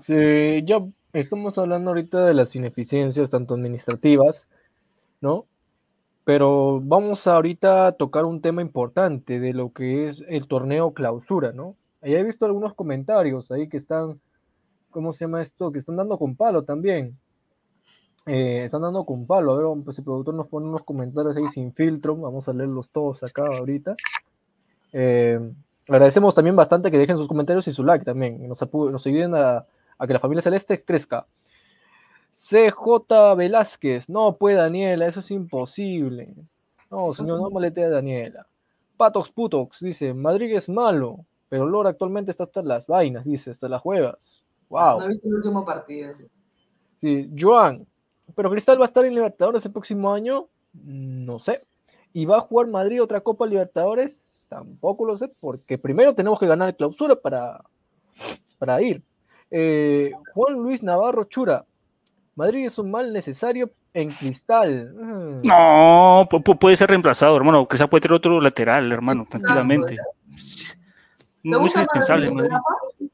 si 0.03 0.65
ya 0.65 0.85
estamos 1.13 1.57
hablando 1.59 1.91
ahorita 1.91 2.25
de 2.27 2.35
las 2.35 2.55
ineficiencias, 2.55 3.31
tanto 3.31 3.55
administrativas, 3.55 4.47
¿no? 5.21 5.47
Pero 6.25 6.81
vamos 6.83 7.27
ahorita 7.27 7.87
a 7.87 7.93
tocar 7.93 8.25
un 8.25 8.41
tema 8.41 8.61
importante 8.61 9.39
de 9.39 9.53
lo 9.53 9.73
que 9.73 10.09
es 10.09 10.23
el 10.29 10.49
torneo 10.49 10.93
clausura, 10.93 11.53
¿no? 11.53 11.77
Ahí 12.03 12.15
he 12.15 12.23
visto 12.23 12.45
algunos 12.45 12.75
comentarios 12.75 13.51
ahí 13.51 13.69
que 13.69 13.77
están, 13.77 14.21
¿cómo 14.91 15.13
se 15.13 15.25
llama 15.25 15.43
esto? 15.43 15.73
Que 15.73 15.79
están 15.79 15.97
dando 15.97 16.19
con 16.19 16.37
palo 16.37 16.65
también. 16.65 17.17
Eh, 18.27 18.65
están 18.65 18.83
dando 18.83 19.05
con 19.05 19.27
palo. 19.27 19.53
A 19.53 19.57
ver, 19.57 19.85
pues 19.85 19.99
el 19.99 20.05
productor 20.05 20.35
nos 20.35 20.49
pone 20.49 20.67
unos 20.67 20.83
comentarios 20.83 21.37
ahí 21.37 21.49
sin 21.49 21.73
filtro. 21.73 22.17
Vamos 22.17 22.49
a 22.49 22.53
leerlos 22.53 22.91
todos 22.91 23.23
acá 23.23 23.47
ahorita. 23.47 23.95
Eh, 24.93 25.41
agradecemos 25.89 26.35
también 26.35 26.57
bastante 26.57 26.91
que 26.91 26.99
dejen 26.99 27.17
sus 27.17 27.29
comentarios 27.29 27.67
y 27.69 27.73
su 27.73 27.85
like 27.85 28.05
también. 28.05 28.47
nos, 28.49 28.61
nos 28.73 29.07
ayuden 29.07 29.35
a, 29.35 29.65
a 29.99 30.07
que 30.07 30.13
la 30.13 30.21
familia 30.21 30.43
celeste 30.43 30.83
crezca. 30.83 31.27
CJ 32.49 33.35
Velázquez, 33.37 34.09
no 34.09 34.37
puede 34.37 34.57
Daniela, 34.57 35.07
eso 35.07 35.21
es 35.21 35.31
imposible. 35.31 36.29
No, 36.91 37.13
señor, 37.13 37.41
no 37.41 37.51
malete 37.51 37.85
a 37.85 37.91
Daniela. 37.91 38.47
Patox 38.97 39.31
Putox 39.31 39.81
dice, 39.81 40.15
Madrid 40.15 40.55
es 40.57 40.69
malo, 40.69 41.25
pero 41.49 41.67
Lora 41.67 41.91
actualmente 41.91 42.31
está 42.31 42.45
hasta 42.45 42.63
las 42.63 42.87
vainas, 42.87 43.25
dice, 43.25 43.51
hasta 43.51 43.69
las 43.69 43.83
juegas. 43.83 44.45
Wow. 44.69 45.01
No 45.01 45.05
he 45.05 45.09
visto 45.09 45.29
el 45.29 45.35
último 45.35 45.65
partido. 45.65 46.13
Sí, 47.01 47.31
Joan, 47.37 47.87
pero 48.35 48.51
Cristal 48.51 48.81
va 48.81 48.85
a 48.85 48.89
estar 48.89 49.05
en 49.05 49.15
Libertadores 49.15 49.65
el 49.65 49.73
próximo 49.73 50.13
año, 50.13 50.47
no 50.85 51.39
sé. 51.39 51.63
¿Y 52.13 52.25
va 52.25 52.39
a 52.39 52.43
jugar 52.43 52.67
Madrid 52.69 53.03
otra 53.03 53.21
Copa 53.21 53.47
Libertadores? 53.47 54.19
Tampoco 54.49 55.05
lo 55.05 55.17
sé, 55.19 55.29
porque 55.41 55.77
primero 55.79 56.15
tenemos 56.15 56.39
que 56.39 56.47
ganar 56.47 56.75
clausura 56.77 57.17
para, 57.17 57.63
para 58.59 58.81
ir. 58.83 59.03
Eh, 59.51 60.13
Juan 60.35 60.55
Luis 60.55 60.83
Navarro 60.83 61.25
Chura, 61.25 61.65
Madrid 62.35 62.67
es 62.67 62.79
un 62.79 62.91
mal 62.91 63.13
necesario 63.13 63.71
en 63.95 64.11
Cristal. 64.11 64.93
Mm. 64.95 65.41
No, 65.47 66.27
pu- 66.31 66.43
pu- 66.43 66.59
puede 66.59 66.77
ser 66.77 66.91
reemplazado, 66.91 67.37
hermano. 67.37 67.67
Quizá 67.67 67.87
puede 67.87 68.03
tener 68.03 68.17
otro 68.17 68.41
lateral, 68.41 68.91
hermano, 68.93 69.27
tranquilamente. 69.29 69.97
¿Te 69.97 70.03
No 71.45 71.65
es 71.67 71.75
indispensable, 71.77 72.31
Madrid, 72.33 72.51
Madrid. 72.51 73.09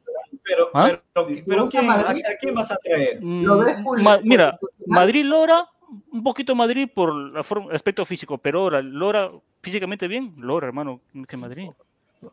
Pero, 0.45 0.69
¿Ah? 0.75 0.99
pero, 1.15 1.27
pero 1.47 1.69
¿quién, 1.69 1.85
a, 1.91 1.97
Madrid? 1.97 2.23
a 2.27 2.37
quién 2.39 2.55
vas 2.55 2.71
a 2.73 2.77
traer? 2.77 3.19
¿Lo 3.23 3.59
ves 3.59 3.79
Mm, 3.81 4.03
Ma- 4.03 4.21
mira? 4.23 4.59
Madrid 4.87 5.25
Lora, 5.25 5.69
un 6.13 6.23
poquito 6.23 6.55
Madrid 6.55 6.89
por 6.93 7.15
la 7.15 7.43
forma, 7.43 7.73
aspecto 7.73 8.05
físico, 8.05 8.39
pero 8.39 8.61
ahora 8.63 8.83
Lora 8.83 9.31
físicamente 9.63 10.09
bien, 10.09 10.35
Lora, 10.39 10.67
hermano, 10.67 11.01
que 11.29 11.37
Madrid. 11.37 11.71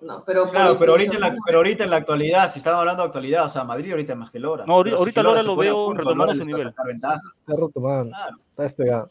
No, 0.01 0.23
pero, 0.25 0.49
Claro, 0.49 0.77
pero 0.77 0.91
ahorita, 0.91 1.15
en 1.15 1.21
la, 1.21 1.35
pero 1.45 1.57
ahorita 1.59 1.83
en 1.83 1.89
la 1.89 1.95
actualidad, 1.97 2.51
si 2.51 2.59
estamos 2.59 2.79
hablando 2.79 3.01
de 3.03 3.07
actualidad, 3.07 3.45
o 3.45 3.49
sea, 3.49 3.63
Madrid 3.63 3.91
ahorita 3.91 4.13
es 4.13 4.19
más 4.19 4.29
que 4.31 4.39
Lora. 4.39 4.63
No, 4.65 4.73
ahorita- 4.73 4.95
Pero 4.95 4.97
si 4.97 5.01
ahorita 5.01 5.23
Lora 5.23 5.43
lo 5.43 5.55
veo 5.55 5.93
retomando 5.93 6.33
su 6.35 6.45
nivel. 6.45 6.67
Está 6.67 6.83
retomando, 7.47 8.11
Claro. 8.15 8.37
está 8.51 8.63
despegado. 8.63 9.07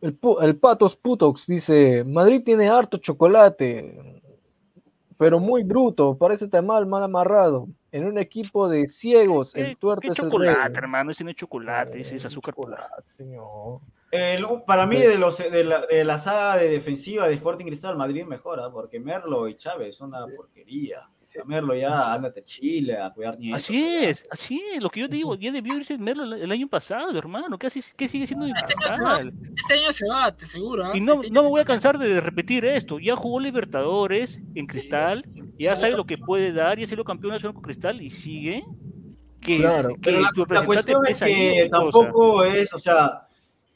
El, 0.00 0.20
pu- 0.20 0.42
el 0.42 0.56
Patos 0.56 0.96
Putox 0.96 1.46
dice, 1.46 2.02
Madrid 2.04 2.42
tiene 2.44 2.68
harto 2.68 2.98
chocolate, 2.98 4.22
pero 5.18 5.38
muy 5.38 5.62
bruto, 5.64 6.16
parece 6.16 6.48
tan 6.48 6.66
mal, 6.66 6.86
mal 6.86 7.02
amarrado. 7.04 7.66
En 7.94 8.06
un 8.06 8.18
equipo 8.18 8.68
de 8.68 8.90
ciegos, 8.90 9.52
¿Qué, 9.52 9.70
el 9.70 9.76
tuerto 9.76 10.00
qué 10.00 10.08
es 10.08 10.18
el 10.18 10.24
chocolate, 10.24 10.68
rey. 10.68 10.72
hermano? 10.78 11.12
Ese 11.12 11.22
no 11.22 11.30
es 11.30 11.36
chocolate, 11.36 12.00
ese 12.00 12.16
es 12.16 12.26
azúcar. 12.26 12.52
puro. 12.52 12.72
señor. 13.04 13.78
El- 14.10 14.44
para 14.66 14.84
mí, 14.84 14.96
de, 14.96 15.16
los, 15.16 15.38
de, 15.38 15.62
la, 15.62 15.86
de 15.86 16.04
la 16.04 16.18
saga 16.18 16.56
de 16.56 16.70
defensiva 16.70 17.28
de 17.28 17.34
Sporting 17.34 17.66
Cristal, 17.66 17.96
Madrid 17.96 18.24
mejora, 18.24 18.68
porque 18.68 18.98
Merlo 18.98 19.46
y 19.46 19.54
Chávez 19.54 19.94
son 19.94 20.08
una 20.08 20.26
porquería. 20.26 21.08
Merlo 21.46 21.74
ya, 21.74 22.12
ándate 22.12 22.40
a 22.40 22.44
Chile 22.44 22.96
a 22.96 23.10
cuidar 23.10 23.38
nietos. 23.38 23.62
Así 23.62 23.84
es, 23.84 24.26
así 24.30 24.62
es, 24.74 24.82
lo 24.82 24.90
que 24.90 25.00
yo 25.00 25.08
digo, 25.08 25.34
ya 25.34 25.50
debió 25.52 25.76
irse 25.76 25.98
Merlo 25.98 26.24
el, 26.24 26.32
el 26.34 26.52
año 26.52 26.68
pasado, 26.68 27.16
hermano, 27.16 27.58
¿qué, 27.58 27.68
sigue 27.70 28.26
siendo 28.26 28.46
de 28.46 28.52
Cristal? 28.52 29.32
Este 29.56 29.74
año 29.74 29.92
se 29.92 30.06
va, 30.08 30.36
te 30.36 30.46
seguro. 30.46 30.84
¿ah? 30.84 30.92
Y 30.94 31.00
no, 31.00 31.14
Este 31.14 31.30
no 31.30 31.42
me 31.42 31.48
voy 31.48 31.60
a 31.60 31.64
cansar 31.64 31.98
de 31.98 32.20
repetir 32.20 32.64
esto, 32.64 32.98
ya 32.98 33.16
jugó 33.16 33.40
Libertadores 33.40 34.40
en 34.54 34.66
Cristal, 34.66 35.24
ya 35.58 35.76
sabe 35.76 35.92
lo 35.92 36.04
que 36.04 36.18
puede 36.18 36.52
dar, 36.52 36.78
ya 36.78 36.84
ha 36.84 36.86
sido 36.86 37.04
campeón 37.04 37.32
nacional 37.32 37.54
con 37.54 37.62
Cristal 37.62 38.00
y 38.00 38.10
sigue. 38.10 38.64
Que, 39.40 39.58
Claro, 39.58 39.90
que 39.96 40.00
Pero 40.02 40.20
la, 40.20 40.30
tu 40.34 40.40
la 40.40 40.46
representante 40.62 40.66
cuestión 40.66 41.06
es 41.06 41.22
ahí, 41.22 41.34
que 41.34 41.68
cosa. 41.68 41.78
tampoco 41.78 42.44
es, 42.44 42.72
o 42.72 42.78
sea, 42.78 43.23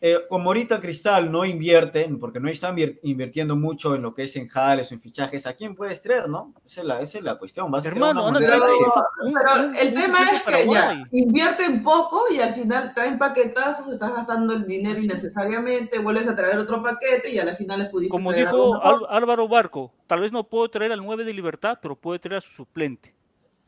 eh, 0.01 0.19
como 0.29 0.51
ahorita 0.51 0.79
Cristal 0.81 1.31
no 1.33 1.45
invierte, 1.45 2.09
porque 2.21 2.39
no 2.39 2.49
están 2.49 2.77
invier- 2.77 3.01
invirtiendo 3.03 3.57
mucho 3.57 3.97
en 3.97 4.03
lo 4.03 4.15
que 4.15 4.23
es 4.23 4.37
en 4.37 4.47
jales 4.47 4.91
o 4.91 4.95
en 4.95 5.01
fichajes, 5.01 5.47
¿a 5.47 5.55
quién 5.55 5.75
puedes 5.75 6.01
traer, 6.01 6.29
no? 6.29 6.55
Esa 6.65 6.83
es 6.83 6.87
la, 6.87 7.01
esa 7.01 7.19
es 7.19 7.25
la 7.25 7.37
cuestión. 7.37 7.71
Vas 7.71 7.85
Hermano, 7.85 8.21
a 8.21 8.29
un- 8.29 8.35
Pero 8.35 9.67
un- 9.67 9.77
el 9.77 9.95
tema 9.95 10.19
es 10.33 10.43
que 10.43 10.69
ya 10.71 11.03
invierten 11.11 11.83
poco 11.83 12.23
y 12.33 12.41
al 12.41 12.55
final 12.55 12.95
traen 12.95 13.19
paquetazos, 13.19 13.89
estás 13.89 14.15
gastando 14.15 14.55
el 14.55 14.67
dinero 14.67 15.01
innecesariamente, 15.01 15.99
vuelves 15.99 16.29
a 16.29 16.37
traer 16.37 16.59
otro 16.59 16.83
paquete 16.83 17.31
y 17.33 17.39
a 17.39 17.45
la 17.45 17.55
final 17.55 17.81
les 17.81 17.89
pudiste 17.89 18.13
Como 18.13 18.33
dijo 18.33 18.81
Álvaro 19.09 19.49
Barco, 19.49 19.93
tal 20.07 20.21
vez 20.21 20.33
no 20.33 20.45
puedo 20.45 20.69
traer 20.69 20.93
al 20.93 21.05
9 21.05 21.25
de 21.25 21.35
Libertad, 21.35 21.79
pero 21.83 21.97
puede 21.97 22.19
traer 22.19 22.39
a 22.39 22.41
su 22.41 22.51
suplente. 22.53 23.15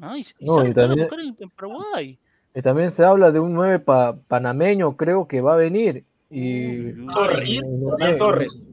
Ah, 0.00 0.16
y, 0.16 0.20
y 0.38 0.46
No, 0.46 0.64
y 0.64 0.72
también- 0.72 1.08
en, 1.12 1.36
en 1.40 1.50
Paraguay. 1.50 2.18
Y 2.54 2.62
también 2.62 2.90
se 2.90 3.04
habla 3.04 3.30
de 3.30 3.38
un 3.38 3.52
9 3.52 3.78
pa- 3.78 4.16
panameño, 4.26 4.96
creo 4.96 5.28
que 5.28 5.40
va 5.40 5.54
a 5.54 5.56
venir. 5.56 6.04
Y 6.30 6.92
Torres, 7.12 7.68
no 7.68 7.96
sé, 7.96 8.04
Hernán 8.04 8.18
Torres, 8.18 8.68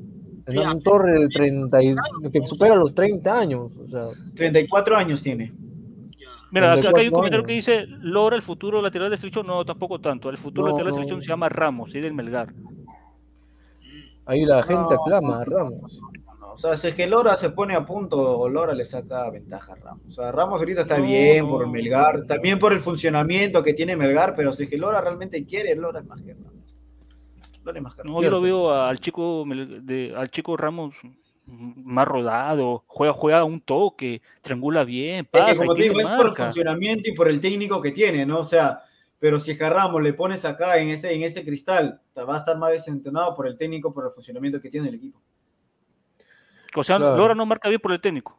Hernán 0.45 0.81
Torres 0.81 1.21
de 1.21 1.27
30 1.29 1.83
y- 1.83 1.95
que 2.31 2.47
supera 2.47 2.75
los 2.75 2.93
30 2.93 3.37
años. 3.39 3.75
O 3.77 3.87
sea, 3.89 4.01
34 4.35 4.95
años 4.95 5.21
tiene. 5.23 5.51
Mira, 6.51 6.71
acá, 6.73 6.89
acá 6.89 7.01
hay 7.01 7.07
un 7.07 7.13
34 7.13 7.17
comentario 7.19 7.39
años. 7.39 7.47
que 7.47 7.53
dice, 7.53 7.85
Lora, 8.01 8.35
el 8.35 8.41
futuro 8.41 8.81
lateral 8.81 9.09
de 9.09 9.17
selección, 9.17 9.47
no, 9.47 9.65
tampoco 9.65 9.99
tanto. 9.99 10.29
El 10.29 10.37
futuro 10.37 10.67
No, 10.67 10.71
lateral 10.73 10.85
de 10.87 10.91
no. 10.91 10.95
selección 10.95 11.21
se 11.21 11.27
llama 11.27 11.49
Ramos, 11.49 11.93
y 11.95 11.99
del 11.99 12.13
Melgar. 12.13 12.53
ahí 14.25 14.45
la 14.45 14.61
gente 14.63 14.93
No. 14.93 15.01
aclama 15.01 15.41
a 15.41 15.45
Ramos. 15.45 15.99
No, 16.39 16.53
O 16.53 16.57
sea, 16.59 16.75
si 16.77 16.87
es 16.87 16.93
que 16.95 17.05
Lora 17.07 17.37
se 17.37 17.49
pone 17.51 17.75
a 17.75 17.85
punto, 17.85 18.47
Lora 18.49 18.73
le 18.73 18.83
saca 18.85 19.29
ventaja 19.29 19.73
a 19.73 19.75
Ramos. 19.75 20.01
O 20.09 20.11
sea, 20.11 20.31
Ramos 20.31 20.59
ahorita 20.59 20.81
está 20.81 20.97
No, 20.99 21.05
bien 21.05 21.47
por. 21.47 21.67
Melgar, 21.69 22.25
también 22.25 22.57
por 22.59 22.71
el 22.73 22.79
funcionamiento 22.79 23.61
que 23.63 23.73
tiene 23.73 23.95
Melgar, 23.97 24.33
pero 24.35 24.53
si 24.53 24.63
es 24.63 24.69
que 24.69 24.77
Lora 24.77 25.01
realmente 25.01 25.43
quiere, 25.45 25.75
Lora 25.75 25.99
es 25.99 26.05
más 26.05 26.21
que 26.21 26.33
Ramos. 26.33 26.53
Es 27.75 27.81
más 27.81 27.97
No, 28.03 28.21
yo 28.21 28.29
lo 28.29 28.41
veo 28.41 28.71
al 28.71 28.99
chico, 28.99 29.43
de, 29.45 30.13
al 30.15 30.29
chico 30.29 30.55
Ramos 30.57 30.93
más 31.45 32.05
rodado, 32.07 32.83
juega, 32.87 33.13
juega 33.13 33.43
un 33.45 33.61
toque, 33.61 34.21
triangula 34.41 34.83
bien, 34.83 35.19
Es 35.19 35.31
que 35.31 35.39
pasa, 35.39 35.55
como 35.63 35.75
te 35.75 35.83
digo, 35.83 35.99
es 35.99 36.05
por 36.07 36.27
el 36.27 36.33
funcionamiento 36.33 37.09
y 37.09 37.13
por 37.13 37.29
el 37.29 37.39
técnico 37.39 37.79
que 37.81 37.91
tiene, 37.91 38.25
¿no? 38.25 38.39
O 38.39 38.45
sea, 38.45 38.81
pero 39.17 39.39
si 39.39 39.51
es 39.51 39.57
que 39.57 39.63
a 39.63 39.69
Ramos 39.69 40.01
le 40.03 40.11
pones 40.13 40.43
acá 40.43 40.77
en 40.77 40.89
este, 40.89 41.13
en 41.13 41.23
este 41.23 41.45
cristal, 41.45 42.01
te 42.13 42.21
va 42.23 42.35
a 42.35 42.37
estar 42.39 42.57
más 42.57 42.71
desentonado 42.71 43.33
por 43.33 43.47
el 43.47 43.55
técnico, 43.57 43.93
por 43.93 44.05
el 44.05 44.11
funcionamiento 44.11 44.59
que 44.59 44.69
tiene 44.69 44.89
el 44.89 44.95
equipo. 44.95 45.21
O 46.75 46.83
sea, 46.83 46.97
Claro. 46.97 47.15
Lora 47.17 47.33
no 47.33 47.45
marca 47.45 47.69
bien 47.69 47.79
por 47.81 47.93
el 47.93 48.01
técnico. 48.01 48.37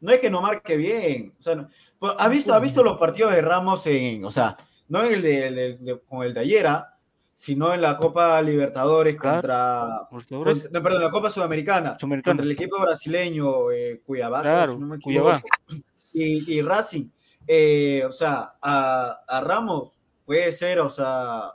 No 0.00 0.12
es 0.12 0.20
que 0.20 0.30
no 0.30 0.40
marque 0.40 0.76
bien. 0.76 1.34
O 1.38 1.42
sea, 1.42 1.56
no- 1.56 1.68
pues, 1.98 2.12
¿ha, 2.18 2.28
visto, 2.28 2.54
¿ha 2.54 2.58
visto 2.60 2.82
los 2.84 2.96
partidos 2.98 3.32
de 3.34 3.42
Ramos 3.42 3.86
en, 3.88 4.24
o 4.24 4.30
sea, 4.30 4.56
no 4.88 5.02
en 5.04 5.14
el 5.14 5.22
de, 5.22 5.46
el 5.48 5.54
de- 5.54 5.76
de- 5.76 6.00
con 6.00 6.24
el 6.24 6.32
de 6.32 6.40
ayer, 6.40 6.66
ah, 6.66 6.95
sino 7.38 7.74
en 7.74 7.82
la 7.82 7.98
Copa 7.98 8.40
Libertadores 8.40 9.14
Claro. 9.16 9.36
contra, 9.36 10.08
contra- 10.30 10.70
no, 10.70 10.82
perdón, 10.82 11.02
la 11.02 11.10
Copa 11.10 11.30
Sudamericana, 11.30 11.96
Sudamericana. 11.98 12.32
contra 12.32 12.44
el 12.46 12.52
equipo 12.52 12.80
brasileño 12.80 13.70
eh, 13.70 14.00
Cuiabá, 14.06 14.40
Claro, 14.40 14.72
si 14.72 14.78
no 14.78 14.86
me 14.86 14.96
equivoco, 14.96 15.38
y 16.14 16.62
Racing. 16.62 17.10
Eh, 17.46 18.02
o 18.08 18.10
sea, 18.12 18.54
a, 18.60 19.20
a 19.28 19.40
Ramos 19.42 19.92
puede 20.24 20.50
ser, 20.50 20.80
o 20.80 20.88
sea, 20.88 21.52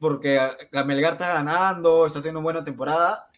porque 0.00 0.40
a, 0.40 0.56
a 0.72 0.82
Melgar 0.84 1.12
está 1.12 1.32
ganando, 1.34 2.04
está 2.04 2.18
haciendo 2.18 2.42
buena 2.42 2.64
temporada. 2.64 3.28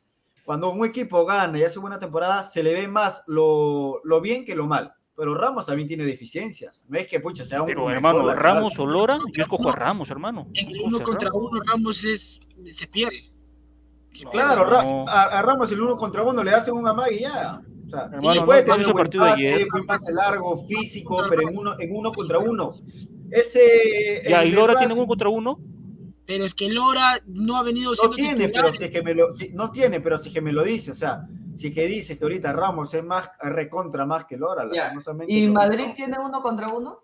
Cuando 0.45 0.71
un 0.71 0.85
equipo 0.87 1.25
gana 1.27 1.59
y 1.59 1.65
hace 1.65 1.79
buena 1.79 1.99
temporada, 1.99 2.43
se 2.45 2.63
le 2.63 2.73
ve 2.73 2.89
más 2.89 3.23
lo, 3.27 4.01
lo 4.05 4.21
bien 4.23 4.45
que 4.47 4.57
lo 4.57 4.67
mal. 4.67 4.95
Pero 5.17 5.35
Ramos 5.35 5.67
también 5.67 5.87
tiene 5.87 6.05
deficiencias. 6.05 6.85
No 6.89 6.99
es 6.99 7.07
que, 7.07 7.21
pucha, 7.21 7.45
sea 7.45 7.63
un 7.63 7.67
Pero 7.69 7.89
hermano. 7.91 8.35
Ramos 8.35 8.79
o 8.79 8.87
Lora, 8.87 9.19
yo 9.33 9.43
escojo 9.43 9.69
a 9.71 9.77
Ramos, 9.77 10.11
hermano. 10.11 10.49
En 10.55 10.69
uno 10.85 11.01
contra 11.03 11.29
Ramos. 11.29 11.51
uno, 11.53 11.61
Ramos 11.65 12.05
es, 12.05 12.41
se 12.73 12.87
pierde. 12.89 13.31
Se 14.13 14.25
Claro, 14.25 14.69
pierde. 14.69 14.85
No. 14.85 15.09
a, 15.09 15.23
a 15.39 15.43
Ramos 15.43 15.71
el 15.73 15.81
uno 15.81 15.97
contra 15.97 16.23
uno 16.25 16.43
le 16.43 16.51
hace 16.51 16.73
un 16.73 16.87
amague 16.87 17.17
y 17.17 17.21
ya. 17.21 17.61
O 17.87 17.91
sea, 17.91 18.05
Hermano, 18.13 18.35
le 18.35 18.43
puede 18.43 18.63
¿no- 18.63 18.67
no 18.69 18.75
tener 18.75 18.87
el 18.89 18.93
buen 18.93 19.05
partido 19.05 19.25
de 19.25 19.31
pase, 19.31 19.55
ayer? 19.55 19.67
buen 19.71 19.87
pase 19.87 20.13
largo, 20.13 20.57
físico, 20.57 21.23
pero 21.31 21.43
en 21.49 21.59
uno, 21.59 21.75
en 21.79 21.95
uno 21.95 22.13
contra 22.13 22.39
uno. 22.39 22.75
Ese. 23.31 24.23
Ya, 24.29 24.45
y 24.45 24.53
Lora 24.53 24.77
tiene 24.79 24.95
uno 24.95 25.07
contra 25.07 25.29
uno. 25.29 25.59
Pero 26.27 26.45
es 26.45 26.55
que 26.55 26.69
Lora 26.71 27.21
no 27.27 27.57
ha 27.57 27.63
venido 27.63 27.91
No 27.91 27.97
siendo 27.97 28.17
tiene, 28.17 28.47
titular. 28.47 28.65
pero 28.65 28.73
si 28.73 28.85
es 28.85 28.91
que 28.91 29.03
me 29.03 29.15
lo, 29.15 29.31
si- 29.33 29.51
no 29.51 29.71
tiene, 29.71 30.01
pero 30.01 30.19
si 30.19 30.29
es 30.29 30.35
que 30.35 30.41
me 30.41 30.53
lo 30.53 30.63
dice, 30.65 30.91
o 30.93 30.95
sea, 30.95 31.27
si 31.57 31.73
que 31.73 31.87
dice 31.87 32.19
que 32.19 32.25
ahorita 32.25 32.53
Ramos 32.53 32.93
es 32.95 33.05
más 33.05 33.31
recontra 33.41 34.07
más 34.07 34.25
que 34.25 34.37
Lora, 34.37 34.65
¿Y 35.29 35.47
no. 35.47 35.53
Madrid 35.55 35.87
tiene 35.95 36.17
uno 36.19 36.41
contra 36.41 36.69
uno? 36.69 37.01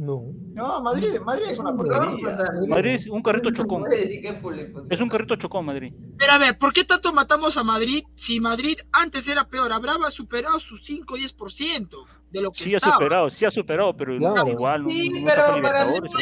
No. 0.00 0.32
No, 0.54 0.80
Madrid, 0.80 1.20
Madrid 1.20 1.44
es 1.50 1.58
una 1.58 1.72
un 1.72 1.76
porquería. 1.76 2.38
Madrid 2.68 2.90
es 2.92 3.06
un 3.06 3.22
carrito 3.22 3.50
chocón. 3.50 3.84
Es 3.92 4.34
pues. 4.40 4.58
Es 4.88 4.98
un 5.02 5.10
carrito 5.10 5.36
chocón, 5.36 5.66
Madrid. 5.66 5.92
Pero 6.16 6.32
a 6.32 6.38
ver, 6.38 6.56
¿por 6.58 6.72
qué 6.72 6.84
tanto 6.84 7.12
matamos 7.12 7.58
a 7.58 7.62
Madrid 7.64 8.04
si 8.14 8.40
Madrid 8.40 8.78
antes 8.92 9.28
era 9.28 9.46
peor? 9.46 9.70
Habrá 9.74 9.98
superado 10.10 10.58
su 10.58 10.78
5 10.78 11.12
o 11.12 11.18
10% 11.18 11.88
de 12.30 12.40
lo 12.40 12.50
que 12.50 12.60
Sí 12.64 12.74
ha 12.74 12.80
superado, 12.80 13.28
sí 13.28 13.44
ha 13.44 13.50
superado, 13.50 13.94
pero 13.94 14.16
Claro. 14.16 14.48
igual 14.48 14.84
no, 14.84 14.88
Sí, 14.90 15.10
no 15.10 15.26
pero 15.28 15.62
para 15.62 15.84
mí 15.84 15.98
es 15.98 16.12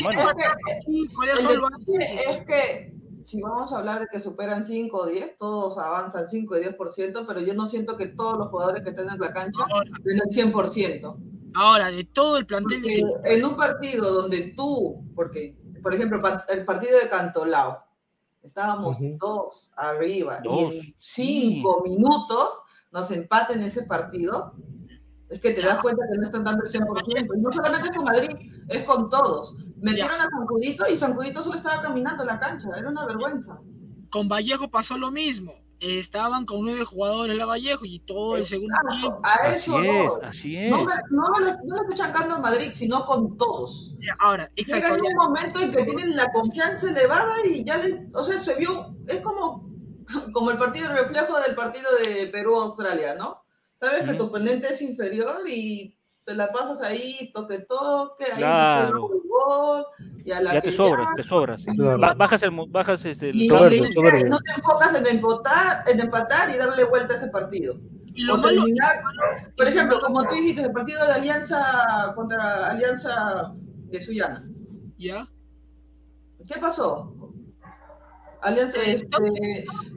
que 1.86 2.30
es 2.32 2.44
que 2.44 2.97
si 3.28 3.42
vamos 3.42 3.74
a 3.74 3.78
hablar 3.78 4.00
de 4.00 4.06
que 4.10 4.20
superan 4.20 4.64
5 4.64 4.96
o 4.96 5.06
10, 5.06 5.36
todos 5.36 5.76
avanzan 5.76 6.26
5 6.26 6.56
y 6.56 6.64
10%, 6.64 7.26
pero 7.26 7.40
yo 7.40 7.52
no 7.52 7.66
siento 7.66 7.94
que 7.98 8.06
todos 8.06 8.38
los 8.38 8.48
jugadores 8.48 8.82
que 8.82 8.88
estén 8.88 9.10
en 9.10 9.18
la 9.18 9.32
cancha 9.34 9.66
den 10.02 10.16
el 10.16 10.52
100%. 10.52 11.16
ahora, 11.54 11.90
de 11.90 12.04
todo 12.04 12.38
el 12.38 12.46
plantel 12.46 12.80
Porque 12.80 13.02
en 13.24 13.44
un 13.44 13.54
partido 13.54 14.14
donde 14.14 14.54
tú, 14.56 15.04
porque, 15.14 15.58
por 15.82 15.92
ejemplo, 15.92 16.22
el 16.48 16.64
partido 16.64 16.98
de 16.98 17.08
Cantolao, 17.10 17.84
estábamos 18.42 18.96
dos 19.18 19.72
arriba 19.76 20.40
Dos, 20.42 20.72
y 20.72 20.78
en 20.78 20.82
sí. 20.98 21.60
5 21.60 21.82
minutos 21.84 22.62
nos 22.92 23.10
empaten 23.10 23.60
ese 23.60 23.82
partido, 23.82 24.54
es 25.30 25.40
que 25.40 25.52
te 25.52 25.62
das 25.62 25.80
cuenta 25.80 26.04
que 26.10 26.18
no 26.18 26.24
están 26.24 26.44
dando 26.44 26.64
el 26.64 26.70
100%. 26.70 27.36
Y 27.36 27.40
no 27.40 27.52
solamente 27.52 27.88
es 27.88 27.94
con 27.96 28.04
Madrid, 28.04 28.30
es 28.68 28.82
con 28.84 29.08
todos. 29.10 29.54
Metieron 29.76 30.20
a 30.20 30.28
Sancudito 30.28 30.84
y 30.90 30.96
Sancudito 30.96 31.42
solo 31.42 31.56
estaba 31.56 31.80
caminando 31.80 32.22
en 32.22 32.28
la 32.28 32.38
cancha, 32.38 32.68
era 32.76 32.88
una 32.88 33.06
vergüenza. 33.06 33.62
con 34.10 34.28
Vallejo 34.28 34.70
pasó 34.70 34.96
lo 34.98 35.10
mismo. 35.10 35.54
Estaban 35.80 36.44
con 36.44 36.62
nueve 36.62 36.84
jugadores 36.84 37.36
la 37.36 37.46
Vallejo 37.46 37.84
y 37.84 38.00
todo 38.00 38.36
el 38.36 38.46
segundo 38.46 38.80
Exacto, 38.82 38.88
tiempo. 38.88 39.20
A 39.22 39.34
Así 39.44 39.76
eso 39.76 39.78
es, 39.80 40.18
voy. 40.18 40.20
así 40.22 40.56
es. 40.56 40.70
No, 40.70 40.84
me, 40.84 40.92
no, 41.10 41.22
me 41.38 41.50
no 41.64 41.74
le 41.76 41.80
estoy 41.82 41.94
chancando 41.96 42.34
a 42.34 42.38
Madrid, 42.38 42.70
sino 42.74 43.04
con 43.04 43.36
todos. 43.36 43.94
Ahora, 44.18 44.50
Llega 44.56 44.94
un 44.94 45.14
momento 45.16 45.60
en 45.60 45.70
que 45.72 45.84
tienen 45.84 46.16
la 46.16 46.32
confianza 46.32 46.90
elevada 46.90 47.34
y 47.46 47.64
ya 47.64 47.76
les, 47.78 47.96
o 48.14 48.24
sea, 48.24 48.40
se 48.40 48.56
vio, 48.56 48.96
es 49.06 49.20
como, 49.20 49.70
como 50.32 50.50
el 50.50 50.58
partido, 50.58 50.90
el 50.90 50.96
reflejo 50.98 51.38
del 51.40 51.54
partido 51.54 51.88
de 52.04 52.26
Perú-Australia, 52.28 53.14
¿no? 53.14 53.44
Sabes 53.78 54.04
que 54.04 54.14
tu 54.14 54.24
oponente 54.24 54.68
es 54.72 54.82
inferior 54.82 55.42
y 55.48 55.94
te 56.24 56.34
la 56.34 56.50
pasas 56.52 56.82
ahí, 56.82 57.30
toque, 57.32 57.60
toque, 57.60 58.24
ahí 58.24 58.38
Claro. 58.38 59.08
el 59.12 59.20
gol, 59.28 59.84
y 60.24 60.30
a 60.32 60.40
la 60.42 60.54
Ya 60.54 60.62
te 60.62 60.72
sobras, 60.72 61.14
te 61.14 61.22
sobras. 61.22 61.64
Claro. 61.76 62.14
Bajas 62.16 62.42
el, 62.42 62.50
bajas 62.68 63.04
este, 63.06 63.30
el 63.30 63.36
y, 63.42 63.48
Soberbio, 63.48 63.88
y- 63.88 63.92
soberbio. 63.92 64.28
no 64.28 64.38
te 64.40 64.50
enfocas 64.52 64.94
en 64.94 65.06
empatar, 65.06 65.84
en 65.88 66.00
empatar 66.00 66.50
y 66.50 66.56
darle 66.58 66.84
vuelta 66.84 67.14
a 67.14 67.16
ese 67.16 67.28
partido. 67.28 67.76
Y 68.14 68.24
lo 68.24 68.34
O 68.34 68.38
malo, 68.38 68.62
por 69.56 69.68
ejemplo, 69.68 70.00
como 70.00 70.24
tú 70.26 70.34
dijiste, 70.34 70.62
el 70.62 70.72
partido 70.72 71.04
de 71.06 71.12
Alianza 71.12 72.12
contra 72.16 72.68
Alianza 72.70 73.54
de 73.54 74.00
Sullana. 74.02 74.42
¿ya? 74.98 75.26
¿Qué 76.52 76.58
pasó? 76.60 77.14
Alianza, 78.42 78.78
Eh, 78.82 78.94
este, 78.94 79.16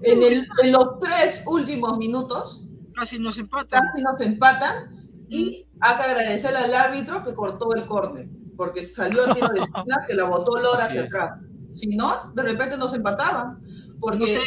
en, 0.04 0.24
el- 0.24 0.48
en 0.64 0.72
los 0.72 1.00
tres 1.00 1.44
últimos 1.48 1.98
minutos, 1.98 2.68
casi 2.96 3.20
nos 3.20 3.38
empatan. 3.38 3.82
Casi 3.92 4.04
nos 4.04 4.22
empatan 4.22 4.89
y 5.30 5.66
hay 5.80 5.96
que 5.98 6.04
agradecerle 6.04 6.58
al 6.60 6.74
árbitro 6.74 7.24
que 7.24 7.34
cortó 7.34 7.74
el 7.74 7.86
córner, 7.86 8.28
porque 8.58 8.84
salió 8.84 9.30
a 9.30 9.34
tiro 9.34 9.50
de 9.50 9.60
esquina 9.62 10.04
que 10.08 10.14
la 10.14 10.26
botó 10.26 10.60
Lora 10.60 10.86
hacia 10.86 11.02
es. 11.02 11.08
atrás. 11.08 11.39
Si 11.74 11.96
no, 11.96 12.32
de 12.36 12.44
repente 12.44 12.78
nos 12.78 12.94
empataban, 12.94 13.62
porque 14.00 14.20
No 14.20 14.26
sé. 14.28 14.39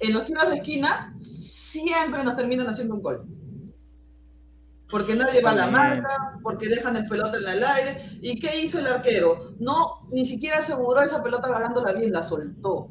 en 0.00 0.14
los 0.14 0.24
tiros 0.24 0.48
de 0.48 0.56
esquina 0.56 1.12
siempre 1.16 2.24
nos 2.24 2.34
terminan 2.36 2.66
haciendo 2.68 2.94
un 2.94 3.02
gol. 3.02 3.26
Porque 4.88 5.16
nadie 5.16 5.42
va 5.42 5.50
a 5.50 5.54
la 5.56 5.66
marca, 5.66 6.38
porque 6.42 6.68
dejan 6.68 6.94
el 6.96 7.06
pelota 7.08 7.36
en 7.38 7.48
el 7.48 7.64
aire. 7.64 8.18
¿Y 8.22 8.38
qué 8.38 8.62
hizo 8.62 8.78
el 8.78 8.86
arquero? 8.86 9.54
No, 9.58 10.06
ni 10.12 10.24
siquiera 10.24 10.58
aseguró 10.58 11.02
esa 11.02 11.22
pelota 11.24 11.48
agarrándola 11.48 11.92
bien, 11.92 12.12
la 12.12 12.22
soltó. 12.22 12.88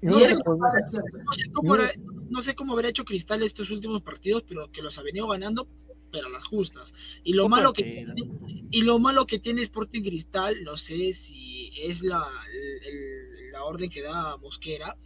No 0.00 0.16
y 0.18 0.20
sé, 0.22 0.30
eso 0.30 0.40
pues, 0.44 0.58
pasa 0.60 0.88
siempre. 0.90 1.22
No 1.22 1.32
sé 1.32 1.52
cómo, 1.52 1.74
era- 1.74 1.90
no 2.30 2.42
sé 2.42 2.54
cómo 2.54 2.72
haber 2.74 2.86
hecho 2.86 3.04
Cristal 3.04 3.42
estos 3.42 3.70
últimos 3.70 4.02
partidos, 4.02 4.42
pero 4.46 4.70
que 4.72 4.82
los 4.82 4.98
ha 4.98 5.02
venido 5.02 5.26
ganando, 5.28 5.68
pero 6.10 6.26
a 6.28 6.30
las 6.30 6.44
justas. 6.44 6.94
Y 7.24 7.32
lo 7.34 7.44
malo 7.48 7.72
que 7.72 7.82
Tranquila. 8.04 8.68
y 8.70 8.82
lo 8.82 8.98
malo 8.98 9.26
que 9.26 9.38
tiene 9.38 9.62
Sporting 9.62 10.02
Cristal, 10.02 10.62
no 10.64 10.76
sé 10.76 11.12
si 11.12 11.70
es 11.80 12.02
la, 12.02 12.24
el- 12.52 13.52
la 13.52 13.64
orden 13.64 13.90
que 13.90 14.02
da 14.02 14.36
Mosquera, 14.36 14.96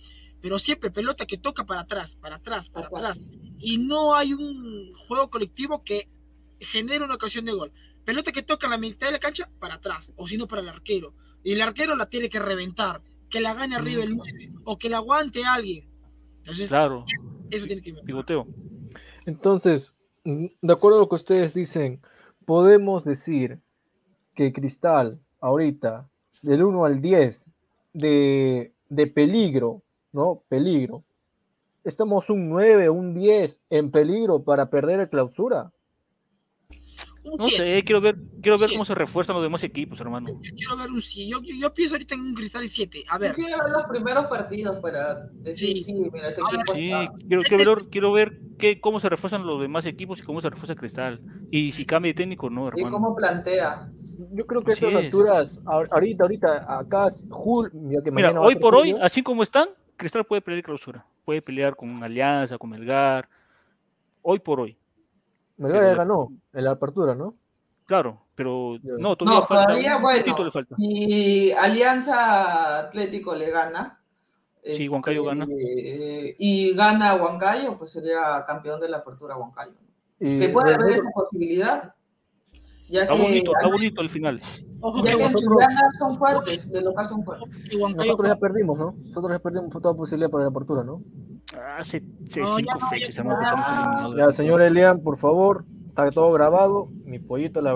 pero 0.40 0.58
siempre 0.58 0.90
pelota 0.90 1.26
que 1.26 1.38
toca 1.38 1.64
para 1.64 1.80
atrás, 1.82 2.16
para 2.16 2.36
atrás, 2.36 2.68
para 2.68 2.86
atrás. 2.98 3.28
Y 3.58 3.78
no 3.78 4.14
hay 4.14 4.32
un 4.32 4.94
juego 4.94 5.28
colectivo 5.30 5.84
que 5.84 6.08
genere 6.60 7.04
una 7.04 7.14
ocasión 7.14 7.44
de 7.44 7.52
gol. 7.52 7.72
Pelota 8.04 8.32
que 8.32 8.42
toca 8.42 8.66
a 8.66 8.70
la 8.70 8.78
mitad 8.78 9.06
de 9.08 9.12
la 9.12 9.18
cancha, 9.18 9.50
para 9.60 9.74
atrás, 9.74 10.10
o 10.16 10.26
si 10.26 10.36
no 10.36 10.46
para 10.48 10.62
el 10.62 10.68
arquero. 10.68 11.14
Y 11.44 11.52
el 11.52 11.60
arquero 11.62 11.94
la 11.96 12.06
tiene 12.08 12.28
que 12.30 12.38
reventar, 12.38 13.02
que 13.28 13.40
la 13.40 13.54
gane 13.54 13.76
arriba 13.76 14.02
el 14.02 14.16
9, 14.16 14.52
o 14.64 14.78
que 14.78 14.88
la 14.88 14.96
aguante 14.98 15.44
alguien. 15.44 15.88
Entonces, 16.40 16.68
Claro, 16.68 17.04
eso 17.50 17.66
tiene 17.66 17.82
que 17.82 17.92
ver. 17.92 18.04
pivoteo. 18.04 18.46
Entonces, 19.26 19.94
de 20.24 20.72
acuerdo 20.72 20.98
a 20.98 21.00
lo 21.02 21.08
que 21.08 21.14
ustedes 21.16 21.54
dicen, 21.54 22.00
podemos 22.44 23.04
decir 23.04 23.58
que 24.34 24.52
Cristal, 24.52 25.20
ahorita, 25.40 26.08
del 26.42 26.62
1 26.64 26.84
al 26.84 27.00
10, 27.00 27.46
de, 27.92 28.72
de 28.88 29.06
peligro, 29.06 29.82
¿no? 30.12 30.42
Peligro. 30.48 31.02
Estamos 31.84 32.30
un 32.30 32.48
9, 32.48 32.90
un 32.90 33.14
10 33.14 33.60
en 33.70 33.90
peligro 33.90 34.42
para 34.42 34.70
perder 34.70 35.00
el 35.00 35.08
clausura. 35.08 35.72
No 37.22 37.48
siete. 37.48 37.76
sé, 37.76 37.84
quiero 37.84 38.00
ver, 38.00 38.16
quiero 38.42 38.58
ver 38.58 38.70
cómo 38.70 38.84
se 38.84 38.94
refuerzan 38.94 39.34
los 39.34 39.42
demás 39.42 39.62
equipos, 39.62 40.00
hermano. 40.00 40.28
Yo 40.42 40.54
quiero 40.56 40.76
ver 40.76 40.90
un 40.90 41.02
sí. 41.02 41.28
Yo, 41.28 41.40
yo, 41.42 41.54
yo 41.54 41.74
pienso 41.74 41.94
ahorita 41.94 42.14
en 42.14 42.20
un 42.22 42.34
Cristal 42.34 42.66
7. 42.66 43.04
A 43.08 43.18
ver, 43.18 43.34
Quisiera 43.34 43.62
ver 43.62 43.72
los 43.72 43.84
primeros 43.84 44.26
partidos 44.26 44.78
para 44.78 45.26
decir, 45.42 45.74
Sí. 45.76 45.82
sí, 45.82 45.94
mira, 46.12 46.28
este 46.30 46.40
A 46.40 46.54
equipo 46.54 46.74
Sí, 46.74 46.90
está- 46.90 47.12
quiero, 47.28 47.42
quiero 47.42 47.74
ver, 47.76 47.84
quiero 47.90 48.12
ver 48.12 48.40
qué, 48.58 48.80
cómo 48.80 49.00
se 49.00 49.08
refuerzan 49.10 49.46
los 49.46 49.60
demás 49.60 49.84
equipos 49.86 50.18
y 50.18 50.22
cómo 50.22 50.40
se 50.40 50.48
refuerza 50.50 50.74
Cristal. 50.74 51.20
Y 51.50 51.72
si 51.72 51.84
cambia 51.84 52.10
de 52.10 52.14
técnico 52.14 52.46
o 52.46 52.50
no, 52.50 52.64
y 52.64 52.68
hermano. 52.68 52.90
cómo 52.90 53.14
plantea. 53.14 53.90
Yo 54.32 54.46
creo 54.46 54.62
que 54.62 54.70
a 54.70 54.74
Así 54.74 54.86
estas 54.86 55.00
es. 55.00 55.06
alturas, 55.06 55.60
ahor- 55.64 55.88
ahorita, 55.90 56.24
ahorita, 56.24 56.78
acá, 56.78 57.08
Jul, 57.28 57.70
ya 57.90 58.02
que 58.02 58.10
Mira, 58.10 58.38
hoy 58.40 58.56
por 58.56 58.74
hoy, 58.74 58.94
así 59.00 59.22
como 59.22 59.42
están, 59.42 59.68
Cristal 59.96 60.24
puede 60.24 60.40
pelear 60.42 60.62
clausura. 60.62 61.04
Puede 61.26 61.42
pelear 61.42 61.76
con 61.76 62.02
Alianza, 62.02 62.56
con 62.56 62.70
Melgar. 62.70 63.28
Hoy 64.22 64.38
por 64.38 64.60
hoy. 64.60 64.76
Melgar 65.60 65.80
pero- 65.80 65.90
ya 65.92 65.96
ganó 65.96 66.28
en 66.52 66.64
la 66.64 66.70
apertura, 66.72 67.14
¿no? 67.14 67.34
Claro, 67.86 68.22
pero 68.36 68.76
no, 68.82 69.16
todavía 69.16 69.40
No, 69.40 69.46
falta. 69.46 69.66
todavía, 69.66 69.96
un 69.96 70.02
bueno. 70.02 70.18
poquito 70.20 70.44
le 70.44 70.50
falta. 70.50 70.74
Y 70.78 71.50
Alianza 71.52 72.78
Atlético 72.78 73.34
le 73.34 73.50
gana. 73.50 74.00
Sí, 74.62 74.88
Huancayo 74.88 75.24
gana. 75.24 75.46
eh, 75.50 76.36
y 76.38 76.74
gana 76.74 77.14
Huancayo, 77.16 77.76
pues 77.78 77.90
sería 77.90 78.44
campeón 78.46 78.78
de 78.80 78.88
la 78.90 78.98
apertura 78.98 79.36
Huancayo. 79.36 79.72
Y 80.20 80.38
Que 80.38 80.48
puede 80.50 80.74
haber 80.74 80.90
esa 80.92 81.08
posibilidad. 81.14 81.94
Ya 82.90 83.02
Está 83.02 83.14
que, 83.14 83.22
bonito, 83.22 83.52
está 83.56 83.68
bonito 83.68 84.00
el 84.02 84.08
final. 84.08 84.40
ojo 84.80 85.04
ya 85.04 85.16
que 85.16 85.22
nosotros- 85.22 85.58
son 85.98 86.18
fuertes, 86.18 86.72
de 86.72 86.80
local 86.82 87.06
son 87.06 87.24
fuertes. 87.24 87.48
nosotros 87.96 88.28
ya 88.28 88.36
perdimos, 88.36 88.78
¿no? 88.78 88.94
Nosotros 89.06 89.30
ya 89.32 89.38
perdimos 89.38 89.70
toda 89.70 89.94
posibilidad 89.94 90.28
para 90.30 90.44
la 90.44 90.50
apertura, 90.50 90.82
¿no? 90.82 91.00
Hace 91.78 92.02
hace 92.26 92.40
No, 92.40 92.46
ya 92.46 92.54
cinco 92.56 92.78
fechas, 92.90 93.14
ya 93.14 93.22
hermano, 93.22 93.38
que 93.40 93.44
no. 93.46 93.50
estamos 93.62 93.78
eliminados. 93.86 94.16
Ya, 94.16 94.32
señor 94.36 94.62
Elian, 94.62 95.00
por 95.02 95.18
favor, 95.18 95.64
está 95.88 96.10
todo 96.10 96.32
grabado. 96.32 96.88
Mi 97.04 97.18
pollito 97.20 97.60
le 97.62 97.70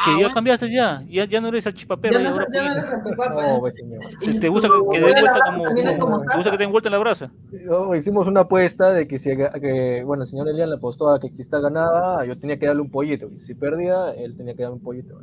Ah, 0.00 0.04
Que 0.06 0.10
ya 0.12 0.16
bueno, 0.18 0.34
cambiaste 0.34 0.70
ya, 0.72 1.02
ya, 1.08 1.24
ya 1.26 1.40
no 1.42 1.48
eres 1.48 1.64
salchipapero. 1.64 2.18
Ya 2.18 2.20
no, 2.20 2.24
ya 2.24 2.30
no 2.40 2.46
pollito. 2.46 2.72
eres 2.72 2.86
salchipapa, 2.86 3.42
No, 3.58 3.70
señor. 3.70 4.00
¿Te, 4.18 4.38
te 4.40 4.48
gusta 4.48 4.68
que 4.68 4.74
den 5.00 5.04
abuela 5.04 5.20
vuelta 5.20 5.40
como, 5.44 6.20
te 6.24 6.36
gusta 6.36 6.50
que 6.50 6.56
den 6.58 6.70
vuelta 6.72 6.88
en 6.88 6.92
la 6.92 6.98
brasa? 6.98 7.32
Yo- 7.52 7.94
hicimos 7.94 8.26
una 8.26 8.40
apuesta 8.40 8.90
de 8.92 9.06
que 9.06 9.18
si 9.18 9.30
que, 9.36 10.02
bueno, 10.06 10.22
el 10.22 10.28
señor 10.28 10.48
Elian 10.48 10.70
le 10.70 10.76
apostó 10.76 11.10
a 11.10 11.20
que 11.20 11.30
Cristal 11.30 11.62
ganaba, 11.62 12.24
yo 12.24 12.38
tenía 12.38 12.58
que 12.58 12.66
darle 12.66 12.82
un 12.82 12.90
pollito. 12.90 13.28
Y 13.28 13.38
si 13.38 13.54
perdía, 13.54 14.10
él 14.12 14.36
tenía 14.36 14.54
que 14.54 14.62
darme 14.62 14.76
un 14.78 14.82
pollito. 14.82 15.14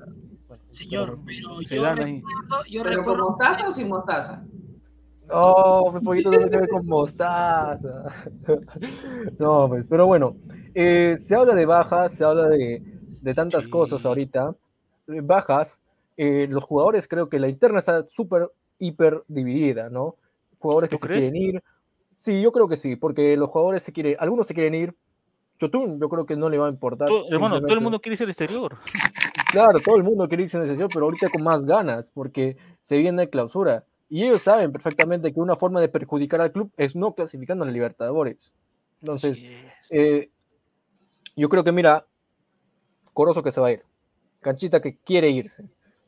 Bueno, 0.47 0.63
señor, 0.69 1.17
pero 1.25 1.61
Se 1.63 1.75
yo 1.77 1.81
dan 1.81 1.99
ahí. 1.99 2.15
recuerdo, 2.17 2.65
yo 2.69 2.83
¿Pero 2.83 3.03
con 3.03 3.19
mostaza 3.19 3.67
o 3.69 3.71
sin 3.71 3.89
mostaza? 3.89 4.45
No, 5.29 5.91
mi 5.91 5.99
pollito 6.01 6.29
tiene 6.29 6.49
que 6.49 6.57
ver 6.57 6.69
con 6.69 6.85
mostaza. 6.85 8.03
No, 9.39 9.67
pues, 9.69 9.85
pero 9.89 10.05
bueno, 10.07 10.35
eh, 10.73 11.15
se 11.19 11.35
habla 11.35 11.53
de 11.55 11.65
bajas, 11.65 12.13
se 12.13 12.23
habla 12.23 12.47
de, 12.47 12.81
de 13.21 13.33
tantas 13.33 13.65
Sí. 13.65 13.69
cosas 13.69 14.05
ahorita. 14.05 14.55
Bajas, 15.07 15.79
eh, 16.17 16.47
los 16.49 16.63
jugadores 16.63 17.07
creo 17.07 17.29
que 17.29 17.39
la 17.39 17.47
interna 17.47 17.79
está 17.79 18.05
súper, 18.09 18.49
hiper 18.79 19.23
dividida, 19.27 19.89
¿no? 19.89 20.15
Jugadores 20.59 20.89
que 20.89 20.97
¿Tú 20.97 21.03
se 21.03 21.09
quieren 21.09 21.35
ir. 21.35 21.63
Sí, 22.15 22.41
yo 22.41 22.51
creo 22.51 22.67
que 22.67 22.77
sí, 22.77 22.95
porque 22.95 23.37
los 23.37 23.49
jugadores 23.49 23.83
se 23.83 23.93
quieren, 23.93 24.15
algunos 24.19 24.47
se 24.47 24.53
quieren 24.53 24.73
ir. 24.75 24.95
Chotun, 25.59 25.99
yo 25.99 26.09
creo 26.09 26.25
que 26.25 26.35
no 26.35 26.49
le 26.49 26.57
va 26.57 26.67
a 26.67 26.69
importar. 26.69 27.07
Todo- 27.07 27.25
hermano, 27.31 27.59
todo 27.61 27.73
el 27.73 27.81
mundo 27.81 27.99
quiere 27.99 28.13
irse 28.13 28.23
al 28.23 28.29
exterior. 28.29 28.77
Claro, 29.49 29.79
todo 29.79 29.95
el 29.95 30.03
mundo 30.03 30.27
quiere 30.27 30.43
irse 30.43 30.57
en 30.57 30.67
sesión, 30.67 30.89
pero 30.93 31.05
ahorita 31.05 31.29
con 31.29 31.41
más 31.41 31.63
ganas, 31.65 32.05
porque 32.13 32.57
se 32.83 32.97
viene 32.97 33.29
clausura. 33.29 33.85
Y 34.09 34.23
ellos 34.23 34.41
saben 34.41 34.73
perfectamente 34.73 35.33
que 35.33 35.39
una 35.39 35.55
forma 35.55 35.79
de 35.79 35.87
perjudicar 35.87 36.41
al 36.41 36.51
club 36.51 36.69
es 36.75 36.97
no 36.97 37.13
clasificando 37.13 37.63
a 37.63 37.67
la 37.67 37.71
Libertadores. 37.71 38.51
Entonces, 38.99 39.41
eh, 39.89 40.29
yo 41.37 41.47
creo 41.47 41.63
que, 41.63 41.71
mira, 41.71 42.05
Corozo 43.13 43.41
que 43.41 43.51
se 43.51 43.61
va 43.61 43.67
a 43.67 43.71
ir, 43.71 43.83
Canchita 44.41 44.81
que 44.81 44.97
quiere 45.03 45.29
irse, 45.31 45.63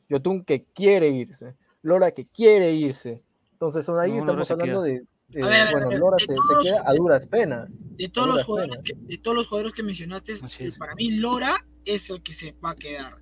Yotun 0.08 0.44
que 0.44 0.64
quiere 0.74 1.08
irse, 1.10 1.54
Lora 1.82 2.10
que 2.12 2.26
quiere 2.26 2.72
irse. 2.74 3.22
Entonces, 3.52 3.84
son 3.84 3.98
ahí 4.00 4.12
No, 4.12 4.20
estamos 4.20 4.50
hablando 4.50 4.82
queda. 4.82 4.92
de, 4.94 4.94
eh, 5.40 5.44
ver, 5.46 5.72
bueno, 5.72 5.90
Lora 5.98 6.16
de 6.18 6.26
se, 6.26 6.32
se 6.34 6.68
queda 6.70 6.82
a 6.86 6.94
duras 6.94 7.26
penas. 7.26 7.68
de 7.96 8.08
todos 8.08 8.28
los 8.28 8.44
jugadores 8.44 8.76
penas. 8.82 8.98
que, 9.00 9.06
de 9.14 9.18
todos 9.18 9.36
los 9.36 9.48
jugadores 9.48 9.72
que 9.74 9.82
mencionaste, 9.82 10.34
para 10.78 10.94
mí 10.94 11.10
Lora 11.12 11.64
es 11.84 12.08
el 12.10 12.22
que 12.22 12.32
se 12.32 12.52
va 12.64 12.70
a 12.70 12.74
quedar. 12.76 13.16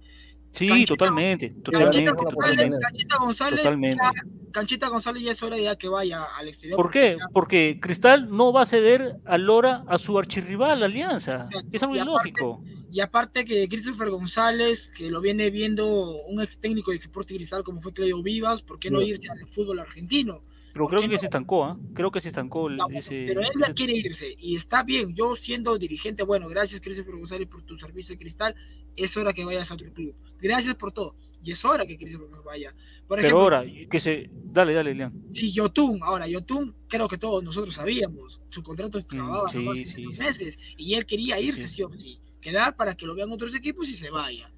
Sí, 0.52 0.66
Canchita- 0.68 0.88
totalmente, 0.96 1.48
Canchita 1.62 1.70
totalmente, 2.14 2.24
González. 2.34 2.80
Canchita 2.80 3.16
González, 3.18 3.62
Totalmente. 3.62 4.02
ya, 4.02 4.12
Canchita 4.50 4.88
González 4.88 5.22
ya 5.22 5.32
es 5.32 5.42
hora 5.42 5.58
ya 5.58 5.76
que 5.76 5.88
vaya 5.88 6.24
al 6.38 6.48
exterior. 6.48 6.76
¿Por 6.76 6.86
porque 6.86 7.00
qué? 7.00 7.16
ya- 7.18 7.26
Porque 7.34 7.78
Cristal 7.82 8.30
no 8.34 8.52
va 8.52 8.62
a 8.62 8.66
ceder 8.66 9.16
a 9.26 9.36
Lora 9.36 9.84
a 9.86 9.98
su 9.98 10.18
archirrival, 10.18 10.82
Alianza. 10.82 11.44
Exacto. 11.50 11.68
Es 11.70 11.82
algo 11.82 11.96
Y 11.96 11.98
aparte- 11.98 12.28
ilógico. 12.30 12.62
Y 12.90 13.00
aparte 13.00 13.44
que 13.44 13.68
Christopher 13.68 14.10
González, 14.10 14.90
que 14.96 15.10
lo 15.10 15.20
viene 15.20 15.50
viendo 15.50 16.22
un 16.24 16.40
ex 16.40 16.58
técnico 16.58 16.90
de 16.90 16.98
Deporte 16.98 17.34
Cristal 17.34 17.62
como 17.62 17.82
fue 17.82 17.92
Claudio 17.92 18.22
Vivas, 18.22 18.62
¿por 18.62 18.78
qué 18.78 18.90
no 18.90 19.00
Sí. 19.00 19.08
irse 19.08 19.28
al 19.30 19.46
fútbol 19.46 19.80
argentino? 19.80 20.42
Pero 20.72 20.84
¿por 20.84 20.90
creo 20.90 21.02
que 21.02 21.08
no? 21.14 21.18
se 21.18 21.26
estancó, 21.26 21.64
¿ah? 21.64 21.78
Creo 21.94 22.10
que 22.10 22.20
se 22.20 22.28
estancó 22.28 22.68
el- 22.68 22.76
No, 22.76 22.88
ese, 22.90 23.24
pero 23.26 23.40
él 23.40 23.48
ese- 23.62 23.74
quiere 23.74 23.92
irse 23.94 24.34
y 24.38 24.56
está 24.56 24.82
bien. 24.84 25.14
Yo 25.14 25.34
siendo 25.36 25.76
dirigente, 25.76 26.22
bueno, 26.22 26.48
gracias 26.48 26.80
Christopher 26.80 27.16
González 27.16 27.48
por 27.48 27.62
tu 27.62 27.78
servicio 27.78 28.14
de 28.14 28.18
cristal. 28.20 28.54
Es 28.96 29.16
hora 29.16 29.32
que 29.32 29.44
vayas 29.44 29.70
a 29.70 29.74
otro 29.74 29.92
club. 29.92 30.14
Gracias 30.40 30.74
por 30.74 30.92
todo. 30.92 31.14
Y 31.42 31.52
es 31.52 31.64
hora 31.64 31.86
que 31.86 31.96
Christopher 31.96 32.28
vaya. 32.44 32.74
Por 33.06 33.20
Pero 33.20 33.40
ahora, 33.40 33.64
que 33.90 34.00
se. 34.00 34.28
Dale, 34.32 34.72
dale, 34.74 34.94
Leon. 34.94 35.12
si 35.32 35.52
Yotun, 35.52 36.00
ahora 36.02 36.26
Yotun, 36.26 36.74
creo 36.88 37.06
que 37.08 37.16
todos 37.18 37.42
nosotros 37.44 37.74
sabíamos, 37.74 38.42
su 38.50 38.62
contrato 38.62 38.98
acababa 38.98 39.44
Mm, 39.46 39.50
sí, 39.50 39.58
en 39.66 39.74
sí, 39.76 39.84
sí. 39.84 40.06
meses 40.18 40.58
y 40.76 40.94
él 40.94 41.06
quería 41.06 41.38
irse 41.40 41.68
Sí. 41.68 41.76
sí 41.76 41.82
o 41.84 41.90
sí, 41.96 42.18
quedar 42.50 42.76
para 42.76 42.94
que 42.96 43.06
lo 43.06 43.14
vean 43.14 43.30
otros 43.32 43.54
equipos 43.54 43.88
y 43.88 43.94
se 43.94 44.10
vaya. 44.10 44.50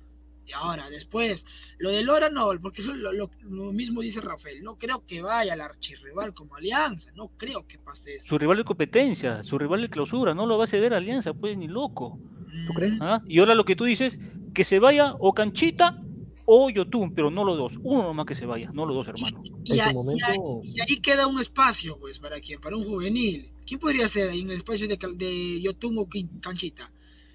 Y 0.46 0.52
ahora, 0.52 0.90
después, 0.90 1.46
lo 1.78 1.90
de 1.90 2.02
Lora 2.02 2.28
no, 2.28 2.48
porque 2.60 2.82
eso 2.82 2.92
lo, 2.92 3.12
lo- 3.12 3.30
lo 3.42 3.72
mismo 3.72 4.00
dice 4.00 4.20
Rafael, 4.20 4.62
no 4.64 4.76
creo 4.76 5.04
que 5.06 5.22
vaya 5.22 5.52
al 5.52 5.60
archirrival 5.60 6.34
como 6.34 6.56
Alianza, 6.56 7.12
no 7.14 7.28
creo 7.36 7.66
que 7.68 7.78
pase 7.78 8.16
eso. 8.16 8.26
Su 8.26 8.38
rival 8.38 8.56
de 8.56 8.64
competencia, 8.64 9.42
su 9.44 9.58
rival 9.58 9.82
de 9.82 9.88
clausura, 9.90 10.34
no 10.34 10.46
lo 10.46 10.58
va 10.58 10.64
a 10.64 10.66
ceder 10.66 10.92
a 10.92 10.96
Alianza, 10.96 11.34
pues 11.34 11.56
ni 11.56 11.68
loco. 11.68 12.18
¿Tú 12.66 12.72
crees? 12.74 12.94
¿ah? 13.00 13.22
Y 13.28 13.38
ahora 13.38 13.54
lo 13.54 13.64
que 13.64 13.76
tú 13.76 13.84
dices, 13.84 14.18
que 14.52 14.64
se 14.64 14.80
vaya 14.80 15.14
o 15.20 15.32
Canchita 15.34 16.02
o 16.46 16.68
Yotun, 16.68 17.14
pero 17.14 17.30
no 17.30 17.44
los 17.44 17.56
dos. 17.56 17.78
Uno 17.84 18.02
nomás 18.02 18.26
que 18.26 18.34
se 18.34 18.44
vaya, 18.44 18.72
no 18.72 18.84
los 18.86 18.96
dos, 18.96 19.06
hermano. 19.06 19.40
Y, 19.62 19.74
En 19.74 19.80
a- 19.80 19.84
su 19.84 19.90
y 19.90 19.94
momento- 19.94 20.26
ahí, 20.26 20.72
y 20.74 20.80
ahí 20.80 21.00
queda 21.00 21.28
un 21.28 21.40
espacio, 21.40 21.96
pues, 22.00 22.18
¿para 22.18 22.40
quién? 22.40 22.60
Para 22.60 22.76
un 22.76 22.84
juvenil. 22.84 23.52
¿Quién 23.64 23.78
podría 23.78 24.08
ser 24.08 24.30
ahí 24.30 24.40
en 24.40 24.50
el 24.50 24.56
espacio 24.56 24.88
de, 24.88 24.98
de 25.14 25.60
Yotun 25.62 25.96
o 25.98 26.08
Canchita? 26.40 26.90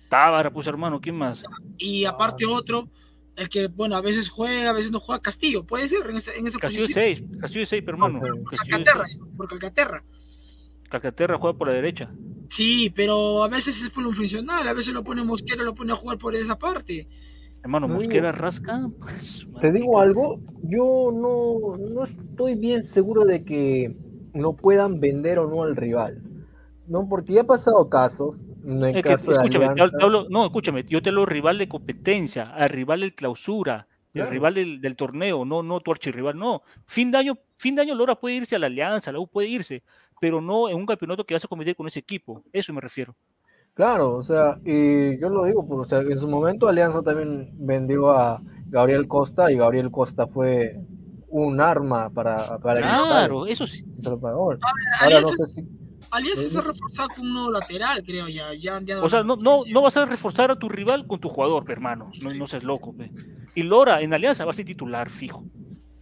Tábara, 0.10 0.52
pues 0.52 0.68
hermano, 0.68 1.00
¿quién 1.02 1.16
más? 1.16 1.44
Y 1.78 2.06
aparte 2.06 2.46
otro, 2.46 2.90
el 3.36 3.50
que, 3.50 3.68
bueno, 3.68 3.96
a 3.96 4.02
veces 4.02 4.30
juega, 4.30 4.70
a 4.70 4.74
veces 4.74 4.92
no 4.92 5.00
juega, 5.00 5.22
Castillo, 5.22 5.66
puede 5.66 5.88
ser 5.88 6.10
en 6.10 6.18
esa, 6.18 6.34
en 6.34 6.48
esa 6.48 6.60
Castillo 6.60 6.84
posición. 6.84 7.06
6, 7.06 7.24
Castillo 7.40 7.62
de 7.62 7.66
6, 7.66 7.84
pero 7.86 7.98
hermano. 7.98 8.20
No 8.20 8.44
Calcaterra, 8.44 9.06
seis. 9.06 9.20
por 9.36 9.48
Calcaterra. 9.50 10.04
Calcaterra 10.90 11.38
juega 11.38 11.58
por 11.58 11.68
la 11.68 11.74
derecha. 11.74 12.12
Sí, 12.50 12.92
pero 12.96 13.44
a 13.44 13.48
veces 13.48 13.82
es 13.82 13.90
por 13.90 14.06
un 14.06 14.16
funcional, 14.16 14.68
a 14.68 14.74
veces 14.74 14.94
lo 14.94 15.04
pone 15.04 15.24
Mosquera, 15.24 15.64
lo 15.64 15.74
pone 15.74 15.92
a 15.94 15.96
jugar 15.96 16.18
por 16.18 16.36
esa 16.36 16.58
parte. 16.58 17.08
Hermano, 17.64 17.88
No, 17.88 17.96
Mosquera 17.96 18.32
rasca. 18.32 18.88
pues, 19.00 19.48
Te 19.60 19.72
digo 19.72 20.00
algo, 20.00 20.40
yo 20.62 21.12
no, 21.12 21.78
no 21.78 22.04
estoy 22.06 22.56
bien 22.56 22.84
seguro 22.84 23.26
de 23.26 23.44
que 23.44 23.96
no 24.34 24.54
puedan 24.54 25.00
vender 25.00 25.40
o 25.40 25.50
no 25.50 25.64
al 25.64 25.76
rival. 25.76 26.22
No, 26.88 27.10
porque 27.10 27.34
ya 27.34 27.42
ha 27.42 27.46
pasado 27.46 27.90
casos. 27.90 28.38
El 28.66 28.96
Es 28.96 29.04
que, 29.04 29.10
de 29.10 29.16
escúchame, 29.32 29.66
te 29.76 29.82
hablo- 29.82 29.92
te 30.00 30.04
hablo- 30.06 30.28
no, 30.30 30.46
escúchame, 30.46 30.86
yo 30.90 31.02
te 31.02 31.10
hablo 31.10 31.26
rival 31.26 31.58
de 31.58 31.68
competencia, 31.68 32.52
al 32.52 32.70
rival 32.70 33.02
del 33.02 33.14
clausura, 33.14 33.88
el 34.14 34.22
rival 34.30 34.54
del, 34.56 34.82
del 34.82 34.96
torneo, 34.96 35.46
no, 35.46 35.62
no 35.62 35.80
tu 35.82 35.92
archirrival, 35.92 36.38
no. 36.38 36.64
Fin 36.86 37.12
de 37.12 37.18
año, 37.18 37.38
fin 37.58 37.76
de 37.76 37.82
año 37.84 37.94
Lora 37.96 38.16
puede 38.16 38.36
irse 38.36 38.56
a 38.56 38.60
la 38.60 38.68
Alianza, 38.68 39.12
la 39.12 39.20
U 39.20 39.28
puede 39.28 39.50
irse, 39.50 39.84
pero 40.20 40.42
no 40.42 40.70
en 40.70 40.78
un 40.78 40.86
campeonato 40.86 41.26
que 41.26 41.34
vas 41.36 41.46
a 41.46 41.48
competir 41.48 41.76
con 41.76 41.88
ese 41.88 42.00
equipo, 42.00 42.42
eso 42.54 42.74
me 42.74 42.82
refiero. 42.82 43.14
Claro, 43.74 44.16
o 44.16 44.24
sea, 44.24 44.58
y 44.64 45.20
yo 45.20 45.28
lo 45.30 45.44
digo, 45.44 45.68
pues, 45.68 45.80
o 45.82 45.86
sea, 45.86 46.00
en 46.00 46.18
su 46.18 46.30
momento 46.30 46.70
Alianza 46.70 47.02
también 47.02 47.50
vendió 47.56 48.10
a 48.12 48.42
Gabriel 48.70 49.06
Costa 49.08 49.52
y 49.52 49.58
Gabriel 49.58 49.92
Costa 49.92 50.28
fue 50.28 50.80
un 51.28 51.60
arma 51.60 52.10
para, 52.10 52.58
para. 52.60 52.80
Claro, 53.06 53.46
eso 53.48 53.68
sí. 53.68 53.84
Ahora 55.02 55.20
no 55.20 55.28
sé 55.46 55.46
si. 55.48 55.68
Alianza 56.12 56.48
se 56.50 56.58
ha 56.58 56.62
reforzado 56.62 57.10
con 57.10 57.26
un 57.28 57.34
nuevo 57.34 57.52
lateral, 57.52 58.04
creo 58.06 58.28
ya. 58.28 58.54
ya, 58.54 58.80
ya 58.82 59.02
O 59.02 59.10
sea, 59.10 59.24
no, 59.24 59.36
no, 59.36 59.60
no 59.70 59.82
vas 59.82 59.98
a 59.98 60.06
reforzar 60.06 60.52
a 60.52 60.56
tu 60.56 60.70
rival 60.70 61.06
con 61.08 61.20
tu 61.20 61.30
jugador, 61.30 61.66
hermano, 61.70 62.12
no, 62.22 62.34
no 62.34 62.48
seas 62.48 62.64
loco. 62.64 62.94
pe. 62.94 63.12
Y 63.56 63.64
Lora 63.64 64.02
en 64.02 64.14
Alianza 64.14 64.46
va 64.46 64.52
a 64.52 64.54
ser 64.54 64.66
titular 64.66 65.10
fijo. 65.10 65.44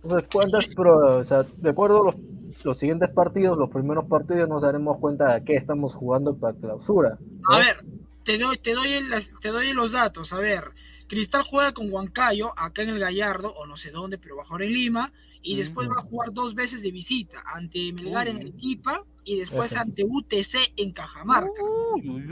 Entonces, 0.03 0.29
¿cuántas 0.31 0.67
pro- 0.75 1.19
o 1.19 1.23
sea, 1.23 1.43
de 1.43 1.69
acuerdo 1.69 2.01
a 2.01 2.05
los, 2.11 2.15
los 2.63 2.77
siguientes 2.77 3.09
partidos, 3.09 3.57
los 3.57 3.69
primeros 3.69 4.05
partidos, 4.05 4.49
nos 4.49 4.61
daremos 4.61 4.97
cuenta 4.99 5.33
de 5.35 5.43
qué 5.45 5.55
estamos 5.55 5.93
jugando 5.93 6.35
para 6.35 6.57
clausura. 6.57 7.17
¿no? 7.49 7.55
A 7.55 7.59
ver, 7.59 7.83
te 8.23 8.37
doy, 8.37 8.57
te 8.57 8.73
doy, 8.73 8.93
el- 8.93 9.13
te 9.41 9.49
doy 9.49 9.71
los 9.73 9.91
datos. 9.91 10.33
A 10.33 10.39
ver, 10.39 10.65
Cristal 11.07 11.43
juega 11.43 11.71
con 11.73 11.91
Huancayo, 11.91 12.51
acá 12.57 12.81
en 12.83 12.89
el 12.89 12.99
Gallardo, 12.99 13.53
o 13.53 13.65
no 13.65 13.77
sé 13.77 13.91
dónde, 13.91 14.17
pero 14.17 14.35
va 14.35 14.43
a 14.43 14.45
jugar 14.45 14.63
en 14.63 14.73
Lima. 14.73 15.11
Y 15.45 15.57
después 15.57 15.89
va 15.89 15.95
a 15.99 16.03
jugar 16.03 16.31
dos 16.33 16.55
veces 16.55 16.81
de 16.81 16.89
visita, 16.91 17.43
ante 17.53 17.91
Melgar 17.93 18.27
en. 18.29 18.37
Arequipa 18.37 19.03
y 19.25 19.37
después 19.37 19.71
Eso. 19.71 19.81
ante 19.81 20.03
UTC 20.05 20.73
en 20.77 20.91
Cajamarca. 20.93 21.51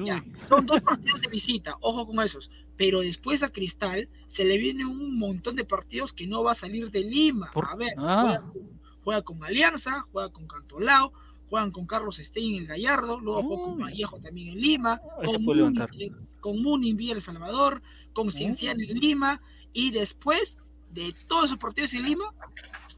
Ya, 0.05 0.23
son 0.49 0.65
dos 0.65 0.81
partidos 0.81 1.21
de 1.21 1.27
visita, 1.29 1.75
ojo 1.81 2.07
con 2.07 2.19
esos. 2.21 2.49
Pero 2.77 3.01
después 3.01 3.43
a 3.43 3.49
Cristal 3.49 4.07
se 4.25 4.45
le 4.45 4.57
viene 4.57 4.85
un 4.85 5.19
montón 5.19 5.55
de 5.57 5.65
partidos 5.65 6.13
que 6.13 6.25
no 6.25 6.41
va 6.43 6.53
a 6.53 6.55
salir 6.55 6.89
de 6.89 7.01
Lima. 7.01 7.51
Por- 7.53 7.65
A 7.69 7.75
ver, 7.75 7.93
Ah. 7.97 8.21
juega, 8.23 8.41
con- 8.41 8.79
juega 9.03 9.21
con 9.23 9.43
Alianza, 9.43 10.07
juega 10.11 10.29
con 10.29 10.47
Cantolao, 10.47 11.11
juegan 11.49 11.71
con 11.71 11.85
Carlos 11.85 12.15
Stein 12.17 12.55
en 12.55 12.61
el 12.61 12.67
Gallardo, 12.67 13.19
luego 13.19 13.43
juega 13.43 13.63
con. 13.63 13.79
Vallejo 13.79 14.19
también 14.21 14.53
en 14.53 14.61
Lima, 14.61 15.01
se 15.25 15.33
con 15.33 15.43
Muni, 15.43 16.11
con 16.39 16.61
Muni 16.63 16.89
en 16.91 16.99
El 17.17 17.21
Salvador, 17.21 17.81
con 18.13 18.31
Cienciano 18.31 18.81
en 18.81 18.97
Lima, 18.99 19.41
y 19.73 19.91
después 19.91 20.57
de 20.91 21.13
todos 21.27 21.45
esos 21.45 21.57
partidos 21.57 21.93
en 21.93 22.03
Lima, 22.03 22.33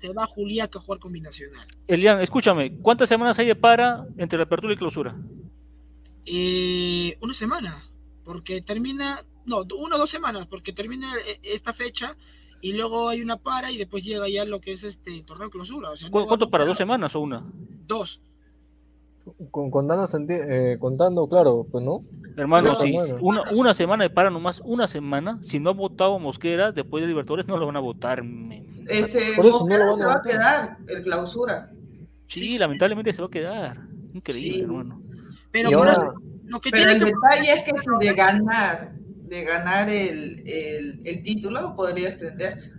se 0.03 0.11
va 0.11 0.25
Juliaca 0.25 0.79
a 0.79 0.81
jugar 0.81 0.99
con 0.99 1.13
Binacional. 1.13 1.65
Elian, 1.87 2.19
escúchame, 2.21 2.77
¿cuántas 2.81 3.07
semanas 3.07 3.39
hay 3.39 3.45
de 3.47 3.55
para 3.55 4.05
entre 4.17 4.37
la 4.37 4.43
apertura 4.43 4.73
y 4.73 4.75
clausura? 4.75 5.15
Eh, 6.25 7.17
una 7.21 7.33
semana, 7.33 7.89
porque 8.25 8.61
termina, 8.61 9.23
no, 9.45 9.61
una 9.79 9.95
o 9.95 9.99
dos 9.99 10.09
semanas, 10.09 10.45
porque 10.47 10.73
termina 10.73 11.13
eh, 11.15 11.39
esta 11.43 11.71
fecha 11.71 12.17
y 12.61 12.73
luego 12.73 13.07
hay 13.07 13.21
una 13.21 13.37
para 13.37 13.71
y 13.71 13.77
después 13.77 14.03
llega 14.03 14.27
ya 14.27 14.43
lo 14.43 14.59
que 14.59 14.73
es 14.73 14.83
este 14.83 15.13
el 15.13 15.25
torneo 15.25 15.47
de 15.47 15.51
clausura. 15.51 15.91
O 15.91 15.95
sea, 15.97 16.09
no 16.09 16.11
¿Cu- 16.11 16.19
va- 16.19 16.27
¿Cuánto 16.27 16.49
para? 16.49 16.65
¿Dos 16.65 16.77
semanas 16.77 17.15
o 17.15 17.21
una? 17.21 17.45
Dos. 17.87 18.19
Con, 19.51 19.71
contando, 19.71 20.05
eh, 20.29 20.75
contando, 20.81 21.29
claro, 21.29 21.65
pues 21.71 21.81
no. 21.81 22.01
Hermano, 22.35 22.75
semanas. 22.75 23.15
una, 23.21 23.43
una 23.55 23.73
semana 23.73 24.03
de 24.03 24.09
para 24.09 24.29
nomás, 24.29 24.61
una 24.65 24.85
semana, 24.85 25.39
si 25.41 25.61
no 25.61 25.69
ha 25.69 25.73
votado 25.73 26.19
Mosquera 26.19 26.73
después 26.73 27.01
de 27.01 27.07
Libertadores, 27.07 27.47
no 27.47 27.55
lo 27.55 27.65
van 27.67 27.77
a 27.77 27.79
votar. 27.79 28.21
men. 28.21 28.72
Este, 28.87 29.33
Por 29.35 29.45
eso 29.45 29.51
no 29.51 29.59
Mosquera 29.59 29.85
lo 29.85 29.85
van 29.85 29.93
a 29.93 29.97
se 29.97 30.05
va 30.05 30.13
a 30.13 30.21
quedar 30.21 30.77
el 30.87 31.03
clausura. 31.03 31.69
Sí, 32.27 32.57
lamentablemente 32.57 33.13
se 33.13 33.21
va 33.21 33.27
a 33.27 33.31
quedar. 33.31 33.77
Increíble, 34.13 34.53
Sí. 34.53 34.61
hermano. 34.61 35.01
Pero 35.51 35.69
ahora- 35.77 35.91
eso, 35.93 36.13
lo 36.45 36.59
que 36.59 36.71
Pero 36.71 36.89
el 36.91 36.99
que 36.99 37.05
detalle 37.05 37.53
es 37.53 37.63
que 37.63 37.71
si 37.79 38.07
de 38.07 38.13
ganar, 38.15 38.91
de 38.95 39.43
ganar 39.43 39.89
el, 39.89 40.41
el, 40.47 41.01
el 41.05 41.23
título, 41.23 41.75
podría 41.75 42.09
extenderse. 42.09 42.71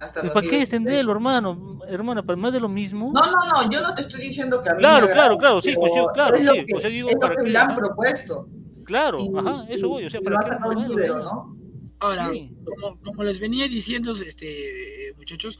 Hasta 0.00 0.20
¿Y 0.20 0.24
los 0.24 0.32
¿Para 0.34 0.44
qué 0.44 0.50
10. 0.50 0.62
extenderlo, 0.62 1.12
hermano? 1.12 1.80
Hermano, 1.88 2.24
para 2.24 2.36
más 2.36 2.52
de 2.52 2.60
lo 2.60 2.68
mismo. 2.68 3.10
No, 3.12 3.20
no, 3.20 3.62
no, 3.64 3.70
yo 3.70 3.80
no 3.80 3.94
te 3.94 4.02
estoy 4.02 4.20
diciendo 4.20 4.62
que 4.62 4.68
a 4.70 4.74
mí 4.74 4.78
Claro, 4.78 5.06
me 5.06 5.12
claro, 5.12 5.38
claro, 5.38 5.60
sí, 5.60 5.74
pues 5.74 5.92
sí, 5.92 5.98
claro, 6.14 6.36
es 6.36 6.44
lo 6.44 6.52
sí, 6.52 6.64
que, 6.66 6.76
o 6.76 6.80
sea, 6.80 6.90
digo, 6.90 7.08
es 7.08 7.14
lo 7.14 7.20
¿para 7.20 7.34
que 7.36 7.48
le 7.48 7.58
han 7.58 7.74
propuesto. 7.74 8.48
Claro, 8.84 9.18
Y- 9.18 9.32
ajá, 9.36 9.64
eso 9.68 9.88
voy. 9.88 10.04
O 10.06 10.10
sea, 10.10 10.20
¿para 10.20 10.40
renovarlo, 10.40 10.88
libre, 10.88 11.06
hermano? 11.06 11.24
¿no? 11.24 11.57
Ahora, 12.00 12.30
Sí. 12.30 12.52
como, 12.64 13.00
como 13.00 13.24
les 13.24 13.40
venía 13.40 13.66
diciendo, 13.68 14.14
este, 14.16 15.12
muchachos, 15.16 15.58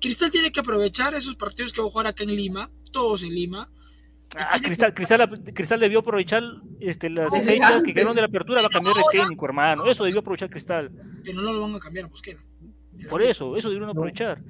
Cristal 0.00 0.30
tiene 0.30 0.52
que 0.52 0.60
aprovechar 0.60 1.14
esos 1.14 1.34
partidos 1.36 1.72
que 1.72 1.80
va 1.80 1.88
a 1.88 1.90
jugar 1.90 2.06
acá 2.06 2.22
en 2.24 2.34
Lima, 2.34 2.70
todos 2.92 3.22
en 3.22 3.34
Lima. 3.34 3.70
Ah, 4.36 4.58
Cristal, 4.62 4.92
Cristal, 4.92 5.42
Cristal 5.54 5.80
debió 5.80 6.00
aprovechar 6.00 6.42
este, 6.80 7.08
las 7.08 7.32
Desde 7.32 7.52
fechas 7.52 7.82
que 7.82 7.94
quedaron 7.94 8.14
de 8.14 8.20
la 8.20 8.26
apertura, 8.26 8.60
va 8.60 8.66
a 8.66 8.70
cambiar 8.70 8.94
de 8.96 9.02
técnico, 9.10 9.46
hermano. 9.46 9.86
Eso 9.86 10.04
debió 10.04 10.20
aprovechar 10.20 10.50
Cristal. 10.50 10.90
Pero 11.24 11.40
no 11.40 11.52
lo 11.52 11.60
van 11.62 11.74
a 11.74 11.80
cambiar 11.80 12.04
a 12.04 12.08
Mosquera. 12.08 12.38
Por 13.08 13.22
eso, 13.22 13.56
eso 13.56 13.68
debieron 13.68 13.88
aprovechar. 13.90 14.42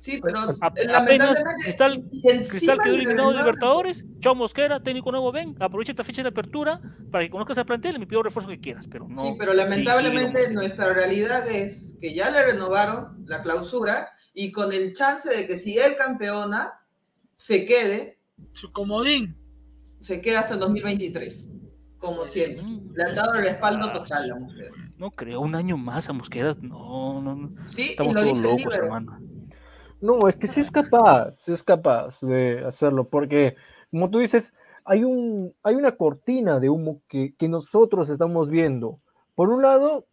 Sí, 0.00 0.20
pero 0.22 0.40
A- 0.40 0.72
eh, 0.76 0.88
apenas 0.94 1.42
Cristal- 1.64 2.02
Cristal 2.48 2.78
quedó 2.82 2.94
el 2.94 3.00
eliminado 3.00 3.30
de 3.30 3.38
Libertadores. 3.38 4.04
Chao 4.20 4.34
Mosquera, 4.34 4.80
técnico 4.82 5.10
nuevo, 5.10 5.30
ven, 5.30 5.54
aprovecha 5.60 5.92
esta 5.92 6.04
fecha 6.04 6.22
de 6.22 6.28
apertura 6.28 6.80
para 7.10 7.24
que 7.24 7.30
conozcas 7.30 7.58
al 7.58 7.66
plantel 7.66 7.96
y 7.96 7.98
me 8.00 8.06
pido 8.06 8.22
refuerzo 8.22 8.50
que 8.50 8.58
quieras, 8.58 8.86
pero 8.90 9.06
no. 9.08 9.16
Sí, 9.22 9.34
pero 9.38 9.54
lamentablemente 9.54 10.48
sí, 10.48 10.54
nuestra 10.54 10.92
realidad 10.92 11.48
es 11.48 11.96
que 12.00 12.12
ya 12.14 12.30
le 12.30 12.42
renovaron 12.44 13.24
la 13.26 13.40
clausura 13.42 14.08
y 14.34 14.50
con 14.52 14.72
el 14.72 14.94
chance 14.94 15.28
de 15.28 15.46
que 15.46 15.56
si 15.56 15.78
él 15.78 15.94
campeona, 15.96 16.72
se 17.36 17.64
quede, 17.64 18.18
Su 18.52 18.72
comodín. 18.72 19.36
se 20.00 20.20
queda 20.20 20.40
hasta 20.40 20.54
el 20.54 20.60
2023, 20.60 21.52
como 21.98 22.24
siempre. 22.24 22.62
Mm, 22.62 22.92
Le 22.96 23.04
han 23.04 23.14
dado 23.14 23.34
el 23.34 23.44
respaldo 23.44 23.86
Ah, 23.88 23.92
total 23.92 24.24
a 24.24 24.26
la 24.26 24.34
mujer. 24.36 24.70
No 24.96 25.12
creo, 25.12 25.40
un 25.40 25.54
año 25.54 25.76
más 25.76 26.08
a 26.08 26.12
Mosquera. 26.12 26.52
No, 26.60 27.20
no, 27.22 27.34
no. 27.36 27.68
Sí, 27.68 27.82
y 27.82 27.90
Estamos 27.90 28.14
lo 28.14 28.20
todos 28.22 28.38
dice 28.38 28.48
el 28.50 28.56
locos, 28.58 28.74
hermano. 28.76 29.20
No, 30.00 30.28
es 30.28 30.36
que 30.36 30.46
sí 30.46 30.60
es 30.60 30.70
capaz, 30.70 31.32
sí 31.44 31.52
es 31.52 31.62
capaz 31.62 32.20
de 32.20 32.64
hacerlo, 32.64 33.08
porque 33.08 33.56
como 33.90 34.10
tú 34.10 34.18
dices, 34.18 34.52
hay 34.84 35.04
un, 35.04 35.54
hay 35.62 35.74
una 35.74 35.96
cortina 35.96 36.60
de 36.60 36.70
humo 36.70 37.00
que, 37.08 37.34
que 37.36 37.48
nosotros 37.48 38.08
estamos 38.08 38.48
viendo. 38.48 39.00
Por 39.34 39.50
un 39.50 39.62
lado, 39.62 40.06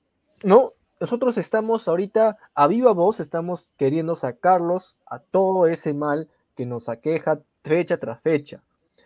no, 0.43 0.73
nosotros 0.99 1.37
estamos 1.37 1.87
ahorita 1.87 2.37
a 2.53 2.67
viva 2.67 2.93
voz, 2.93 3.19
estamos 3.19 3.69
queriendo 3.77 4.15
sacarlos 4.15 4.95
a 5.05 5.19
todo 5.19 5.67
ese 5.67 5.93
mal 5.93 6.29
que 6.55 6.65
nos 6.65 6.89
aqueja 6.89 7.39
fecha 7.63 7.97
tras 7.97 8.21
fecha. 8.21 8.63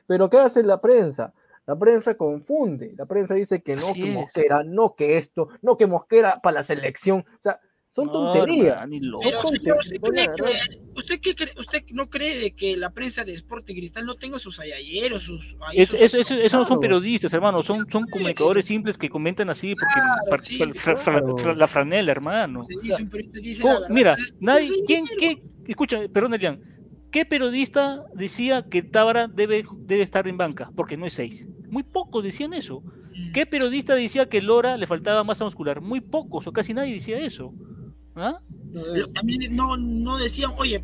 Pero 0.08 0.30
¿qué 0.30 0.38
hace 0.38 0.64
la 0.64 0.82
prensa? 0.82 1.34
La 1.66 1.76
prensa 1.76 2.16
confunde, 2.16 2.94
la 2.98 3.06
prensa 3.06 3.36
dice 3.36 3.62
que 3.62 3.76
no, 3.76 3.86
Así 3.86 4.02
que 4.02 4.10
es. 4.10 4.16
Mosquera, 4.16 4.64
no 4.64 4.96
que 4.96 5.18
esto, 5.18 5.50
no 5.62 5.78
que 5.78 5.86
Mosquera 5.86 6.40
para 6.42 6.56
la 6.56 6.64
selección, 6.64 7.20
o 7.20 7.42
sea, 7.42 7.60
son 7.92 8.06
No, 8.08 8.12
tonterías. 8.34 8.68
hermano, 8.68 8.88
ni 8.88 9.00
loco. 9.00 9.24
Pero, 9.24 9.42
Son 9.42 9.56
señor, 9.58 9.78
¿usted, 9.80 10.00
tonterías, 10.00 10.36
cree 10.36 10.54
la 10.54 10.60
que, 10.68 10.80
usted, 11.00 11.20
qué 11.22 11.36
cree- 11.36 11.60
usted 11.60 11.84
no 11.92 12.10
cree 12.10 12.38
de 12.38 12.52
que 12.52 12.78
la 12.78 12.92
prensa 12.92 13.24
de 13.24 13.34
Sporting 13.34 13.74
Cristal 13.76 14.06
no 14.06 14.16
tenga 14.16 14.38
sus 14.40 14.60
ayayeros, 14.60 15.24
sus... 15.24 15.56
Es- 15.74 15.90
sus- 15.90 16.00
eso, 16.00 16.18
eso- 16.18 16.36
eso 16.36 16.58
no 16.58 16.66
son 16.66 16.80
periodistas, 16.80 17.34
hermano, 17.34 17.64
son, 17.64 17.86
son 17.92 18.06
comunicadores 18.08 18.66
simples 18.66 18.98
que 18.98 19.10
comentan 19.10 19.50
así 19.50 19.74
porque 19.76 19.94
Claro, 19.96 20.22
par- 20.30 20.44
sí, 20.46 20.58
par- 20.58 20.76
fra- 20.76 20.96
fra- 20.96 21.20
claro. 21.20 21.38
fra- 21.38 21.56
la 21.56 21.68
franela, 21.68 22.12
hermano. 22.12 22.68
Mira, 23.90 24.16
nadie, 24.40 24.70
¿quién, 24.86 25.06
qué, 25.18 25.42
escucha, 25.68 26.00
perdón, 26.14 26.36
Elian, 26.36 26.62
¿qué 27.12 27.26
periodista 27.26 28.06
decía 28.14 28.66
que 28.70 28.84
Tábara 28.84 29.28
debe, 29.28 29.66
debe 29.80 30.04
estar 30.04 30.28
en 30.28 30.38
banca? 30.38 30.72
Porque 30.76 30.96
no 30.96 31.06
es 31.06 31.14
seis. 31.14 31.48
Muy 31.70 31.84
pocos 31.84 32.24
decían 32.24 32.54
eso. 32.54 32.82
Mm. 33.16 33.32
¿Qué 33.32 33.46
periodista 33.46 33.96
decía 33.96 34.30
que 34.30 34.42
Lora 34.42 34.78
le 34.78 34.88
faltaba 34.88 35.24
masa 35.24 35.44
muscular? 35.44 35.82
Muy 35.82 36.02
pocos, 36.02 36.46
o 36.48 36.54
casi 36.54 36.74
nadie 36.74 36.94
decía 36.94 37.18
eso. 37.20 37.54
¿Ah? 38.20 38.39
Lo- 38.74 39.07
También 39.13 39.55
no, 39.55 39.78
no 39.78 40.17
decían, 40.17 40.51
oye, 40.57 40.84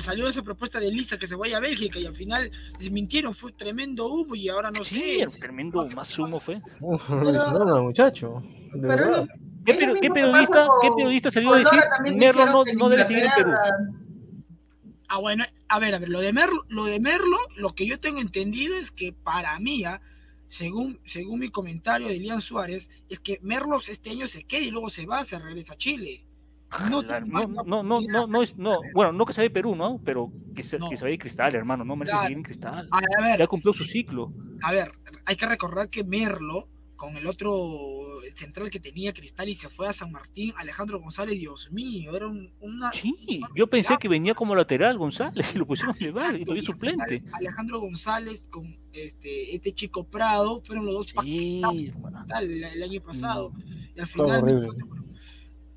salió 0.00 0.28
esa 0.28 0.42
propuesta 0.42 0.78
de 0.78 0.90
Lisa 0.92 1.18
que 1.18 1.26
se 1.26 1.34
vaya 1.34 1.56
a 1.56 1.60
Bélgica 1.60 1.98
y 1.98 2.06
al 2.06 2.14
final 2.14 2.50
desmintieron, 2.78 3.34
fue 3.34 3.52
tremendo 3.52 4.06
humo 4.08 4.34
y 4.36 4.48
ahora 4.48 4.70
no 4.70 4.84
Sí, 4.84 5.18
sé. 5.20 5.26
tremendo 5.40 5.84
más 5.88 6.16
humo 6.18 6.38
fue. 6.38 6.60
Uf, 6.80 7.08
no, 7.10 7.64
no, 7.64 7.82
muchacho. 7.82 8.42
de 8.72 8.86
Pero 8.86 9.26
¿Qué, 9.64 9.76
que 10.00 10.10
periodista, 10.10 10.66
pasa 10.66 10.68
qué 10.80 10.88
con- 10.88 10.96
periodista 10.96 11.30
salió 11.30 11.48
a 11.50 11.52
con 11.54 11.62
decir 11.64 11.80
Merlo 12.16 12.46
no, 12.46 12.64
no 12.78 12.88
debe 12.88 13.04
seguir 13.04 13.24
en 13.24 13.30
Perú? 13.36 13.50
Ah, 15.08 15.18
bueno, 15.18 15.44
a 15.68 15.78
ver, 15.80 15.94
a 15.94 15.98
ver, 15.98 16.08
lo 16.08 16.20
de 16.20 16.32
Merlo, 16.32 16.64
lo 16.68 16.84
de 16.84 17.00
Merlo, 17.00 17.36
lo 17.56 17.70
que 17.74 17.86
yo 17.86 17.98
tengo 17.98 18.20
entendido 18.20 18.76
es 18.76 18.90
que 18.90 19.12
para 19.12 19.58
mí, 19.60 19.84
ah, 19.84 20.00
según, 20.48 20.98
según 21.04 21.40
mi 21.40 21.50
comentario 21.50 22.08
de 22.08 22.16
Elian 22.16 22.40
Suárez, 22.40 22.90
es 23.08 23.18
que 23.20 23.38
Merlo 23.42 23.80
este 23.88 24.10
año 24.10 24.26
se 24.28 24.44
queda 24.44 24.62
y 24.62 24.70
luego 24.70 24.88
se 24.88 25.06
va, 25.06 25.24
se 25.24 25.38
regresa 25.38 25.74
a 25.74 25.76
Chile. 25.76 26.25
No, 26.90 27.02
No, 27.02 27.46
no, 27.64 27.82
no, 27.82 28.00
no, 28.00 28.26
no, 28.26 28.42
es, 28.42 28.56
no, 28.58 28.76
bueno, 28.92 29.12
no 29.12 29.24
que 29.24 29.32
se 29.32 29.40
ve 29.42 29.50
Perú, 29.50 29.74
¿no? 29.76 30.00
Pero 30.04 30.30
que 30.54 30.62
se, 30.62 30.78
que 30.90 30.96
se 30.96 31.04
vaya 31.04 31.16
Cristal, 31.16 31.54
hermano, 31.54 31.84
no 31.84 31.96
merece 31.96 32.12
Claro. 32.12 32.24
seguir 32.24 32.36
en 32.38 32.42
Cristal. 32.44 32.88
A 32.90 33.00
ver, 33.22 33.38
Ya 33.38 33.46
cumplió 33.46 33.72
su 33.72 33.84
ciclo. 33.84 34.32
a 34.62 34.72
ver, 34.72 34.92
hay 35.24 35.36
que 35.36 35.46
recordar 35.46 35.88
que 35.88 36.02
Merlo, 36.04 36.68
con 36.96 37.16
el 37.16 37.26
otro 37.26 38.20
central 38.34 38.70
que 38.70 38.80
tenía 38.80 39.12
Cristal 39.12 39.48
y 39.50 39.54
se 39.54 39.68
fue 39.68 39.86
a 39.86 39.92
San 39.92 40.10
Martín, 40.10 40.52
Alejandro 40.56 40.98
González, 40.98 41.38
Dios 41.38 41.70
mío, 41.70 42.16
era 42.16 42.26
un- 42.26 42.50
una... 42.60 42.90
Sí, 42.92 43.40
yo 43.54 43.66
pensé 43.68 43.96
que 43.98 44.08
venía 44.08 44.34
como 44.34 44.54
lateral 44.54 44.96
González 44.98 45.54
y 45.54 45.58
lo 45.58 45.66
pusieron 45.66 45.94
de 45.98 46.10
bar 46.10 46.34
y 46.34 46.44
todavía 46.44 46.62
suplente. 46.64 47.22
Alejandro 47.32 47.80
González 47.80 48.48
con 48.50 48.76
este, 48.92 49.54
este 49.54 49.72
chico 49.74 50.04
Prado 50.04 50.60
fueron 50.64 50.86
los 50.86 50.94
dos 50.94 51.14
el, 51.24 51.62
el 52.64 52.82
año 52.82 53.00
pasado. 53.02 53.52
Y 53.94 54.00
al 54.00 54.06
final, 54.08 54.68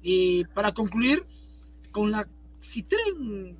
y 0.02 0.45
para 0.45 0.72
concluir, 0.72 1.26
con 1.91 2.12
la 2.12 2.28
si 2.62 2.84
traen 2.84 3.58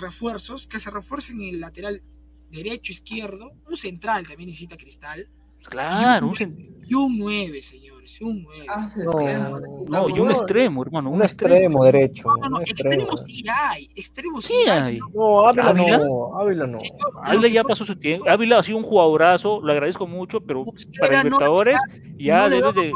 refuerzos, 0.00 0.66
que 0.66 0.80
se 0.80 0.90
refuercen 0.90 1.40
en 1.40 1.54
el 1.54 1.60
lateral 1.60 2.02
derecho, 2.50 2.92
izquierdo, 2.92 3.52
un 3.68 3.76
central 3.76 4.26
también 4.26 4.48
necesita 4.48 4.76
Cristal. 4.76 5.28
Claro, 5.68 6.32
y 6.38 6.42
un 6.44 6.74
y 6.86 6.94
un 6.94 7.18
9, 7.18 7.62
señores, 7.62 8.20
un 8.20 8.42
9. 8.42 8.66
No, 9.88 10.04
No, 10.04 10.08
y 10.14 10.20
un 10.20 10.30
extremo, 10.30 10.82
hermano. 10.82 11.08
Un 11.10 11.22
extremo 11.22 11.84
derecho. 11.84 12.24
No, 12.38 12.48
no, 12.50 12.56
un 12.58 12.62
extremo. 12.62 13.16
sí 13.16 13.42
hay, 13.50 13.88
extremos 13.94 14.44
Sí 14.44 14.52
sí 14.64 14.68
hay. 14.70 14.98
No, 15.14 15.46
Ávila 15.46 15.68
¿Ávila? 15.70 15.98
no. 15.98 16.36
Ávila 16.38 16.66
no. 16.66 16.78
Ávila 17.22 17.48
ya 17.48 17.64
pasó 17.64 17.84
su 17.86 17.96
tiempo. 17.96 18.28
Ávila 18.28 18.58
ha 18.58 18.62
sido 18.62 18.76
un 18.76 18.84
jugadorazo, 18.84 19.62
lo 19.62 19.72
agradezco 19.72 20.06
mucho, 20.06 20.42
pero 20.42 20.66
para 21.00 21.18
no- 21.18 21.30
Libertadores 21.30 21.80
ya 22.18 22.42
no 22.44 22.50
debes 22.50 22.74
de. 22.74 22.92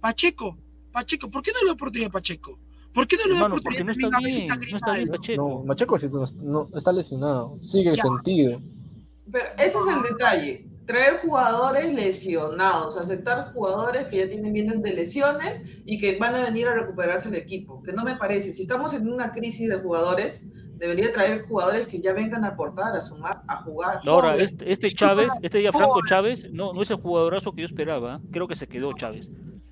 Pacheco, 0.00 0.56
Pacheco, 0.92 1.30
¿por 1.30 1.42
qué 1.42 1.52
no 1.52 1.60
le 1.60 1.66
da 1.66 1.72
oportunidad 1.72 2.08
a 2.08 2.12
Pacheco? 2.12 2.58
¿Por 2.92 3.06
qué 3.06 3.16
no 3.16 3.26
le 3.26 3.34
da 3.38 3.46
oportunidad 3.46 3.62
porque 3.62 3.84
no 3.84 3.92
está 3.92 4.06
a 4.06 4.20
veces 4.20 4.50
a 4.50 4.56
bien, 4.56 4.70
no 4.70 4.76
está 4.76 4.92
bien? 4.94 5.08
Pacheco. 5.08 5.48
No, 5.48 5.64
Macheco 5.64 5.98
sí 5.98 6.06
no, 6.10 6.24
no- 6.42 6.68
está 6.76 6.92
lesionado. 6.92 7.58
Sigue 7.62 7.90
el 7.90 7.96
Ya. 7.96 8.02
sentido. 8.02 8.60
Pero 9.30 9.44
ese 9.58 9.78
es 9.78 9.96
el 9.96 10.02
detalle. 10.02 10.66
Traer 10.86 11.18
jugadores 11.20 11.94
lesionados, 11.94 12.96
aceptar 12.96 13.52
jugadores 13.52 14.08
que 14.08 14.16
ya 14.18 14.28
tienen 14.28 14.52
vienen 14.52 14.82
de 14.82 14.92
lesiones 14.92 15.62
y 15.84 15.98
que 15.98 16.18
van 16.18 16.34
a 16.34 16.42
venir 16.42 16.66
a 16.66 16.74
recuperarse 16.74 17.28
el 17.28 17.36
equipo. 17.36 17.80
Que 17.84 17.92
no 17.92 18.02
me 18.02 18.16
parece. 18.16 18.50
Si 18.52 18.62
estamos 18.62 18.92
en 18.92 19.08
una 19.08 19.30
crisis 19.30 19.68
de 19.68 19.78
jugadores, 19.78 20.50
debería 20.76 21.12
traer 21.12 21.42
jugadores 21.42 21.86
que 21.86 22.00
ya 22.00 22.12
vengan 22.12 22.44
a 22.44 22.48
aportar, 22.48 22.96
a 22.96 23.00
sumar, 23.02 23.42
a 23.46 23.56
jugar. 23.62 24.00
Ahora, 24.04 24.34
este, 24.36 24.72
este 24.72 24.90
Chávez, 24.90 25.32
este 25.42 25.62
ya 25.62 25.70
Franco 25.70 26.00
Chávez, 26.08 26.50
no, 26.52 26.72
no 26.72 26.82
es 26.82 26.90
el 26.90 26.96
jugadorazo 26.96 27.52
que 27.52 27.60
yo 27.60 27.66
esperaba. 27.66 28.20
Creo 28.32 28.48
que 28.48 28.56
se 28.56 28.66
quedó 28.66 28.92
Chávez. 28.94 29.30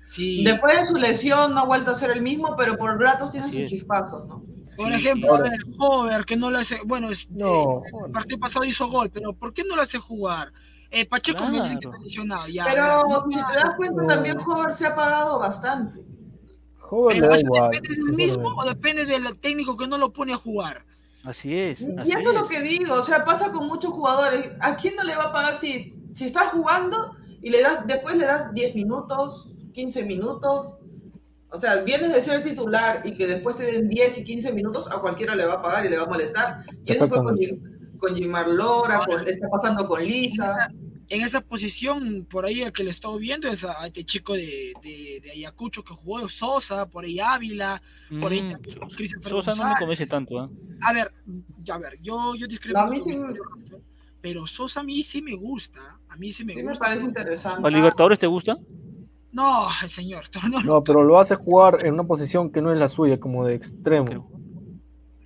Sí. 0.09 0.43
Después 0.43 0.75
de 0.75 0.85
su 0.85 0.95
lesión 0.95 1.53
no 1.53 1.61
ha 1.61 1.65
vuelto 1.65 1.91
a 1.91 1.95
ser 1.95 2.11
el 2.11 2.21
mismo, 2.21 2.55
pero 2.57 2.77
por 2.77 2.99
ratos 2.99 3.31
tiene 3.31 3.49
sus 3.49 3.65
chispazos, 3.65 4.27
¿no? 4.27 4.43
Por 4.75 4.87
Sí, 4.87 4.93
ejemplo, 4.93 5.35
a 5.35 5.41
ver, 5.41 5.51
Hover, 5.77 6.25
que 6.25 6.35
no 6.37 6.49
le 6.49 6.59
hace, 6.59 6.79
bueno, 6.85 7.09
es- 7.09 7.29
No, 7.29 7.79
eh, 7.79 8.05
el 8.07 8.11
partido 8.11 8.39
pasado 8.39 8.65
hizo 8.65 8.87
gol, 8.89 9.09
pero 9.11 9.33
¿por 9.33 9.53
qué 9.53 9.63
no 9.63 9.75
le 9.75 9.81
hace 9.83 9.99
jugar? 9.99 10.51
Eh, 10.89 11.05
Pacheco 11.05 11.45
me 11.47 11.61
dice 11.61 11.75
que 11.75 11.79
Claro. 11.81 11.91
está 11.95 12.03
lesionado, 12.03 12.47
ya. 12.47 12.63
Pero 12.65 13.03
ya. 13.09 13.19
si 13.29 13.45
te 13.53 13.55
das 13.59 13.75
cuenta, 13.75 14.01
No. 14.01 14.07
también 14.07 14.37
Hover 14.39 14.73
se 14.73 14.87
ha 14.87 14.95
pagado 14.95 15.37
bastante. 15.39 15.99
Da 15.99 17.35
¿eso 17.35 17.45
igual. 17.45 17.69
¿Depende 17.71 17.95
del 18.03 18.13
mismo 18.15 18.49
o 18.57 18.65
depende 18.65 19.05
del 19.05 19.37
técnico 19.39 19.77
que 19.77 19.87
no 19.87 19.97
lo 19.99 20.11
pone 20.11 20.33
a 20.33 20.37
jugar? 20.37 20.83
Así 21.23 21.55
es. 21.55 21.81
Y 21.81 21.91
Así 21.99 22.11
eso 22.13 22.29
es 22.29 22.35
lo 22.35 22.47
que 22.47 22.61
digo, 22.61 22.95
o 22.95 23.03
sea, 23.03 23.23
pasa 23.25 23.51
con 23.51 23.67
muchos 23.67 23.91
jugadores. 23.93 24.53
¿A 24.61 24.75
quién 24.75 24.95
no 24.95 25.03
le 25.03 25.15
va 25.15 25.25
a 25.25 25.31
pagar 25.31 25.55
si, 25.55 25.93
si 26.13 26.25
está 26.25 26.47
jugando 26.47 27.15
y 27.43 27.51
le 27.51 27.61
das, 27.61 27.85
después 27.85 28.15
le 28.15 28.25
das 28.25 28.51
10 28.55 28.73
minutos, 28.73 29.51
15 29.73 30.03
minutos? 30.03 30.77
O 31.51 31.57
sea, 31.57 31.77
vienes 31.81 32.13
de 32.13 32.21
ser 32.21 32.43
titular 32.43 33.01
y 33.05 33.15
que 33.17 33.25
después 33.25 33.55
te 33.55 33.63
den 33.63 33.89
10 33.89 34.17
y 34.19 34.23
15 34.23 34.53
minutos, 34.53 34.87
a 34.91 34.99
cualquiera 34.99 35.35
le 35.35 35.45
va 35.45 35.55
a 35.55 35.61
pagar 35.61 35.85
y 35.85 35.89
le 35.89 35.97
va 35.97 36.03
a 36.03 36.07
molestar. 36.07 36.57
Y 36.85 36.91
eso 36.93 37.07
fue 37.07 37.17
con, 37.23 37.37
con 37.97 38.15
Jimar 38.15 38.47
Lora, 38.47 38.99
con- 39.05 39.27
está 39.27 39.49
pasando 39.49 39.87
con 39.87 40.03
Lisa. 40.03 40.69
En 41.11 41.21
esa 41.21 41.41
posición, 41.41 42.27
por 42.29 42.45
ahí 42.45 42.61
el 42.61 42.71
que 42.71 42.83
le 42.83 42.91
estoy 42.91 43.19
viendo 43.19 43.47
es 43.47 43.63
a 43.63 43.87
este 43.87 44.03
chico 44.05 44.33
de, 44.35 44.73
de, 44.83 45.21
de 45.23 45.31
Ayacucho 45.31 45.83
que 45.83 45.95
jugó, 45.95 46.29
Sosa, 46.29 46.87
por 46.87 47.03
ahí 47.03 47.19
Ávila, 47.19 47.81
por 48.21 48.31
ahí 48.31 48.43
Mm, 48.43 49.27
Sosa 49.27 49.55
no 49.55 49.69
me 49.69 49.75
convence 49.79 50.05
tanto. 50.05 50.43
¿eh? 50.45 50.49
A 50.81 50.93
ver, 50.93 51.11
ya, 51.63 51.75
a 51.75 51.79
ver, 51.79 51.99
yo, 51.99 52.35
yo 52.35 52.45
discrepo. 52.47 52.77
No, 52.79 52.85
a 52.85 52.89
mí 52.91 52.99
con 52.99 53.09
sí 53.09 53.17
me- 53.17 53.25
comentario, 53.37 53.81
Pero 54.21 54.45
Sosa 54.45 54.81
a 54.81 54.83
mí 54.83 55.01
sí 55.01 55.19
me 55.23 55.33
gusta. 55.35 55.97
A 56.09 56.15
mí 56.15 56.31
sí 56.31 56.43
me 56.43 56.53
Sí 56.53 56.61
me 56.61 56.69
gusta. 56.69 56.85
parece 56.85 57.05
interesante. 57.05 57.61
¿Para 57.63 57.75
Libertadores 57.75 58.19
te 58.19 58.27
gusta? 58.27 58.55
No, 59.31 59.67
señor. 59.87 60.25
No, 60.49 60.61
No, 60.63 60.83
pero 60.83 61.03
lo 61.03 61.19
hace 61.19 61.35
jugar 61.35 61.85
en 61.85 61.93
una 61.93 62.03
posición 62.03 62.51
que 62.51 62.61
no 62.61 62.71
es 62.73 62.79
la 62.79 62.89
suya, 62.89 63.19
como 63.19 63.45
de 63.45 63.55
extremo. 63.55 64.29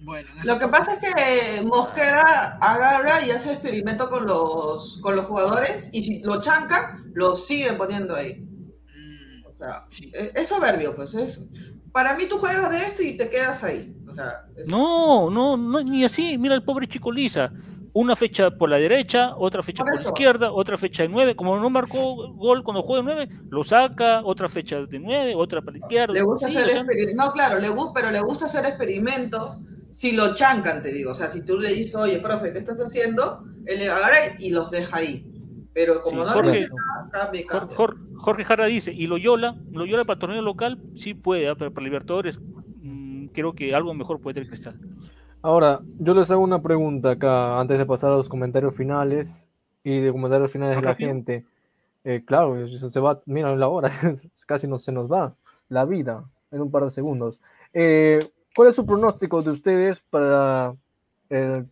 Bueno, 0.02 0.28
Lo 0.44 0.60
que 0.60 0.68
pasa 0.68 0.96
es 0.96 1.00
que 1.00 1.62
Mosquera 1.62 2.58
agarra 2.60 3.26
y 3.26 3.32
hace 3.32 3.54
experimento 3.54 4.10
con 4.10 4.26
los, 4.26 5.00
con 5.02 5.16
los 5.16 5.26
jugadores 5.26 5.90
y 5.94 6.04
si 6.04 6.22
lo 6.24 6.42
chancan, 6.42 7.12
lo 7.14 7.36
siguen 7.38 7.78
poniendo 7.78 8.14
ahí. 8.14 8.42
Mm, 8.42 9.46
O 9.50 9.54
sea, 9.54 9.86
sí. 9.90 10.12
es, 10.14 10.32
es 10.36 10.48
soberbio, 10.50 10.94
pues 10.94 11.14
es. 11.16 11.42
Para 11.94 12.16
mí 12.18 12.26
tú 12.28 12.38
juegas 12.38 12.70
de 12.72 12.86
esto 12.86 13.02
y 13.02 13.16
te 13.16 13.30
quedas 13.30 13.64
ahí. 13.64 13.96
O 14.10 14.14
sea, 14.14 14.46
es- 14.58 14.68
No, 14.68 15.30
no, 15.30 15.56
no, 15.56 15.82
ni 15.82 16.04
así. 16.04 16.38
Mira 16.38 16.56
el 16.56 16.64
pobre 16.64 16.86
chico 16.88 17.10
Lisa. 17.10 17.54
Una 17.96 18.16
fecha 18.16 18.50
por 18.50 18.70
la 18.70 18.78
derecha, 18.78 19.36
otra 19.38 19.62
fecha 19.62 19.84
Por 19.84 19.94
por 19.94 20.02
la 20.04 20.10
izquierda, 20.10 20.52
otra 20.52 20.78
fecha 20.78 21.04
de 21.04 21.10
nueve. 21.10 21.36
Como 21.36 21.58
no 21.60 21.70
marcó 21.70 22.34
gol 22.34 22.64
cuando 22.64 22.82
juega 22.82 23.04
de 23.04 23.16
nueve, 23.28 23.40
lo 23.52 23.64
saca, 23.64 24.22
otra 24.24 24.50
fecha 24.50 24.82
de 24.86 25.00
nueve, 25.00 25.36
otra 25.36 25.62
para 25.62 25.74
la 25.74 25.78
izquierda. 25.80 26.14
Le 26.14 26.24
gusta 26.24 26.50
Sí, 26.50 26.58
hacer 26.58 26.70
o 26.70 26.74
sea, 26.74 26.84
experi- 26.84 27.14
No, 27.16 27.32
claro, 27.32 27.60
le 27.60 27.70
gusta, 27.70 27.92
pero 27.94 28.12
le 28.12 28.20
gusta 28.22 28.46
hacer 28.46 28.66
experimentos. 28.66 29.62
Si 29.92 30.12
lo 30.14 30.34
chancan, 30.34 30.82
te 30.82 30.92
digo. 30.92 31.12
O 31.12 31.14
sea, 31.14 31.30
si 31.30 31.46
tú 31.46 31.60
le 31.60 31.70
dices, 31.70 31.96
oye, 31.96 32.18
profe, 32.18 32.52
¿qué 32.52 32.58
estás 32.60 32.80
haciendo? 32.80 33.44
Él 33.68 33.78
le 33.80 33.90
agarra 33.92 34.18
y 34.40 34.50
los 34.50 34.72
deja 34.72 34.98
ahí. 34.98 35.28
Pero 35.74 36.02
como 36.02 36.22
Sí, 36.22 36.28
no 36.28 36.34
Jorge- 36.34 36.68
nada, 37.14 37.30
Jorge 38.18 38.44
Jara 38.44 38.66
dice, 38.66 38.92
y 38.92 39.06
Loyola, 39.08 39.56
Loyola 39.72 40.04
para 40.06 40.16
el 40.16 40.20
torneo 40.20 40.42
local, 40.42 40.80
sí 40.96 41.14
puede, 41.14 41.48
ah, 41.48 41.56
pero 41.56 41.72
para 41.74 41.84
Libertadores 41.84 42.40
mm, 42.82 43.28
creo 43.28 43.54
que 43.54 43.74
algo 43.76 43.94
mejor 43.94 44.20
puede 44.20 44.36
tener 44.36 44.50
Cristal. 44.50 44.80
Ahora, 45.44 45.82
yo 46.00 46.14
les 46.14 46.32
hago 46.32 46.42
una 46.42 46.62
pregunta 46.62 47.12
acá 47.12 47.60
antes 47.60 47.78
de 47.78 47.86
pasar 47.86 48.12
a 48.12 48.16
los 48.16 48.30
comentarios 48.30 48.76
finales 48.76 49.46
y 49.84 50.00
de 50.00 50.12
comentarios 50.14 50.50
finales 50.52 50.78
de 50.78 50.82
la 50.84 50.92
rápido? 50.92 51.10
gente. 51.12 51.46
Eh, 52.06 52.24
claro, 52.26 52.58
eso 52.66 52.90
se 52.90 53.00
va, 53.02 53.22
mira 53.26 53.54
la 53.56 53.68
hora, 53.68 53.90
es- 54.10 54.46
casi 54.46 54.68
no 54.68 54.80
se 54.80 54.92
nos 54.94 55.12
va 55.12 55.36
la 55.68 55.86
vida 55.86 56.24
en 56.52 56.62
un 56.62 56.72
par 56.72 56.86
de 56.86 56.92
segundos. 56.92 57.42
Eh, 57.74 58.20
¿Cuál 58.56 58.70
es 58.70 58.76
su 58.76 58.86
pronóstico 58.86 59.42
de 59.42 59.50
ustedes 59.52 60.00
para 60.10 60.76
el- 61.30 61.68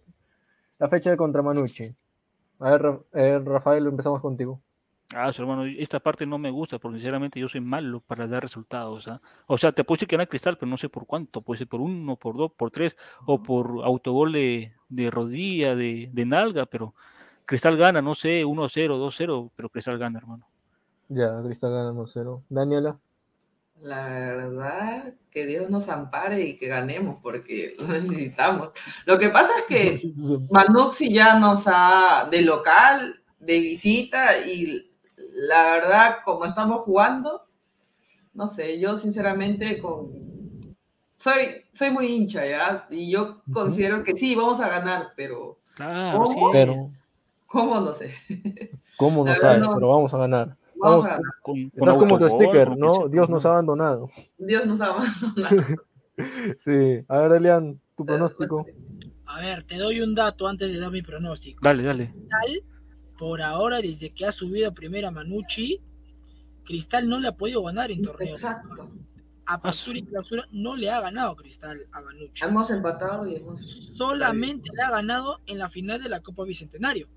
la 0.77 0.89
fecha 0.89 1.11
de 1.11 1.17
contra 1.17 1.41
Manucci? 1.41 1.95
A 2.59 2.71
ver, 2.71 2.99
eh, 3.13 3.41
Rafael, 3.43 3.87
empezamos 3.87 4.19
contigo. 4.21 4.61
Ah, 5.13 5.31
su 5.33 5.41
hermano, 5.41 5.65
esta 5.65 5.99
parte 5.99 6.25
no 6.25 6.37
me 6.37 6.51
gusta, 6.51 6.79
porque 6.79 6.97
sinceramente 6.97 7.39
yo 7.39 7.49
soy 7.49 7.59
malo 7.59 7.99
para 7.99 8.27
dar 8.27 8.43
resultados. 8.43 9.07
¿ah? 9.07 9.21
O 9.47 9.57
sea, 9.57 9.71
te 9.71 9.83
puedo 9.83 9.97
decir 9.97 10.07
que 10.07 10.15
gana 10.15 10.25
Cristal, 10.25 10.57
pero 10.57 10.69
no 10.69 10.77
sé 10.77 10.87
por 10.89 11.05
cuánto. 11.05 11.41
Puede 11.41 11.59
ser 11.59 11.67
por 11.67 11.81
uno, 11.81 12.15
por 12.15 12.37
dos, 12.37 12.51
por 12.53 12.71
tres, 12.71 12.95
o 13.25 13.43
por 13.43 13.83
autogol 13.83 14.31
de, 14.31 14.73
de 14.87 15.11
rodilla, 15.11 15.75
de, 15.75 16.09
de 16.11 16.25
nalga, 16.25 16.65
pero 16.65 16.93
Cristal 17.45 17.75
gana, 17.75 18.01
no 18.01 18.15
sé, 18.15 18.45
1-0, 18.45 18.97
2-0, 18.97 19.51
pero 19.55 19.69
Cristal 19.69 19.97
gana, 19.97 20.19
hermano. 20.19 20.47
Ya, 21.09 21.41
Cristal 21.43 21.71
gana 21.71 21.91
1-0. 21.91 22.43
Daniela. 22.47 22.97
La 23.81 24.07
verdad, 24.07 25.13
que 25.31 25.45
Dios 25.47 25.69
nos 25.69 25.89
ampare 25.89 26.41
y 26.41 26.55
que 26.55 26.67
ganemos, 26.67 27.17
porque 27.21 27.75
lo 27.79 27.87
necesitamos. 27.87 28.69
Lo 29.05 29.17
que 29.17 29.29
pasa 29.29 29.51
es 29.59 29.65
que 29.65 30.13
Manuxi 30.51 31.11
ya 31.11 31.37
nos 31.37 31.63
ha 31.65 32.29
de 32.31 32.43
local, 32.43 33.21
de 33.39 33.59
visita, 33.59 34.37
y 34.47 34.90
la 35.41 35.63
verdad, 35.63 36.17
como 36.23 36.45
estamos 36.45 36.83
jugando, 36.83 37.47
no 38.33 38.47
sé, 38.47 38.79
yo 38.79 38.95
sinceramente 38.95 39.79
con 39.79 40.11
soy, 41.17 41.63
soy 41.73 41.89
muy 41.89 42.07
hincha, 42.07 42.45
¿ya? 42.45 42.87
Y 42.91 43.11
yo 43.11 43.41
considero 43.51 44.03
que 44.03 44.15
sí, 44.15 44.35
vamos 44.35 44.61
a 44.61 44.69
ganar, 44.69 45.13
pero 45.15 45.57
Claro, 45.75 46.25
sí. 46.27 46.33
¿Cómo? 46.35 46.51
Pero, 46.51 46.91
¿cómo? 47.47 47.79
No 47.79 47.93
sé. 47.93 48.13
¿cómo 48.97 49.25
no 49.25 49.33
sabes? 49.35 49.59
no. 49.59 49.73
Pero 49.75 49.89
vamos 49.89 50.13
a 50.13 50.17
ganar. 50.17 50.47
Vamos 50.75 51.03
Vamos, 51.03 51.05
a 51.05 51.09
ganar. 51.09 51.33
Con, 51.41 51.69
con 51.69 51.89
Estás 51.89 51.97
como 51.97 52.19
tu 52.19 52.29
sticker, 52.29 52.77
¿no? 52.77 53.07
Dios 53.07 53.29
nos 53.29 53.45
ha 53.45 53.49
abandonado. 53.49 54.09
Dios 54.37 54.65
nos 54.65 54.79
ha 54.81 54.87
abandonado. 54.87 55.81
Sí. 56.59 57.03
A 57.07 57.17
ver, 57.19 57.31
Elian, 57.31 57.79
tu 57.97 58.05
pronóstico. 58.05 58.63
A 59.25 59.39
ver, 59.39 59.63
te 59.63 59.77
doy 59.77 60.01
un 60.01 60.13
dato 60.13 60.47
antes 60.47 60.71
de 60.71 60.79
dar 60.79 60.91
mi 60.91 61.01
pronóstico. 61.01 61.61
Dale, 61.63 61.81
dale. 61.81 62.09
Cristal, 62.09 62.63
por 63.21 63.39
ahora, 63.43 63.79
desde 63.79 64.09
que 64.09 64.25
ha 64.25 64.31
subido 64.31 64.69
a 64.69 64.73
primera 64.73 65.11
Manucci, 65.11 65.79
Cristal 66.63 67.07
no 67.07 67.19
le 67.19 67.27
ha 67.27 67.33
podido 67.37 67.61
ganar 67.61 67.91
en 67.91 68.01
torneo. 68.01 68.29
Exacto. 68.33 68.89
Apertura 69.45 69.99
y 69.99 70.01
clausura 70.03 70.47
no 70.51 70.75
le 70.75 70.89
ha 70.89 70.99
ganado 71.01 71.35
Cristal 71.35 71.85
a 71.91 72.01
Manucci. 72.01 72.43
Hemos 72.43 72.71
empatado 72.71 73.27
y 73.27 73.35
hemos. 73.35 73.61
Solamente 73.95 74.71
le 74.75 74.81
ha 74.81 74.89
ganado 74.89 75.39
en 75.45 75.59
la 75.59 75.69
final 75.69 76.01
de 76.01 76.09
la 76.09 76.21
Copa 76.21 76.45
Bicentenario. 76.45 77.07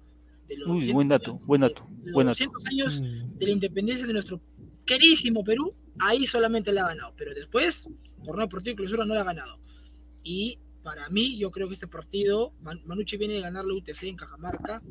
De 0.46 0.58
los 0.58 0.68
Uy, 0.68 0.74
200 0.92 0.94
buen 0.94 1.08
dato, 1.08 1.38
buen 1.46 1.60
dato, 1.62 1.86
de 1.88 2.04
los 2.10 2.12
buen 2.12 2.26
dato. 2.26 2.44
200 2.44 2.66
años 2.66 3.00
Mm. 3.00 3.38
de 3.38 3.46
la 3.46 3.52
independencia 3.52 4.06
de 4.06 4.12
nuestro 4.12 4.42
querísimo 4.84 5.42
Perú, 5.42 5.72
ahí 6.00 6.26
solamente 6.26 6.70
le 6.70 6.80
ha 6.80 6.88
ganado. 6.88 7.14
Pero 7.16 7.32
después 7.32 7.88
torneo 8.26 8.44
deportivo 8.44 8.74
y 8.74 8.76
clausura 8.76 9.06
no 9.06 9.14
lo 9.14 9.20
ha 9.20 9.24
ganado. 9.24 9.58
Y 10.22 10.58
para 10.82 11.08
mí, 11.08 11.38
yo 11.38 11.50
creo 11.50 11.66
que 11.68 11.72
este 11.72 11.88
partido, 11.88 12.52
Man- 12.60 12.82
Manucci 12.84 13.16
viene 13.16 13.34
de 13.34 13.40
ganar 13.40 13.64
la 13.64 13.72
UTC 13.72 14.02
en 14.06 14.16
Cajamarca. 14.16 14.82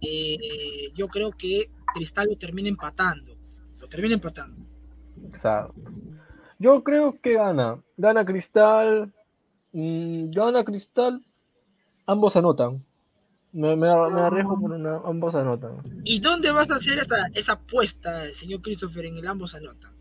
Eh, 0.00 0.92
yo 0.94 1.08
creo 1.08 1.30
que 1.32 1.70
Cristal 1.94 2.28
lo 2.30 2.36
termina 2.36 2.68
empatando. 2.68 3.36
Lo 3.78 3.88
termina 3.88 4.14
empatando. 4.14 4.64
Exacto. 5.28 5.74
Yo 6.58 6.82
creo 6.82 7.20
que 7.20 7.34
gana. 7.34 7.80
Gana 7.96 8.24
Cristal. 8.24 9.12
mm, 9.72 10.30
gana 10.30 10.64
Cristal. 10.64 11.24
Ambos 12.06 12.36
anotan. 12.36 12.84
Me, 13.52 13.70
me, 13.74 13.88
me 13.88 14.20
arriesgo 14.20 14.60
por 14.60 14.72
una. 14.72 15.00
Ambos 15.04 15.34
anotan. 15.34 15.78
¿Y 16.04 16.20
dónde 16.20 16.52
vas 16.52 16.70
a 16.70 16.76
hacer 16.76 16.98
esa, 16.98 17.26
esa 17.34 17.52
apuesta, 17.52 18.30
señor 18.32 18.60
Christopher, 18.62 19.06
en 19.06 19.16
el 19.16 19.26
ambos 19.26 19.54
anotan? 19.54 19.95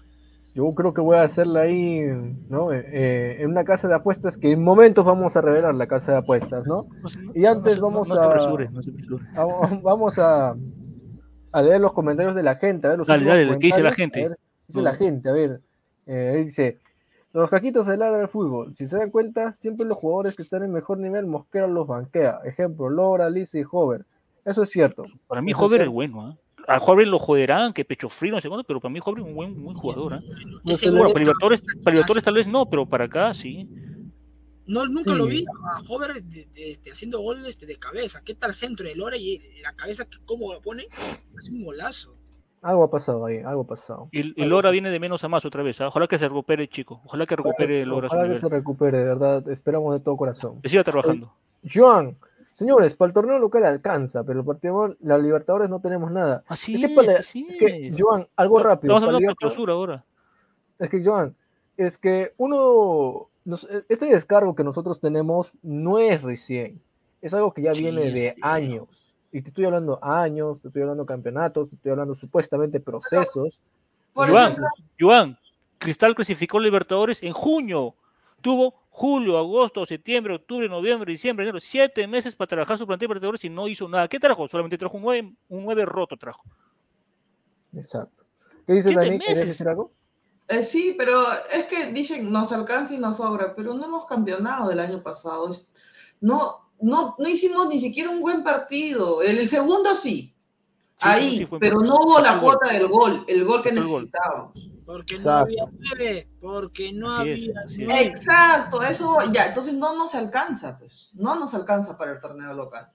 Yo 0.56 0.74
creo 0.74 0.94
que 0.94 1.02
voy 1.02 1.18
a 1.18 1.24
hacerla 1.24 1.62
ahí, 1.62 2.00
¿no? 2.48 2.72
Eh, 2.72 2.86
eh, 2.88 3.36
en 3.42 3.50
una 3.52 3.66
casa 3.66 3.90
de 3.90 3.96
apuestas 3.96 4.38
que 4.38 4.54
en 4.54 4.64
momentos 4.64 5.04
vamos 5.06 5.36
a 5.36 5.42
revelar 5.42 5.76
la 5.76 5.86
casa 5.86 6.14
de 6.14 6.18
apuestas, 6.20 6.66
¿no? 6.66 6.88
Y 7.34 7.46
antes 7.46 7.78
vamos 7.78 8.10
a. 8.10 8.16
Vamos 9.84 10.18
a, 10.18 10.56
a 11.52 11.62
leer 11.62 11.82
los 11.82 11.92
comentarios 11.92 12.36
de 12.36 12.44
la 12.44 12.56
gente. 12.56 12.88
A 12.88 12.92
ver 12.92 13.00
los 13.00 13.08
Dale, 13.08 13.26
dale, 13.26 13.60
¿qué 13.60 13.68
dice 13.68 13.84
la 13.84 13.92
gente? 13.92 14.24
A 14.24 14.30
ver, 14.30 14.38
¿qué 14.38 14.64
dice 14.68 14.82
la 14.82 14.94
gente? 14.96 15.30
A 15.30 15.34
ver. 15.34 15.60
eh, 16.06 16.44
dice: 16.46 16.80
Los 17.34 17.50
cajitos 17.50 17.86
de 17.86 17.98
ladra 17.98 18.20
del 18.20 18.30
fútbol. 18.30 18.74
Si 18.78 18.88
se 18.88 18.98
dan 18.98 19.12
cuenta, 19.12 19.52
siempre 19.54 19.86
los 19.86 19.98
jugadores 19.98 20.38
que 20.38 20.44
están 20.44 20.64
en 20.64 20.72
mejor 20.72 21.00
nivel, 21.00 21.26
Mosquera 21.26 21.68
los 21.68 21.86
banquea. 21.86 22.40
Ejemplo: 22.46 22.90
Lora, 22.90 23.30
Lisa 23.30 23.60
y 23.60 23.64
Hover. 23.70 24.06
Eso 24.46 24.64
es 24.64 24.70
cierto. 24.70 25.04
Para 25.28 25.42
mí, 25.42 25.52
Hover 25.54 25.82
es 25.82 25.90
bueno. 25.90 26.22
¿ah? 26.28 26.38
A 26.68 26.78
Hover 26.78 27.08
lo 27.08 27.20
joderán, 27.20 27.74
que 27.74 27.86
pecho 27.86 28.10
frío, 28.10 28.34
no 28.34 28.42
sé 28.42 28.48
cuándo, 28.48 28.64
pero 28.64 28.80
para 28.80 28.92
mí 28.92 29.00
Hover 29.04 29.20
es 29.22 29.26
un 29.28 29.36
buen, 29.36 29.64
buen 29.64 29.76
jugador. 29.78 30.16
¿ah? 30.16 30.22
No 30.64 30.74
le- 30.74 30.92
Bueno, 30.92 31.10
para 31.14 31.20
Libertadores, 31.20 31.62
para 31.84 31.94
Libertadores 31.94 32.24
tal 32.24 32.34
vez 32.36 32.48
no, 32.48 32.66
pero 32.70 32.86
para 32.86 33.06
acá 33.06 33.34
sí. 33.34 33.70
No, 34.68 34.86
nunca 34.88 35.12
Sí. 35.12 35.18
lo 35.18 35.26
vi 35.28 35.46
a 35.46 35.82
Hover 35.88 36.24
de- 36.24 36.48
de- 36.54 36.72
este, 36.72 36.92
haciendo 36.92 37.20
gol 37.22 37.46
este, 37.46 37.66
de 37.68 37.76
cabeza. 37.78 38.22
¿Qué 38.26 38.34
tal 38.34 38.54
centro 38.56 38.88
de 38.88 38.96
Lora 38.96 39.16
y 39.16 39.40
la 39.62 39.74
cabeza, 39.74 40.06
que 40.06 40.18
cómo 40.26 40.54
lo 40.54 40.62
pone? 40.62 40.88
Es 41.40 41.50
un 41.50 41.64
golazo. 41.64 42.16
Algo 42.64 42.84
ha 42.86 42.90
pasado 42.90 43.24
ahí, 43.28 43.38
algo 43.46 43.62
ha 43.62 43.68
pasado. 43.68 44.10
Y, 44.12 44.42
y 44.42 44.46
Lora 44.46 44.72
viene 44.72 44.90
de 44.90 45.00
menos 45.00 45.24
a 45.24 45.28
más 45.28 45.46
otra 45.46 45.62
vez. 45.62 45.80
¿ah? 45.82 45.90
Ojalá 45.90 46.08
que 46.08 46.18
se 46.18 46.28
recupere, 46.28 46.68
chico. 46.68 47.00
Ojalá 47.06 47.28
que 47.28 47.36
recupere 47.36 47.86
Lora 47.86 48.08
Ojalá 48.08 48.24
que 48.24 48.28
nivel. 48.30 48.42
se 48.42 48.50
recupere, 48.50 48.98
de 48.98 49.04
verdad. 49.04 49.48
Esperamos 49.50 49.94
de 49.94 50.00
todo 50.00 50.18
corazón. 50.18 50.60
Que 50.64 50.70
siga 50.70 50.84
trabajando. 50.84 51.32
Joan, 51.72 52.18
señores, 52.56 52.96
para 52.96 53.10
el 53.10 53.14
torneo 53.14 53.38
local 53.38 53.64
alcanza, 53.66 54.24
pero 54.24 54.40
el 54.40 54.46
partido 54.46 54.96
la 55.02 55.20
Libertadores 55.20 55.70
no 55.70 55.80
tenemos 55.80 56.10
nada. 56.10 56.44
Así 56.48 56.74
Es 56.74 56.80
que, 56.80 56.86
es, 56.88 56.94
para- 56.94 57.20
así 57.20 57.48
es 57.48 57.58
que. 57.58 57.92
Joan, 57.96 58.28
algo 58.36 58.58
rápido. 58.58 58.96
Estamos 58.96 59.04
para 59.06 59.18
hablando 59.18 59.36
clausura 59.36 59.74
ahora. 59.74 60.04
Es 60.80 60.90
que, 60.90 61.04
Joan, 61.04 61.36
es 61.78 61.98
que 62.00 62.34
uno, 62.38 63.28
nos- 63.44 63.68
este 63.88 64.06
descargo 64.08 64.56
que 64.56 64.64
nosotros 64.64 65.00
tenemos 65.00 65.52
no 65.62 66.00
es 66.00 66.22
recién, 66.24 66.82
es 67.22 67.34
algo 67.34 67.54
que 67.54 67.62
ya 67.62 67.74
Sí, 67.76 67.84
viene 67.84 68.10
de 68.12 68.36
años. 68.42 68.88
Y 69.32 69.42
te 69.42 69.50
estoy 69.50 69.66
hablando 69.66 70.00
años, 70.02 70.62
te 70.62 70.70
estoy 70.70 70.84
hablando 70.84 71.06
campeonatos, 71.06 71.70
te 71.70 71.76
estoy 71.76 71.92
hablando 71.92 72.16
supuestamente 72.16 72.80
procesos. 72.80 73.60
Joan, 74.14 74.30
ejemplo, 74.54 74.68
Joan, 74.98 75.38
Cristal 75.78 76.16
clasificó 76.16 76.58
Libertadores 76.60 77.22
en 77.22 77.34
junio. 77.34 77.96
Tuvo 78.40 78.76
julio, 78.98 79.38
agosto, 79.38 79.86
septiembre, 79.86 80.36
octubre, 80.36 80.70
noviembre, 80.70 81.12
diciembre, 81.12 81.44
enero. 81.44 81.60
Siete 81.60 82.08
meses 82.08 82.34
para 82.34 82.48
trabajar 82.48 82.78
su 82.78 82.88
plantel 82.88 83.08
de 83.08 83.10
Libertadores 83.10 83.44
y 83.44 83.50
no 83.50 83.68
hizo 83.68 83.90
nada. 83.90 84.08
¿Qué 84.08 84.18
trajo? 84.20 84.48
Solamente 84.48 84.78
trajo 84.78 84.96
un 84.96 85.04
nueve, 85.04 85.34
un 85.50 85.66
nueve 85.66 85.84
roto 85.84 86.16
trajo. 86.16 86.44
Exacto. 87.74 88.24
¿Qué 88.66 88.72
dices, 88.72 88.92
Siete 88.92 89.06
Dani? 89.06 89.20
¿Quieres 89.20 89.38
meses. 89.38 89.50
decir 89.50 89.68
algo? 89.68 89.92
eh, 90.48 90.64
sí, 90.64 90.96
pero 90.98 91.26
es 91.52 91.66
que 91.66 91.88
dicen 91.92 92.32
nos 92.32 92.54
alcanza 92.54 92.94
y 92.94 92.98
nos 92.98 93.18
sobra, 93.18 93.54
pero 93.54 93.74
no 93.74 93.84
hemos 93.84 94.06
campeonado 94.06 94.70
del 94.70 94.80
año 94.80 95.04
pasado. 95.04 95.50
No, 96.22 96.72
no, 96.80 97.16
no 97.20 97.28
hicimos 97.28 97.68
ni 97.68 97.80
siquiera 97.80 98.10
un 98.10 98.22
buen 98.22 98.44
partido. 98.46 99.22
El, 99.22 99.40
el 99.40 99.50
segundo 99.50 99.94
sí, 99.94 100.34
Sí, 100.98 101.02
ahí, 101.02 101.30
sí, 101.32 101.38
sí, 101.40 101.46
fue 101.46 101.60
pero 101.60 101.82
no 101.82 101.96
hubo 101.96 102.20
la 102.22 102.40
cuota 102.40 102.72
del 102.72 102.88
gol, 102.88 103.26
el 103.28 103.44
gol 103.44 103.62
que 103.62 103.74
necesitábamos. 103.74 104.54
Porque 104.86 105.18
no 105.20 105.32
había 105.32 105.66
nueve. 105.72 106.30
Porque 106.40 106.94
no 106.94 107.08
Así 107.08 107.22
había 107.22 107.34
es. 107.36 107.78
nueve. 107.80 108.02
Exacto, 108.02 108.84
eso 108.84 109.18
ya, 109.32 109.48
entonces 109.48 109.74
no 109.74 109.98
nos 109.98 110.14
alcanza, 110.16 110.78
pues, 110.78 111.12
no 111.16 111.36
nos 111.40 111.54
alcanza 111.56 111.98
para 111.98 112.12
el 112.14 112.20
torneo 112.20 112.54
local, 112.54 112.86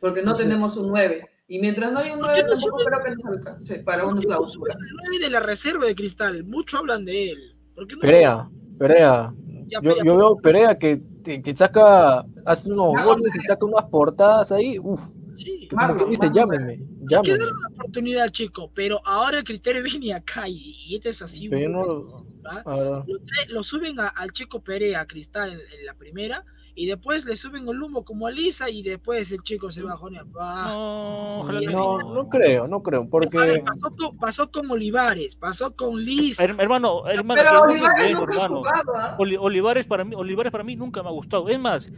porque 0.00 0.22
no 0.22 0.34
tenemos 0.34 0.76
un 0.76 0.88
9. 0.88 1.28
Y 1.48 1.58
mientras 1.58 1.90
no 1.92 1.98
hay 1.98 2.10
un 2.12 2.20
¿Por 2.20 2.28
9, 2.28 2.36
qué 2.36 2.42
no 2.44 2.50
tampoco 2.52 2.78
sube? 2.78 2.84
creo 2.90 3.02
que 3.04 3.10
nos 3.10 3.24
alcance 3.24 3.78
para 3.80 4.06
una 4.06 4.20
clausura. 4.20 4.74
El 4.74 4.86
nueve 4.96 5.18
de 5.24 5.30
la 5.30 5.40
reserva 5.40 5.84
de 5.86 5.96
Cristal. 5.96 6.44
Mucho 6.44 6.78
hablan 6.78 7.04
de 7.04 7.30
él. 7.30 7.56
¿Por 7.74 7.88
qué 7.88 7.94
no 7.96 8.00
Perea, 8.02 8.48
Perea. 8.78 9.34
Ya, 9.66 9.80
Yo, 9.82 9.94
yo 10.04 10.16
veo 10.16 10.36
Perea 10.36 10.78
que, 10.78 11.02
que, 11.24 11.56
saca, 11.56 12.24
hace 12.46 12.70
unos 12.70 13.04
goles 13.04 13.34
y 13.34 13.40
saca 13.40 13.64
unas 13.66 13.84
portadas 13.86 14.52
ahí. 14.52 14.78
Uf, 14.78 15.00
Sí. 15.36 15.66
que 15.68 15.68
como 15.74 15.86
que 15.86 15.92
Marlon, 15.94 16.10
dice, 16.10 16.30
llámeme, 16.34 16.82
Hay 17.18 17.22
que 17.22 17.30
darle 17.38 17.52
una 17.52 17.68
oportunidad 17.68 18.22
al 18.24 18.32
chico, 18.32 18.70
pero 18.74 19.00
ahora 19.04 19.38
el 19.38 19.44
criterio 19.44 19.82
viene 20.00 20.14
acá 20.14 20.48
y, 20.48 20.76
y 20.86 20.96
este 20.96 21.10
es 21.10 21.22
así. 21.22 21.48
Lo, 23.06 23.18
trae- 23.20 23.48
lo 23.48 23.62
suben 23.62 23.98
a- 24.00 24.08
al 24.08 24.32
chico 24.32 24.60
Perea, 24.62 25.00
a 25.02 25.06
Cristal 25.06 25.52
en, 25.52 25.60
en 25.60 25.86
la 25.86 25.94
primera, 25.94 26.44
y 26.74 26.86
después 26.86 27.24
le 27.24 27.36
suben 27.36 27.68
el 27.68 27.82
humo 27.82 28.04
como 28.04 28.26
a 28.26 28.30
Lisa 28.30 28.70
y 28.70 28.82
después 28.82 29.30
el 29.32 29.42
chico 29.42 29.70
se 29.70 29.82
bajona. 29.82 30.22
Va. 30.24 30.72
No, 30.72 31.42
no, 31.42 31.98
no. 31.98 32.14
no 32.14 32.28
creo, 32.28 32.68
no 32.68 32.82
creo, 32.82 33.00
ver, 33.02 33.10
porque 33.10 33.28
pasó, 33.64 33.96
con, 33.96 34.16
pasó 34.16 34.50
con 34.50 34.70
Olivares, 34.70 35.34
pasó 35.36 35.74
con 35.76 36.02
Lisa. 36.02 36.44
Her- 36.44 36.56
Hermano, 36.58 37.06
hermano, 37.08 37.42
Pero 37.42 37.60
Olivares 37.62 38.12
nunca 38.18 38.32
hermano. 38.34 38.56
jugado, 38.58 38.92
¿ah? 38.96 39.16
Oli- 39.18 39.36
Olivares 39.38 39.86
para 39.86 40.04
mí, 40.04 40.14
Olivares 40.16 40.52
para 40.52 40.64
mí 40.64 40.76
nunca 40.76 41.02
me 41.02 41.08
ha 41.08 41.12
gustado. 41.12 41.48
Es 41.48 41.58
más, 41.58 41.90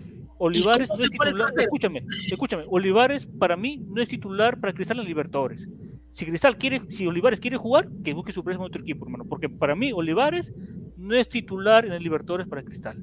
Olivares 0.44 0.88
no 0.88 1.02
es 1.04 1.10
titular. 1.10 1.52
Escúchame, 1.56 2.04
escúchame. 2.30 2.64
Olivares 2.68 3.26
para 3.26 3.56
mí 3.56 3.78
no 3.88 4.02
es 4.02 4.08
titular 4.08 4.58
para 4.60 4.72
Cristal 4.72 4.98
en 5.00 5.06
Libertadores. 5.06 5.68
Si 6.10 6.26
Cristal 6.26 6.58
quiere, 6.58 6.82
si 6.88 7.06
Olivares 7.06 7.40
quiere 7.40 7.56
jugar, 7.56 7.88
que 8.04 8.12
busque 8.12 8.32
su 8.32 8.42
préstamo 8.44 8.66
en 8.66 8.70
otro 8.70 8.82
equipo, 8.82 9.04
hermano. 9.06 9.24
Porque 9.28 9.48
para 9.48 9.74
mí 9.74 9.92
Olivares 9.92 10.52
no 10.96 11.14
es 11.14 11.28
titular 11.28 11.86
en 11.86 11.92
el 11.92 12.02
Libertadores 12.02 12.46
para 12.48 12.62
Cristal. 12.62 12.98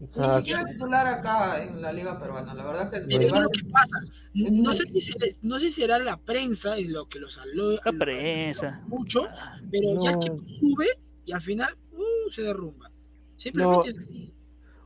Ni 0.00 0.06
Exacto. 0.06 0.38
siquiera 0.38 0.64
titular 0.64 1.06
acá 1.06 1.62
en 1.62 1.82
la 1.82 1.92
Liga 1.92 2.18
Peruana, 2.18 2.54
la 2.54 2.64
verdad 2.64 2.90
que 2.90 3.00
Pero 3.00 3.18
¿qué 3.20 3.26
es 3.26 3.32
Olivares- 3.32 3.42
lo 3.42 3.50
que 3.50 3.70
pasa? 3.70 3.96
No 4.32 4.72
sé 4.72 4.86
si, 4.86 5.00
será- 5.02 5.26
no 5.42 5.58
sé 5.58 5.66
si 5.66 5.72
será 5.82 5.98
la 5.98 6.16
prensa 6.16 6.78
es 6.78 6.90
lo 6.90 7.06
que 7.06 7.18
los 7.20 7.36
habló 7.38 7.72
La 7.72 7.92
prensa. 7.92 8.82
mucho, 8.88 9.28
pero 9.70 10.02
ya 10.02 10.10
el 10.10 10.16
No. 10.16 10.20
chico 10.20 10.38
sube 10.58 10.86
y 11.26 11.32
al 11.32 11.42
final 11.42 11.76
uh, 11.92 12.30
se 12.30 12.40
derrumba. 12.42 12.90
Simplemente 13.36 13.76
No. 13.76 13.84
es 13.90 13.98
así. 13.98 14.32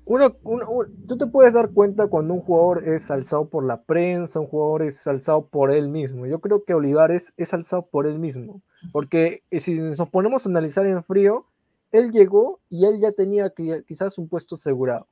Uno, 0.07 0.37
uno- 0.43 0.69
un- 0.71 1.07
tú 1.07 1.17
te 1.17 1.27
puedes 1.27 1.53
dar 1.55 1.71
cuenta 1.71 2.07
cuando 2.09 2.35
un 2.35 2.41
jugador 2.41 2.87
es 2.89 3.11
alzado 3.11 3.49
por 3.49 3.65
la 3.65 3.83
prensa, 3.83 4.41
un 4.41 4.47
jugador 4.47 4.83
es 4.83 5.07
alzado 5.07 5.47
por 5.47 5.71
él 5.73 5.89
mismo. 5.89 6.27
Yo 6.27 6.41
creo 6.41 6.65
que 6.65 6.75
Olivares 6.75 7.33
es 7.37 7.53
alzado 7.55 7.87
por 7.87 8.07
él 8.07 8.19
mismo, 8.19 8.63
porque 8.93 9.43
eh, 9.51 9.61
si 9.61 9.75
nos 9.79 10.09
ponemos 10.11 10.45
a 10.45 10.49
analizar 10.49 10.87
en 10.87 11.03
frío, 11.05 11.47
él 11.93 12.11
llegó 12.11 12.61
y 12.69 12.85
él 12.87 12.99
ya 13.01 13.13
tenía 13.13 13.55
qui- 13.55 13.85
quizás 13.87 14.19
un 14.19 14.29
puesto 14.29 14.57
asegurado. 14.57 15.07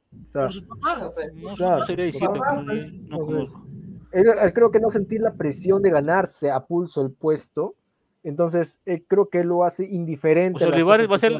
O 1.52 1.56
sea, 1.56 1.76
él, 4.12 4.26
él 4.42 4.52
creo 4.52 4.70
que 4.70 4.80
no 4.80 4.90
sentir 4.90 5.20
la 5.20 5.34
presión 5.34 5.80
de 5.82 5.90
ganarse 5.90 6.50
a 6.50 6.60
pulso 6.66 7.02
el 7.02 7.12
puesto, 7.12 7.74
entonces 8.24 8.78
eh, 8.86 9.02
creo 9.06 9.28
que 9.28 9.40
él 9.40 9.48
lo 9.48 9.64
hace 9.64 9.84
indiferente. 9.84 10.56
O 10.56 10.58
sea, 10.60 10.68
Olivares 10.74 11.10
va 11.10 11.14
a 11.14 11.18
ser 11.18 11.32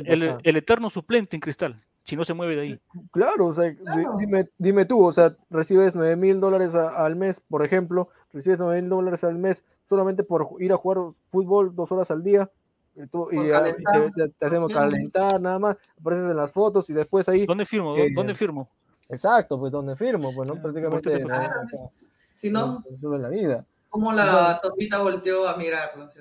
el 0.42 0.56
eterno 0.56 0.90
suplente 0.90 1.36
en 1.36 1.40
Cristal, 1.40 1.82
si 2.04 2.16
no 2.16 2.24
se 2.24 2.34
mueve 2.34 2.56
de 2.56 2.62
ahí. 2.62 2.80
Claro, 3.12 3.46
o 3.46 3.54
sea, 3.54 3.74
Claro. 3.76 4.16
Dime, 4.18 4.48
dime 4.58 4.84
tú, 4.84 5.04
o 5.04 5.12
sea, 5.12 5.36
recibes 5.50 5.94
9 5.94 6.16
mil 6.16 6.40
dólares 6.40 6.74
al 6.74 7.16
mes, 7.16 7.40
por 7.40 7.64
ejemplo, 7.64 8.08
recibes 8.32 8.58
9 8.58 8.80
mil 8.82 8.90
dólares 8.90 9.22
al 9.24 9.36
mes 9.38 9.64
solamente 9.88 10.24
por 10.24 10.48
ir 10.58 10.72
a 10.72 10.76
jugar 10.76 10.98
fútbol 11.30 11.74
dos 11.74 11.92
horas 11.92 12.10
al 12.10 12.22
día, 12.24 12.50
y, 12.94 13.06
tú- 13.06 13.28
y 13.30 13.36
te, 13.38 14.10
te- 14.14 14.28
te 14.30 14.46
hacemos 14.46 14.70
calentar 14.72 15.40
nada 15.40 15.58
más, 15.58 15.76
apareces 15.98 16.30
en 16.30 16.36
las 16.36 16.50
fotos 16.52 16.88
y 16.90 16.92
después 16.92 17.28
ahí, 17.28 17.46
¿Dónde 17.46 17.64
firmo? 17.66 17.96
Eh, 17.96 18.08
¿Dónde 18.14 18.34
firmo? 18.34 18.68
exacto, 19.08 19.58
pues 19.58 19.70
donde 19.72 19.94
firmo, 19.96 20.34
pues 20.34 20.48
no, 20.48 20.54
Ya, 20.56 20.62
prácticamente 20.62 21.18
por 21.20 21.30
nada, 21.30 21.54
pues, 21.70 22.10
Si 22.32 22.50
no, 22.50 22.66
no, 22.66 22.84
eso 22.94 23.14
es 23.14 23.20
la 23.20 23.28
vida, 23.28 23.64
como 23.90 24.12
la 24.12 24.58
topita 24.62 24.98
volteó 24.98 25.46
a 25.48 25.56
mirarlo. 25.56 26.08
¿sí? 26.08 26.20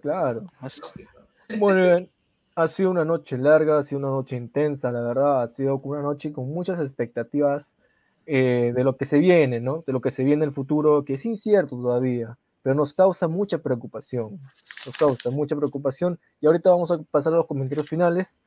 claro. 0.00 0.44
Bien. 1.48 2.10
Ha 2.54 2.68
sido 2.68 2.90
una 2.90 3.04
noche 3.04 3.38
larga, 3.38 3.78
ha 3.78 3.82
sido 3.82 3.98
una 4.00 4.08
noche 4.10 4.36
intensa, 4.36 4.90
la 4.90 5.00
verdad. 5.00 5.42
Ha 5.42 5.48
sido 5.48 5.76
una 5.78 6.02
noche 6.02 6.32
con 6.32 6.48
muchas 6.52 6.80
expectativas 6.80 7.74
eh, 8.26 8.72
de 8.74 8.84
lo 8.84 8.96
que 8.96 9.06
se 9.06 9.18
viene, 9.18 9.60
¿no? 9.60 9.82
De 9.86 9.92
lo 9.92 10.00
que 10.00 10.10
se 10.10 10.22
viene 10.22 10.44
en 10.44 10.50
el 10.50 10.54
futuro, 10.54 11.04
que 11.04 11.14
es 11.14 11.24
incierto 11.24 11.76
todavía, 11.76 12.36
pero 12.62 12.74
nos 12.74 12.92
causa 12.92 13.26
mucha 13.26 13.58
preocupación. 13.58 14.38
Nos 14.84 14.96
causa 14.98 15.30
mucha 15.30 15.56
preocupación. 15.56 16.18
Y 16.40 16.46
ahorita 16.46 16.70
vamos 16.70 16.90
a 16.90 16.98
pasar 17.10 17.32
a 17.32 17.36
los 17.36 17.46
comentarios 17.46 17.88
finales. 17.88 18.38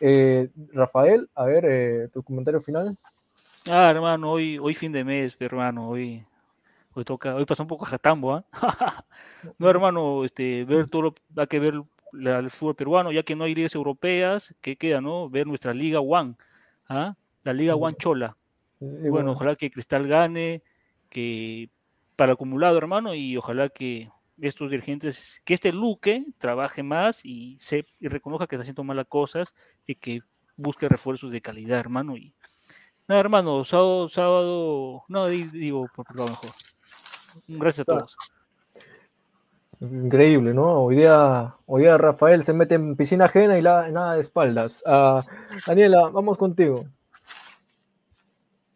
Eh, 0.00 0.48
Rafael, 0.72 1.28
a 1.34 1.44
ver, 1.44 1.64
eh, 1.68 2.08
tu 2.12 2.22
comentario 2.22 2.60
final. 2.60 2.96
Ah, 3.70 3.90
hermano, 3.90 4.32
hoy, 4.32 4.58
hoy 4.58 4.74
fin 4.74 4.90
de 4.90 5.04
mes, 5.04 5.36
hermano, 5.38 5.88
hoy, 5.88 6.24
hoy 6.94 7.04
toca, 7.04 7.36
hoy 7.36 7.44
pasa 7.44 7.62
un 7.62 7.68
poco 7.68 7.84
jatambo, 7.84 8.32
¿ah? 8.34 8.44
no, 9.58 9.68
hermano, 9.70 10.24
este, 10.24 10.64
ver 10.64 10.90
todo, 10.90 11.02
lo- 11.02 11.14
hay 11.36 11.46
que 11.46 11.60
ver 11.60 11.80
la- 12.12 12.38
el 12.38 12.50
fútbol 12.50 12.76
peruano, 12.76 13.10
ya 13.12 13.22
que 13.22 13.34
no 13.36 13.44
hay 13.44 13.54
ligas 13.54 13.74
europeas, 13.74 14.54
¿qué 14.60 14.76
queda, 14.76 15.00
no? 15.00 15.28
Ver 15.30 15.46
nuestra 15.46 15.72
Liga 15.74 16.00
One, 16.00 16.36
¿ah? 16.88 17.16
La 17.42 17.52
Liga 17.52 17.74
Guanchola. 17.74 18.36
Y 18.80 19.08
Bueno, 19.10 19.32
ojalá 19.32 19.56
que 19.56 19.70
Cristal 19.70 20.06
gane, 20.06 20.62
que 21.08 21.70
para 22.16 22.32
acumulado, 22.34 22.76
hermano, 22.78 23.14
y 23.14 23.36
ojalá 23.36 23.68
que 23.68 24.10
estos 24.40 24.70
dirigentes, 24.70 25.40
que 25.44 25.54
este 25.54 25.72
Luque 25.72 26.24
trabaje 26.38 26.82
más 26.82 27.24
y 27.24 27.56
se 27.60 27.86
y 28.00 28.08
reconozca 28.08 28.46
que 28.46 28.56
está 28.56 28.62
haciendo 28.62 28.84
malas 28.84 29.06
cosas 29.08 29.54
y 29.86 29.94
que 29.94 30.20
busque 30.56 30.88
refuerzos 30.88 31.30
de 31.30 31.40
calidad, 31.40 31.78
hermano. 31.78 32.16
Y 32.16 32.34
nada, 33.08 33.20
hermano, 33.20 33.64
sábado, 33.64 34.08
sábado, 34.08 35.04
no 35.08 35.28
di- 35.28 35.44
digo 35.44 35.88
por 35.94 36.06
favor 36.06 36.30
mejor. 36.30 36.50
Gracias 37.48 37.88
a 37.88 37.92
todos. 37.98 38.16
Increíble, 39.90 40.54
¿no? 40.54 40.84
Hoy 40.84 40.96
día, 40.96 41.56
hoy 41.66 41.82
día 41.82 41.98
Rafael 41.98 42.44
se 42.44 42.52
mete 42.52 42.76
en 42.76 42.94
piscina 42.94 43.24
ajena 43.24 43.58
y 43.58 43.62
la- 43.62 43.88
nada 43.88 44.14
de 44.14 44.20
espaldas. 44.20 44.80
Ah, 44.86 45.20
Daniela, 45.66 46.08
vamos 46.08 46.38
contigo. 46.38 46.84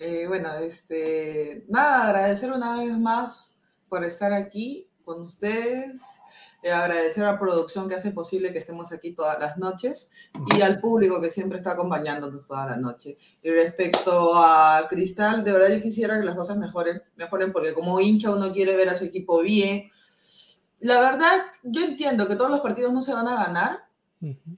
Eh, 0.01 0.25
bueno, 0.27 0.53
este, 0.61 1.65
nada, 1.69 2.09
agradecer 2.09 2.51
una 2.51 2.81
vez 2.81 2.99
más 2.99 3.63
por 3.89 4.03
estar 4.03 4.33
aquí 4.33 4.91
con 5.05 5.23
ustedes, 5.23 6.21
eh, 6.65 6.73
agradecer 6.73 7.23
a 7.23 7.33
la 7.33 7.39
producción 7.39 7.89
que 7.89 7.95
hace 7.95 8.11
posible 8.11 8.53
que 8.53 8.59
estemos 8.59 8.91
aquí 8.91 9.13
todas 9.15 9.39
las 9.39 9.57
noches 9.59 10.11
y 10.57 10.61
al 10.61 10.81
público 10.81 11.21
que 11.21 11.31
siempre 11.31 11.59
está 11.59 11.71
acompañándonos 11.73 12.49
toda 12.49 12.67
la 12.67 12.77
noche. 12.77 13.17
Y 13.43 13.51
respecto 13.51 14.33
a 14.35 14.85
Cristal, 14.91 15.45
de 15.45 15.53
verdad 15.53 15.69
yo 15.69 15.81
quisiera 15.81 16.19
que 16.19 16.27
las 16.27 16.35
cosas 16.35 16.57
mejoren, 16.59 17.01
mejoren 17.15 17.53
porque 17.53 17.73
como 17.75 18.01
hincha 18.01 18.31
uno 18.33 18.53
quiere 18.53 18.75
ver 18.75 18.89
a 18.89 18.97
su 18.97 19.05
equipo 19.05 19.41
bien. 19.41 19.89
La 20.81 21.01
verdad, 21.01 21.47
yo 21.63 21.85
entiendo 21.85 22.29
que 22.29 22.37
todos 22.37 22.51
los 22.51 22.61
partidos 22.61 22.93
no 22.93 23.01
se 23.01 23.15
van 23.15 23.29
a 23.29 23.45
ganar, 23.47 23.87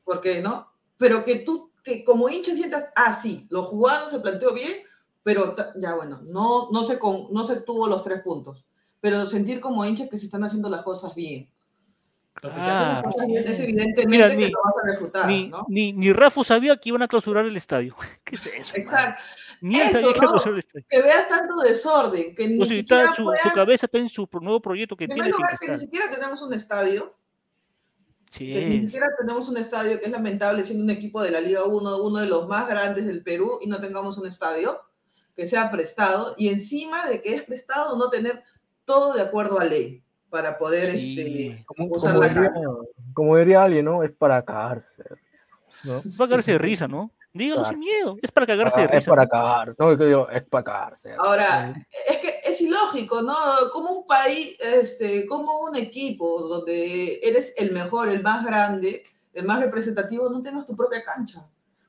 porque 0.05 0.41
no, 0.43 0.69
pero 0.97 1.25
que 1.25 1.41
tú, 1.41 1.71
que 1.85 2.05
como 2.05 2.29
hincha 2.29 2.55
sientas, 2.55 2.91
ah, 2.97 3.13
sí, 3.13 3.47
lo 3.51 3.65
jugaron, 3.65 4.11
se 4.11 4.19
planteó 4.19 4.53
bien, 4.53 4.79
pero 5.23 5.55
ya 5.77 5.95
bueno, 5.95 6.21
no, 6.25 6.71
no, 6.71 6.85
se 6.85 6.99
con, 6.99 7.33
no 7.33 7.45
se 7.45 7.61
tuvo 7.61 7.87
los 7.87 8.03
tres 8.03 8.23
puntos, 8.23 8.67
pero 9.01 9.27
sentir 9.27 9.61
como 9.61 9.85
hincha 9.85 10.09
que 10.09 10.17
se 10.17 10.27
están 10.27 10.45
haciendo 10.45 10.69
las 10.69 10.83
cosas 10.83 11.15
bien. 11.15 11.49
Bien, 13.27 13.49
es 13.49 13.61
evidentemente 13.61 14.07
Mira, 14.07 14.29
que 14.31 14.37
ni- 14.37 14.51
lo 14.51 14.59
vas 14.65 14.75
a 14.85 14.87
refutar, 14.87 15.27
Ni, 15.27 15.49
¿no? 15.49 15.65
ni, 15.69 15.93
ni 15.93 16.13
Rafa 16.13 16.45
sabía 16.45 16.77
que 16.77 16.89
iban 16.91 17.03
a 17.03 17.09
clausurar 17.09 17.45
el 17.47 17.57
estadio. 17.57 17.95
¿Qué 18.25 18.37
es 18.37 18.47
eso? 18.47 18.77
Exacto. 18.77 19.21
Ni 19.61 19.77
él 19.81 19.87
Eso, 19.89 19.99
sabía 20.01 20.13
que 20.15 20.19
clausurar 20.21 20.53
el 20.55 20.59
estadio. 20.59 20.87
Que 20.89 21.03
veas 21.03 21.29
tanto 21.29 21.57
desorden, 21.61 22.35
que 22.35 22.49
ni 22.49 22.63
O 22.63 22.65
sea, 22.65 22.77
siquiera 22.77 23.09
su, 23.09 23.15
su 23.17 23.25
puedan- 23.25 23.51
cabeza 23.55 23.87
está 23.87 23.99
en 23.99 24.09
su 24.09 24.29
nuevo 24.41 24.61
proyecto 24.61 24.97
que 24.97 25.05
en 25.05 25.11
tiene 25.11 25.31
lugar, 25.31 25.59
que 25.61 25.69
ni 25.73 25.79
siquiera 25.79 26.11
tenemos 26.11 26.41
un 26.43 26.53
estadio, 26.55 27.15
Sí 28.31 28.53
que 28.53 28.67
ni 28.67 28.83
siquiera 28.83 29.07
tenemos 29.19 29.49
un 29.49 29.57
estadio, 29.57 29.99
que 29.99 30.05
es 30.05 30.13
lamentable 30.13 30.63
siendo 30.63 30.85
un 30.85 30.91
equipo 30.91 31.23
de 31.23 31.31
la 31.31 31.41
Liga 31.41 31.65
1, 31.65 32.03
uno 32.03 32.19
de 32.19 32.27
los 32.27 32.47
más 32.47 32.69
grandes 32.69 33.07
del 33.07 33.23
Perú, 33.23 33.59
y 33.63 33.69
no 33.69 33.81
tengamos 33.81 34.19
un 34.19 34.27
estadio 34.27 34.83
que 35.35 35.47
sea 35.47 35.71
prestado, 35.71 36.35
y 36.37 36.49
encima 36.49 37.09
de 37.09 37.23
que 37.23 37.35
es 37.35 37.45
prestado, 37.45 37.97
no 37.97 38.11
tener 38.11 38.43
todo 38.85 39.15
de 39.15 39.23
acuerdo 39.23 39.59
a 39.59 39.65
ley 39.65 40.03
para 40.31 40.59
poder 40.59 40.95
este, 40.95 41.63
Como, 41.67 41.87
usar 41.95 42.13
como 42.15 42.23
la 42.25 42.29
diría, 42.29 42.53
cancha. 42.53 42.69
como 43.15 43.37
diría 43.37 43.63
alguien, 43.63 43.85
¿no? 43.85 44.03
Es 44.03 44.13
para 44.13 44.43
cagarse. 44.43 45.05
¿no? 45.85 45.95
Va 46.21 46.25
a 46.25 46.29
cagarse 46.29 46.53
de 46.53 46.59
risa, 46.59 46.89
¿no? 46.89 47.11
Dígalo 47.33 47.65
sin 47.67 47.79
miedo. 47.79 48.17
Es 48.23 48.33
para 48.33 48.47
cagarse 48.47 48.81
de 48.81 48.87
Ah, 48.87 48.89
es 48.93 49.05
risa. 49.05 49.11
para 49.11 49.23
¿no? 49.25 49.29
cagar, 49.29 49.75
no, 49.79 49.97
que 49.99 50.05
digo, 50.07 50.29
es 50.31 50.43
para 50.45 50.65
cagarse. 50.65 51.15
Ahora, 51.19 51.75
es 52.07 52.19
que 52.19 52.41
es 52.45 52.61
ilógico, 52.61 53.23
¿no? 53.23 53.35
Como 53.73 53.91
un 53.93 54.07
país, 54.07 54.57
este, 54.61 55.27
como 55.27 55.61
un 55.61 55.77
equipo 55.77 56.41
donde 56.49 57.21
eres 57.23 57.55
el 57.57 57.73
mejor, 57.73 58.09
el 58.09 58.23
más 58.23 58.45
grande, 58.45 59.03
el 59.35 59.45
más 59.45 59.61
representativo, 59.61 60.29
no 60.31 60.43
tengas 60.43 60.65
tu 60.67 60.75
propia 60.75 61.03
cancha. 61.03 61.41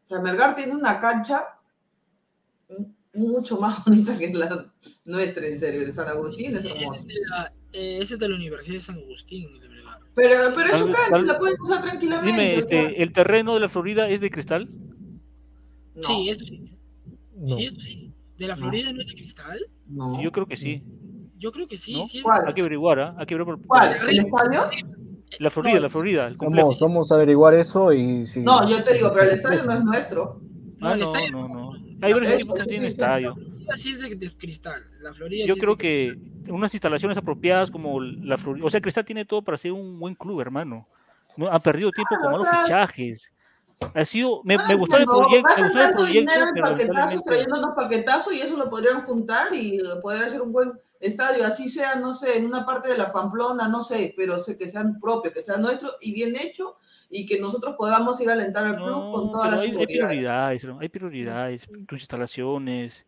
O 0.03 0.07
sea, 0.07 0.19
Melgar 0.19 0.55
tiene 0.55 0.73
una 0.75 0.99
cancha 0.99 1.47
mucho 3.13 3.59
más 3.59 3.83
bonita 3.85 4.17
que 4.17 4.33
la 4.33 4.65
nuestra, 5.05 5.47
en 5.47 5.59
serio. 5.59 5.81
El 5.83 5.93
San 5.93 6.07
Agustín 6.07 6.55
es 6.55 6.65
hermoso. 6.65 6.93
Ese 6.93 7.01
es 7.01 7.07
de 7.07 7.13
la, 7.29 7.53
eh, 7.73 7.99
ese 8.01 8.13
es 8.15 8.19
de 8.19 8.29
la 8.29 8.35
Universidad 8.35 8.75
de 8.75 8.81
San 8.81 8.95
Agustín. 8.97 9.59
de 9.59 9.69
Melgar. 9.69 9.99
Pero, 10.15 10.53
pero 10.53 10.73
es 10.73 11.23
la 11.25 11.37
pueden 11.39 11.61
usar 11.61 11.81
tranquilamente. 11.81 12.31
Dime, 12.31 12.47
o 12.47 12.51
sea, 12.51 12.81
este, 12.81 13.01
¿el 13.03 13.11
terreno 13.11 13.53
de 13.53 13.59
la 13.61 13.67
Florida 13.69 14.07
es 14.09 14.21
de 14.21 14.29
cristal? 14.29 14.69
no, 15.95 16.03
Sí, 16.07 16.29
eso 16.29 16.45
sí. 16.45 16.71
No. 17.35 17.55
Sí, 17.57 17.65
eso 17.65 17.79
sí. 17.79 18.11
¿De 18.37 18.47
la. 18.47 18.55
Florida 18.57 18.91
no 18.93 19.01
es 19.01 19.07
de 19.07 19.13
cristal? 19.13 19.59
no. 19.87 20.15
Sí, 20.15 20.23
yo 20.23 20.31
creo 20.31 20.45
que 20.45 20.55
sí. 20.57 20.83
Yo 21.37 21.51
creo 21.53 21.67
que 21.67 21.77
sí. 21.77 21.93
¿No? 21.93 22.05
sí 22.05 22.17
es- 22.17 22.23
¿Cuál? 22.23 22.43
Hay 22.47 22.53
que 22.53 22.61
averiguar, 22.61 22.99
¿ah? 22.99 23.15
Hay 23.17 23.25
que 23.25 23.33
averiguar. 23.35 23.59
¿Cuál? 23.65 23.95
¿El 24.09 24.19
estadio? 24.19 24.61
La 25.39 25.49
Florida, 25.49 25.75
No, 25.75 25.79
la 25.81 25.89
Florida, 25.89 26.27
el 26.27 26.37
complejo. 26.37 26.67
Vamos, 26.69 26.79
vamos 26.81 27.11
a 27.11 27.15
averiguar 27.15 27.53
eso 27.53 27.93
y 27.93 28.25
si. 28.27 28.39
No, 28.41 28.67
yo 28.69 28.83
te 28.83 28.93
digo, 28.95 29.11
pero 29.13 29.25
el 29.25 29.35
estadio 29.35 29.63
no 29.63 29.73
es 29.73 29.83
nuestro. 29.83 30.41
Ah, 30.81 30.93
el 30.93 30.99
no, 31.01 31.05
estadio 31.05 31.31
no, 31.31 31.47
no. 31.47 31.88
Hay 32.01 32.13
varios 32.13 32.33
equipos 32.33 32.59
que 32.59 32.65
tienen 32.65 32.87
estadio. 32.87 33.35
sí 33.75 33.91
es 33.91 33.99
de, 33.99 34.15
de 34.15 34.31
cristal. 34.37 34.83
La 35.01 35.13
Florida 35.13 35.45
Yo 35.45 35.55
creo 35.57 35.77
que 35.77 36.17
unas 36.49 36.73
instalaciones 36.73 37.17
apropiadas 37.17 37.69
como 37.71 38.01
la 38.01 38.37
Florida. 38.37 38.65
O 38.65 38.69
sea, 38.69 38.81
Cristal 38.81 39.05
tiene 39.05 39.25
todo 39.25 39.41
para 39.41 39.57
ser 39.57 39.71
un 39.71 39.99
buen 39.99 40.15
club, 40.15 40.41
hermano. 40.41 40.87
No, 41.37 41.47
ha 41.47 41.59
perdido 41.59 41.91
tiempo 41.91 42.15
con 42.15 42.29
Claro, 42.29 42.43
malos 42.43 42.61
fichajes. 42.63 43.31
Ha 43.93 44.03
sido, 44.03 44.41
me, 44.43 44.57
me 44.57 44.75
gustaba 44.75 45.03
el 45.03 45.07
proyecto, 45.07 45.49
me 45.55 45.63
gustaba 45.63 45.85
el 45.85 45.93
proyecto, 45.93 46.31
dinero 46.31 46.47
en 46.53 46.61
paquetazos, 46.61 47.23
trayendo 47.23 47.59
unos 47.59 47.75
paquetazos 47.75 48.33
y 48.33 48.41
eso 48.41 48.57
lo 48.57 48.69
podrían 48.69 49.01
juntar 49.03 49.53
y 49.53 49.79
poder 50.01 50.25
hacer 50.25 50.41
un 50.41 50.51
buen 50.51 50.73
estadio, 50.99 51.45
así 51.45 51.69
sea, 51.69 51.95
no 51.95 52.13
sé, 52.13 52.37
en 52.37 52.45
una 52.45 52.65
parte 52.65 52.89
de 52.89 52.97
la 52.97 53.11
Pamplona, 53.11 53.67
no 53.67 53.81
sé, 53.81 54.13
pero 54.17 54.37
sé 54.37 54.57
que 54.57 54.67
sean 54.67 54.99
propios, 54.99 55.33
que 55.33 55.41
sea 55.41 55.57
nuestro 55.57 55.91
y 56.01 56.13
bien 56.13 56.35
hecho 56.35 56.75
y 57.09 57.25
que 57.25 57.39
nosotros 57.39 57.75
podamos 57.77 58.19
ir 58.21 58.29
a 58.29 58.33
alentar 58.33 58.65
al 58.65 58.75
club 58.75 59.11
con 59.11 59.25
No, 59.27 59.31
toda 59.31 59.45
pero 59.45 59.55
la 59.55 59.61
hay, 59.61 59.69
hay 59.69 59.85
prioridades, 59.85 60.67
hay 60.79 60.89
prioridades, 60.89 61.67
tus 61.87 61.99
instalaciones. 62.01 63.05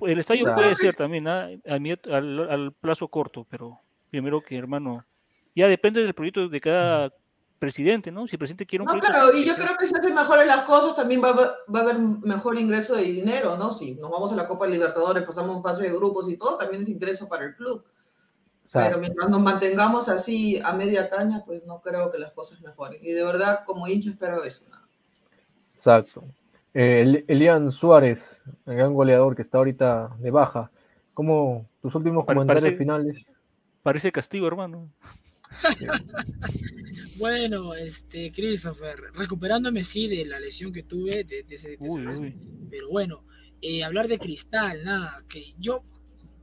El 0.00 0.18
estadio 0.18 0.44
Claro. 0.44 0.60
puede 0.60 0.74
ser 0.74 0.94
también 0.94 1.26
¿ah? 1.28 1.48
a 1.68 1.78
mi- 1.78 1.92
al, 2.10 2.50
al 2.50 2.72
plazo 2.72 3.08
corto, 3.08 3.46
pero 3.48 3.80
primero 4.10 4.42
que, 4.42 4.56
hermano, 4.56 5.04
ya 5.54 5.66
depende 5.68 6.02
del 6.02 6.14
proyecto 6.14 6.48
de 6.48 6.60
cada 6.60 7.12
presidente, 7.58 8.10
¿no? 8.12 8.26
Si 8.26 8.34
el 8.34 8.38
presidente 8.38 8.66
quiere 8.66 8.82
un 8.84 8.88
No, 8.92 9.00
claro, 9.00 9.32
y 9.36 9.44
yo 9.44 9.54
pues, 9.54 9.64
creo 9.66 9.76
que 9.78 9.86
si 9.86 9.94
hacen 9.96 10.14
mejores 10.14 10.46
las 10.46 10.64
cosas, 10.64 10.94
también 10.96 11.22
va 11.22 11.28
a, 11.28 11.32
haber, 11.32 11.50
va 11.74 11.78
a 11.80 11.82
haber 11.82 11.98
mejor 11.98 12.58
ingreso 12.58 12.96
de 12.96 13.02
dinero, 13.02 13.56
¿no? 13.56 13.72
Si 13.72 13.94
nos 13.94 14.10
vamos 14.10 14.32
a 14.32 14.36
la 14.36 14.46
Copa 14.46 14.66
Libertadores, 14.66 15.22
pasamos 15.24 15.62
fase 15.62 15.84
de 15.84 15.94
grupos 15.96 16.28
y 16.28 16.36
todo, 16.36 16.56
también 16.56 16.82
es 16.82 16.88
ingreso 16.88 17.28
para 17.28 17.44
el 17.44 17.54
club. 17.54 17.84
Pero 18.72 18.98
mientras 18.98 19.28
nos 19.30 19.40
mantengamos 19.40 20.08
así 20.08 20.58
a 20.64 20.72
media 20.72 21.08
caña, 21.08 21.42
pues 21.44 21.64
no 21.64 21.80
creo 21.80 22.10
que 22.10 22.18
las 22.18 22.32
cosas 22.32 22.60
mejoren. 22.62 22.98
Y 23.02 23.12
de 23.12 23.22
verdad, 23.22 23.60
como 23.66 23.86
hincha, 23.86 24.10
espero 24.10 24.42
eso. 24.42 24.64
¿no? 24.70 24.78
Exacto. 25.76 26.24
Eh, 26.72 27.02
El- 27.02 27.24
Elian 27.28 27.70
Suárez, 27.70 28.40
el 28.66 28.76
gran 28.76 28.94
goleador 28.94 29.36
que 29.36 29.42
está 29.42 29.58
ahorita 29.58 30.16
de 30.18 30.30
baja. 30.30 30.70
¿Cómo 31.12 31.66
tus 31.80 31.94
últimos 31.94 32.24
comentarios 32.24 32.64
parece- 32.64 32.78
finales? 32.78 33.24
parece 33.82 34.10
castigo, 34.10 34.46
hermano. 34.48 34.88
Bueno, 37.16 37.74
este, 37.74 38.32
Christopher, 38.32 38.96
recuperándome 39.14 39.84
sí 39.84 40.08
de 40.08 40.24
la 40.24 40.40
lesión 40.40 40.72
que 40.72 40.82
tuve, 40.82 41.24
de, 41.24 41.44
de 41.44 41.54
ese, 41.54 41.76
Uy, 41.78 42.06
uy. 42.06 42.34
pero 42.70 42.88
bueno, 42.90 43.24
eh, 43.62 43.84
hablar 43.84 44.08
de 44.08 44.18
Cristal, 44.18 44.84
nada, 44.84 45.22
que 45.28 45.54
yo 45.58 45.84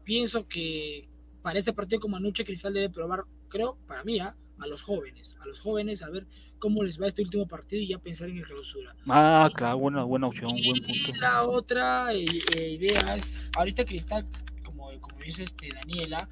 pienso 0.03 0.47
que 0.47 1.09
para 1.41 1.59
este 1.59 1.73
partido 1.73 1.99
como 1.99 2.17
anoche 2.17 2.45
Cristal 2.45 2.73
debe 2.73 2.89
probar, 2.89 3.23
creo, 3.49 3.77
para 3.87 4.03
mí, 4.03 4.19
¿ah? 4.19 4.35
a 4.59 4.67
los 4.67 4.81
jóvenes, 4.81 5.35
a 5.41 5.45
los 5.45 5.59
jóvenes 5.59 6.03
a 6.03 6.09
ver 6.09 6.25
cómo 6.59 6.83
les 6.83 7.01
va 7.01 7.07
este 7.07 7.23
último 7.23 7.47
partido 7.47 7.81
y 7.81 7.87
ya 7.87 7.97
pensar 7.97 8.29
en 8.29 8.37
el 8.37 8.45
clausura. 8.45 8.95
Ah, 9.07 9.49
claro, 9.53 9.79
buena, 9.79 10.03
buena 10.03 10.27
opción, 10.27 10.51
buen 10.51 10.81
punto. 10.83 11.19
la 11.19 11.47
otra 11.47 12.13
eh, 12.13 12.25
eh, 12.55 12.69
idea 12.69 13.15
es, 13.15 13.39
ahorita 13.57 13.83
Cristal, 13.83 14.25
como, 14.63 14.91
como 15.01 15.17
dice 15.19 15.43
este 15.43 15.69
Daniela, 15.73 16.29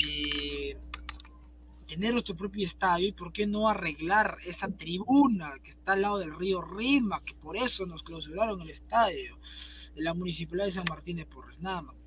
eh, 0.00 0.76
tener 1.86 2.12
nuestro 2.12 2.36
propio 2.36 2.64
estadio 2.64 3.08
y 3.08 3.12
por 3.12 3.32
qué 3.32 3.46
no 3.46 3.68
arreglar 3.68 4.38
esa 4.46 4.68
tribuna 4.68 5.54
que 5.62 5.70
está 5.70 5.92
al 5.92 6.02
lado 6.02 6.18
del 6.18 6.36
río 6.36 6.60
Rima, 6.60 7.22
que 7.24 7.34
por 7.34 7.56
eso 7.56 7.86
nos 7.86 8.02
clausuraron 8.02 8.60
el 8.60 8.70
estadio 8.70 9.38
de 9.94 10.02
la 10.02 10.14
Municipalidad 10.14 10.66
de 10.66 10.72
San 10.72 10.86
Martín 10.88 11.18
de 11.18 11.26
Porres, 11.26 11.58
nada 11.60 11.82
más. 11.82 12.03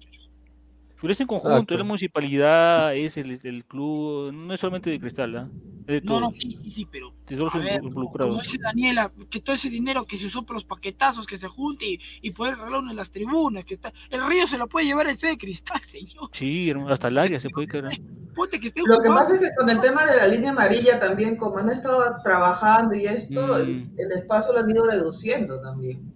Es 1.04 1.22
en 1.22 1.28
conjunto, 1.28 1.74
es 1.74 1.78
la 1.80 1.84
municipalidad, 1.84 2.95
es 2.95 3.18
el, 3.18 3.39
el 3.43 3.66
club, 3.66 4.32
no 4.34 4.54
es 4.54 4.60
solamente 4.60 4.89
de 4.89 5.00
cristal, 5.00 5.36
¿ah? 5.36 5.50
Es 5.86 6.02
de 6.02 6.08
No, 6.08 6.20
no, 6.20 6.32
sí, 6.32 6.58
sí, 6.62 6.72
sí, 6.72 6.88
pero 6.91 7.14
a 7.54 7.58
ver, 7.60 7.84
involucrados. 7.84 8.32
como 8.34 8.41
dice 8.41 8.58
Daniela, 8.62 9.12
que 9.30 9.39
todo 9.39 9.56
ese 9.56 9.70
dinero 9.70 10.06
que 10.06 10.18
se 10.18 10.26
usó 10.26 10.43
por 10.43 10.56
los 10.56 10.66
paquetazos 10.66 11.26
que 11.28 11.38
se 11.38 11.48
junte 11.48 11.86
y, 11.86 12.00
y 12.22 12.32
poder 12.32 12.56
arreglar 12.56 12.82
una 12.82 12.89
de 12.91 12.95
las 12.95 13.12
tribunas, 13.12 13.64
que 13.64 13.76
está, 13.76 13.93
el 14.10 14.26
río 14.28 14.48
se 14.48 14.58
lo 14.58 14.68
puede 14.68 14.88
llevar 14.88 15.08
el 15.08 15.18
fe 15.18 15.28
de 15.28 15.38
cristal, 15.38 15.82
señor. 15.88 16.30
Sí, 16.34 16.70
hermano, 16.70 16.91
hasta 16.91 17.08
el 17.10 17.18
área 17.18 17.39
se 17.39 17.50
puede 17.50 17.68
caer. 17.68 17.86
Ponte 18.36 18.60
que 18.60 18.68
esté 18.68 18.82
Lo 18.86 19.00
que 19.00 19.10
pasa 19.10 19.36
es 19.36 19.41
que 19.41 19.48
con 19.58 19.70
el 19.70 19.80
tema 19.82 20.06
de 20.06 20.18
la 20.18 20.28
línea 20.28 20.52
amarilla 20.52 21.00
también, 21.00 21.38
como 21.38 21.58
han 21.58 21.70
estado 21.70 22.04
trabajando 22.24 22.95
y 22.95 23.06
esto, 23.06 23.58
el, 23.58 23.68
Mm. 23.68 23.91
el 23.98 24.12
espacio 24.14 24.54
lo 24.54 24.60
han 24.60 24.70
ido 24.70 24.86
reduciendo 24.86 25.60
también. 25.62 26.14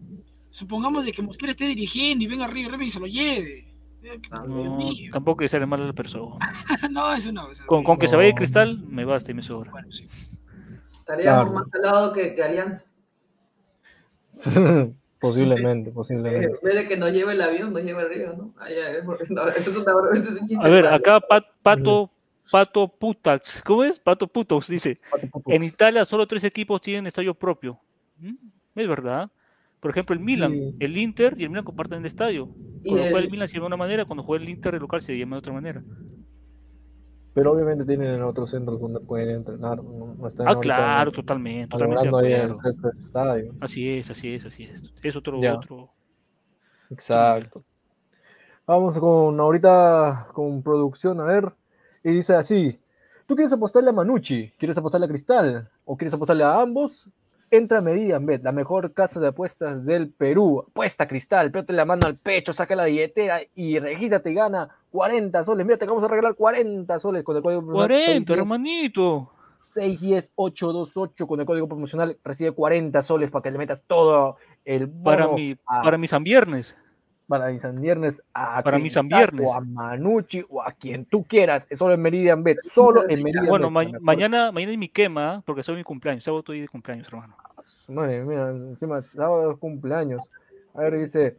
Supongamos 0.52 1.06
de 1.06 1.14
que 1.14 1.22
Mosquera 1.22 1.52
esté 1.52 1.66
dirigiendo 1.66 2.24
y 2.24 2.28
venga 2.28 2.46
Río 2.48 2.70
Rima 2.70 2.84
y 2.84 2.90
se 2.92 3.00
lo 3.00 3.08
lleve. 3.08 3.71
No, 4.32 4.78
mío. 4.78 5.10
tampoco 5.12 5.38
que 5.38 5.50
sale 5.50 5.66
mal 5.66 5.82
a 5.82 5.86
la 5.88 5.94
persona. 5.94 6.38
no, 6.92 7.14
es 7.14 7.26
una 7.26 7.44
cosa. 7.46 7.66
Con, 7.66 7.84
con 7.84 7.98
que 7.98 8.08
se 8.08 8.16
vaya 8.16 8.28
de 8.28 8.34
No. 8.34 8.38
cristal, 8.38 8.80
me 8.88 9.06
basta 9.06 9.32
y 9.32 9.34
me 9.34 9.44
sobra. 9.44 9.72
Bueno, 9.72 9.92
sí. 9.92 10.08
Estaríamos 11.00 11.50
Claro. 11.50 11.52
más 11.52 11.68
al 11.74 11.82
lado 11.82 12.14
que, 12.14 12.34
que 12.36 12.44
Alianza. 12.44 12.86
Posiblemente, 15.20 15.90
En 15.90 15.96
posiblemente. 15.96 16.58
vez 16.64 16.74
de 16.76 16.88
que 16.88 16.98
nos 16.98 17.12
lleve 17.12 17.34
el 17.34 17.42
avión, 17.42 17.72
nos 17.74 17.84
lleve 17.84 18.02
el 18.02 18.10
río, 18.10 18.34
¿no? 18.36 18.54
Porque 19.06 19.24
no, 19.30 19.48
eso 19.50 19.70
eso 19.70 19.70
es 19.70 20.42
un 20.52 20.66
A 20.66 20.68
ver, 20.70 20.86
malo. 20.86 20.96
acá 20.96 21.20
Pat- 21.20 21.46
Pato, 21.62 22.10
Pato 22.52 22.88
Putas, 22.88 23.62
¿cómo 23.64 23.84
es? 23.84 24.00
Pato 24.00 24.26
Putos 24.28 24.68
dice, 24.68 25.00
en 25.46 25.64
Italia 25.64 26.06
solo 26.06 26.26
tres 26.26 26.44
equipos 26.44 26.82
tienen 26.82 27.06
estadio 27.06 27.36
propio. 27.36 27.80
Mm, 28.18 28.34
Es 28.76 28.88
verdad. 28.88 29.30
Por 29.82 29.92
ejemplo, 29.92 30.14
el 30.14 30.20
Milan, 30.22 30.52
Sí. 30.54 30.76
el 30.80 30.98
Inter 30.98 31.36
y 31.38 31.44
el 31.44 31.50
Milan 31.50 31.66
comparten 31.66 32.00
el 32.00 32.06
estadio. 32.06 32.48
Cuando 32.48 33.02
juega 33.04 33.18
el- 33.18 33.26
el 33.26 33.32
Milan 33.32 33.48
se 33.48 33.56
llama 33.56 33.64
de 33.66 33.68
una 33.68 33.78
manera, 33.78 34.06
cuando 34.06 34.24
juega 34.24 34.44
el 34.44 34.50
Inter 34.50 34.76
el 34.76 34.82
local 34.82 35.02
se 35.02 35.18
llama 35.18 35.36
de 35.36 35.40
otra 35.40 35.54
manera. 35.54 35.84
Pero 37.34 37.54
obviamente 37.54 37.86
tienen 37.86 38.22
otros 38.24 38.52
centros 38.52 38.80
donde 38.80 39.00
pueden 39.00 39.38
entrenar. 39.38 39.82
No, 39.84 40.28
están 40.28 40.48
Ah, 40.50 40.60
claro, 40.60 41.12
totalmente, 41.12 41.70
totalmente 41.70 42.08
ahí 42.08 42.34
el 42.34 42.42
acuerdo. 42.52 42.56
centro 42.62 42.90
del 42.92 43.00
estadio. 43.00 43.54
Así 43.62 43.90
es, 43.90 44.12
así 44.12 44.34
es, 44.36 44.46
así 44.46 44.64
es. 44.66 44.94
Es 45.02 45.16
otro, 45.16 45.42
Ya. 45.42 45.56
otro. 45.56 45.90
Exacto. 46.90 47.64
Vamos 48.68 48.98
con 49.00 49.40
ahorita 49.40 50.28
con 50.34 50.62
producción, 50.62 51.20
a 51.22 51.24
ver. 51.24 51.52
Y 52.04 52.12
dice 52.12 52.36
así: 52.36 52.78
¿Tú 53.26 53.36
quieres 53.36 53.54
apostarle 53.54 53.90
a 53.90 53.94
Manucci? 53.94 54.52
¿Quieres 54.60 54.78
apostarle 54.78 55.06
a 55.06 55.10
Cristal? 55.10 55.70
¿O 55.86 55.96
quieres 55.98 56.14
apostarle 56.14 56.44
a 56.44 56.60
ambos? 56.62 57.10
Entra 57.52 57.80
a 57.80 57.82
la 57.82 58.52
mejor 58.54 58.94
casa 58.94 59.20
de 59.20 59.28
apuestas 59.28 59.86
del 59.86 60.10
Perú. 60.10 60.66
Apuesta 60.70 61.06
Cristal, 61.08 61.52
pégate 61.52 61.74
la 61.74 61.84
mano 61.84 62.08
al 62.08 62.16
pecho, 62.16 62.54
saca 62.54 62.76
la 62.76 62.86
billetera 62.86 63.42
y 63.56 63.78
regístrate 63.78 64.32
y 64.32 64.34
gana 64.36 64.70
40 64.90 65.44
soles. 65.44 65.66
Mira, 65.66 65.78
te 65.78 65.86
vamos 65.86 66.04
a 66.04 66.08
regalar 66.08 66.36
40 66.36 66.98
soles 67.00 67.24
con 67.26 67.36
el 67.36 67.44
código 67.44 67.60
promocional 67.62 67.88
40, 67.90 68.06
610 68.34 68.40
hermanito. 68.40 69.32
610-828 69.76 71.28
con 71.28 71.40
el 71.40 71.46
código 71.46 71.68
promocional 71.68 72.18
recibe 72.24 72.52
40 72.52 73.02
soles 73.04 73.32
para 73.32 73.44
que 73.44 73.52
le 73.52 73.58
metas 73.58 73.82
todo 73.86 74.38
el 74.66 74.90
Para 74.90 75.26
bono 75.26 75.38
mi, 75.38 75.56
a- 75.66 75.82
para 75.82 75.98
mi 75.98 76.08
San 76.08 76.24
Viernes. 76.24 76.78
para 77.28 77.50
mi 77.50 77.60
San 77.60 77.80
Viernes 77.80 78.22
a 78.34 78.62
Para 78.62 78.80
mi 78.80 78.90
San 78.90 79.08
Viernes. 79.08 79.48
o 79.50 79.54
a 79.56 79.62
Manucci 79.62 80.44
o 80.50 80.62
a 80.62 80.72
quien 80.74 81.06
tú 81.06 81.24
quieras. 81.24 81.66
Es 81.70 81.80
solo 81.80 81.94
en 81.94 82.02
Meridian 82.02 82.44
Bet, 82.44 82.58
solo 82.74 83.04
en 83.10 83.24
Meridian 83.24 83.46
Bueno, 83.48 83.68
Bet, 83.72 83.92
ma- 83.94 84.00
mañana, 84.02 84.52
mañana 84.52 84.72
es 84.74 84.78
mi 84.78 84.90
quema, 84.90 85.42
porque 85.46 85.64
soy 85.64 85.76
mi 85.78 85.84
cumpleaños. 85.84 86.24
Sábado 86.26 86.40
estoy 86.40 86.60
de 86.62 86.68
cumpleaños, 86.68 87.08
hermano. 87.08 87.36
Madre 87.92 88.24
mía, 88.24 88.50
encima 88.50 89.02
sábado 89.02 89.58
cumpleaños. 89.58 90.30
A 90.74 90.82
ver, 90.82 91.00
dice, 91.00 91.38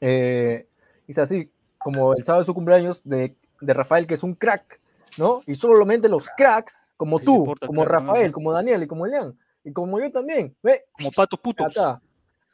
eh, 0.00 0.66
dice 1.06 1.20
así, 1.20 1.50
como 1.76 2.14
el 2.14 2.24
sábado 2.24 2.42
es 2.42 2.46
su 2.46 2.54
cumpleaños 2.54 3.02
de, 3.04 3.36
de 3.60 3.74
Rafael, 3.74 4.06
que 4.06 4.14
es 4.14 4.22
un 4.22 4.34
crack, 4.34 4.80
¿no? 5.18 5.42
Y 5.46 5.54
solamente 5.54 6.08
los 6.08 6.28
cracks, 6.36 6.86
como 6.96 7.20
tú, 7.20 7.54
como. 7.66 7.84
Rafael, 7.84 8.32
como 8.32 8.52
Daniel 8.52 8.82
y 8.82 8.86
como 8.86 9.06
Elian, 9.06 9.38
y 9.64 9.72
como 9.72 10.00
yo 10.00 10.10
también, 10.10 10.56
ve, 10.62 10.86
Como 10.92 11.10
patos 11.12 11.38
putos. 11.40 11.76
acá, 11.76 12.00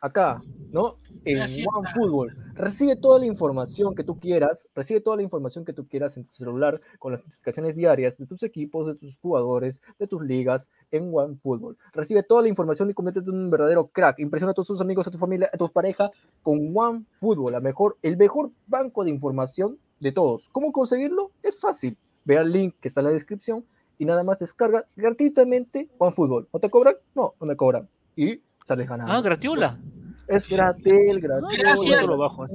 acá, 0.04 0.42
¿no? 0.70 0.98
En. 1.24 1.38
OneFootball. 1.40 2.36
Recibe 2.54 2.94
toda 2.94 3.18
la 3.18 3.24
información 3.24 3.94
que 3.94 4.04
tú 4.04 4.20
quieras, 4.20 4.68
recibe 4.74 5.00
toda 5.00 5.16
la 5.16 5.22
información 5.22 5.64
que 5.64 5.72
tú 5.72 5.88
quieras 5.88 6.18
en 6.18 6.24
tu 6.26 6.32
celular 6.32 6.80
con 6.98 7.12
las 7.12 7.22
notificaciones 7.24 7.74
diarias 7.74 8.18
de 8.18 8.26
tus 8.26 8.42
equipos, 8.42 8.86
de 8.86 8.94
tus 8.96 9.16
jugadores, 9.16 9.80
de 9.98 10.06
tus 10.06 10.22
ligas 10.22 10.68
en 10.90 11.10
OneFootball. 11.12 11.78
Recibe 11.94 12.22
toda 12.22 12.42
la 12.42 12.48
información 12.48 12.90
y 12.90 12.94
conviértete 12.94 13.30
en 13.30 13.36
un 13.36 13.50
verdadero 13.50 13.86
crack. 13.86 14.18
Impresiona 14.18 14.50
a 14.50 14.54
todos 14.54 14.68
tus 14.68 14.80
amigos, 14.82 15.06
a 15.06 15.10
tu 15.10 15.16
familia, 15.16 15.48
a 15.50 15.56
tu 15.56 15.70
pareja 15.70 16.10
con 16.42 16.76
OneFootball, 16.76 17.52
la 17.52 17.60
mejor, 17.60 17.96
el 18.02 18.18
mejor 18.18 18.50
banco 18.66 19.04
de 19.04 19.10
información 19.10 19.78
de 20.00 20.12
todos. 20.12 20.50
¿Cómo 20.50 20.70
conseguirlo? 20.70 21.30
Es 21.42 21.58
fácil. 21.58 21.96
Ve 22.26 22.36
al 22.36 22.52
link 22.52 22.74
que 22.78 22.88
está 22.88 23.00
en 23.00 23.06
la 23.06 23.12
descripción 23.12 23.64
y 23.96 24.04
nada 24.04 24.22
más 24.22 24.38
descarga 24.38 24.84
gratuitamente 24.96 25.88
OneFootball. 25.96 26.48
¿No 26.52 26.60
te 26.60 26.68
cobran? 26.68 26.96
No, 27.14 27.32
no 27.40 27.46
me 27.46 27.56
cobran. 27.56 27.88
Y 28.16 28.42
sales 28.66 28.88
ganando. 28.88 29.12
Ah, 29.12 29.20
gratiola. 29.20 29.78
Es 30.26 30.48
gratis, 30.48 31.18
gratis. 31.20 31.58
Gracias. 31.58 31.96
Bajo, 31.96 32.06
lo 32.06 32.16
bajo, 32.16 32.46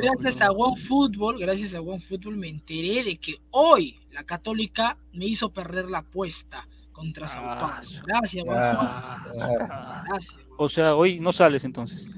Gracias 0.00 0.40
a 0.40 0.52
OneFootball, 0.52 1.38
gracias 1.40 1.74
a 1.74 1.80
OneFootball 1.80 2.36
me 2.36 2.48
enteré 2.48 3.02
de 3.02 3.16
que 3.18 3.34
hoy 3.50 3.98
la 4.12 4.22
Católica 4.22 4.96
me 5.12 5.26
hizo 5.26 5.52
perder 5.52 5.90
la 5.90 5.98
apuesta 5.98 6.68
contra 6.92 7.26
Sao 7.26 7.42
Ah, 7.44 7.58
Paulo. 7.58 7.82
su- 7.84 8.02
Gracias, 8.06 8.44
Ah, 8.48 9.24
OneFootball. 9.26 9.68
Ah, 9.70 10.04
Gracias. 10.08 10.36
O 10.56 10.68
sea, 10.68 10.94
hoy 10.94 11.18
no 11.18 11.32
sales 11.32 11.64
entonces. 11.64 12.08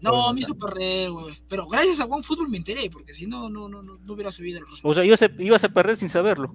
No, 0.00 0.32
me 0.32 0.40
hizo 0.40 0.54
perder, 0.54 1.10
güey. 1.12 1.38
Pero 1.48 1.68
gracias 1.68 2.00
a 2.00 2.06
OneFootball 2.06 2.48
me 2.48 2.56
enteré, 2.56 2.90
porque 2.90 3.14
si 3.14 3.26
no, 3.26 3.48
no, 3.48 3.68
no, 3.68 3.82
no, 3.82 3.98
no 3.98 4.12
hubiera 4.12 4.32
subido 4.32 4.58
el 4.58 4.64
resultado. 4.64 4.90
O 4.90 4.94
sea, 4.94 5.04
ibas 5.04 5.22
a, 5.22 5.30
ibas 5.38 5.62
a 5.62 5.68
perder 5.68 5.94
sin 5.96 6.08
saberlo. 6.08 6.52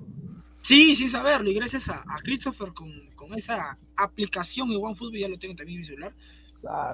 Sí, 0.65 0.95
sin 0.95 1.09
saberlo. 1.09 1.49
Y 1.49 1.53
gracias 1.53 1.87
a, 1.89 2.01
a 2.01 2.19
Christopher 2.23 2.73
con, 2.73 2.89
con 3.15 3.33
esa 3.35 3.77
aplicación 3.95 4.69
de 4.69 4.77
OneFootball, 4.77 5.19
ya 5.19 5.29
lo 5.29 5.37
tengo 5.37 5.55
también 5.55 5.77
en 5.77 5.81
mi 5.81 5.85
celular, 5.85 6.13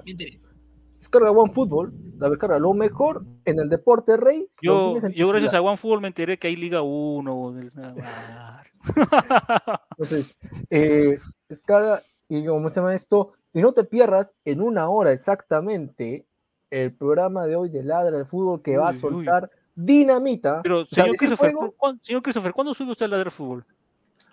enteré. 0.06 0.40
Descarga 1.00 1.32
OneFootball, 1.32 1.94
la 2.20 2.30
descarga 2.30 2.60
lo 2.60 2.74
mejor 2.74 3.24
en 3.46 3.60
el 3.60 3.70
deporte 3.70 4.18
rey. 4.18 4.48
Yo, 4.62 4.98
en 5.02 5.14
yo 5.14 5.28
gracias 5.30 5.54
a 5.54 5.62
OneFootball 5.62 6.02
me 6.02 6.08
enteré 6.10 6.38
que 6.38 6.48
hay 6.48 6.56
Liga 6.58 6.82
1. 6.82 7.52
del- 7.54 7.72
Entonces, 9.98 10.38
eh, 10.70 11.18
descarga 11.50 12.02
y 12.30 12.46
como 12.46 12.70
se 12.70 12.76
llama 12.80 12.96
esto, 12.96 13.34
y 13.54 13.62
no 13.62 13.74
te 13.74 13.84
pierdas 13.84 14.34
en 14.46 14.62
una 14.62 14.90
hora 14.90 15.12
exactamente 15.12 16.26
el 16.70 16.94
programa 16.94 17.46
de 17.46 17.56
hoy 17.56 17.70
de 17.70 17.84
Ladra 17.84 18.18
del 18.18 18.26
Fútbol 18.26 18.62
que 18.62 18.78
va 18.78 18.90
a 18.90 18.94
uy. 19.16 19.26
Dinamita. 19.76 20.62
Pero, 20.62 20.82
O 20.82 20.86
sea, 20.86 21.04
señor 21.04 21.18
Christopher, 21.18 21.54
juego, 21.54 21.74
¿cuándo, 21.78 22.04
señor 22.04 22.22
Christopher, 22.22 22.54
¿cuándo 22.54 22.74
sube 22.74 22.92
usted 22.92 23.06
a 23.06 23.10
ladrar 23.10 23.32
fútbol? 23.32 23.66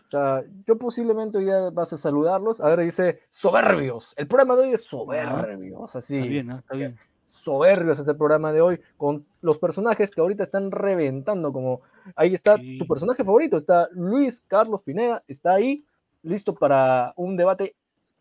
O 0.06 0.10
sea, 0.10 0.42
yo 0.66 0.78
posiblemente 0.78 1.38
hoy 1.38 1.46
ya 1.46 1.70
vas 1.70 1.92
a 1.92 1.98
saludarlos. 1.98 2.60
A 2.60 2.68
ver, 2.68 2.80
dice 2.80 3.20
soberbios. 3.30 4.14
El 4.16 4.26
programa 4.26 4.56
de 4.56 4.62
hoy 4.62 4.72
es 4.72 4.84
soberbios. 4.84 5.94
Así. 5.94 6.16
Está 6.16 6.26
bien, 6.28 6.50
está 6.52 6.74
bien. 6.76 6.98
soberbios 7.26 7.98
ese 7.98 8.14
programa 8.14 8.52
de 8.52 8.60
hoy 8.60 8.80
con 8.96 9.24
los 9.42 9.58
personajes 9.58 10.10
que 10.10 10.20
ahorita 10.20 10.44
están 10.44 10.70
reventando 10.70 11.52
como 11.52 11.82
ahí 12.16 12.34
está 12.34 12.56
Sí. 12.56 12.78
tu 12.78 12.86
personaje 12.86 13.22
favorito 13.24 13.56
está 13.58 13.88
Luis 13.92 14.42
Carlos 14.48 14.82
Pineda 14.82 15.22
está 15.28 15.52
ahí 15.54 15.84
listo 16.24 16.54
para 16.54 17.12
un 17.16 17.36
debate 17.36 17.76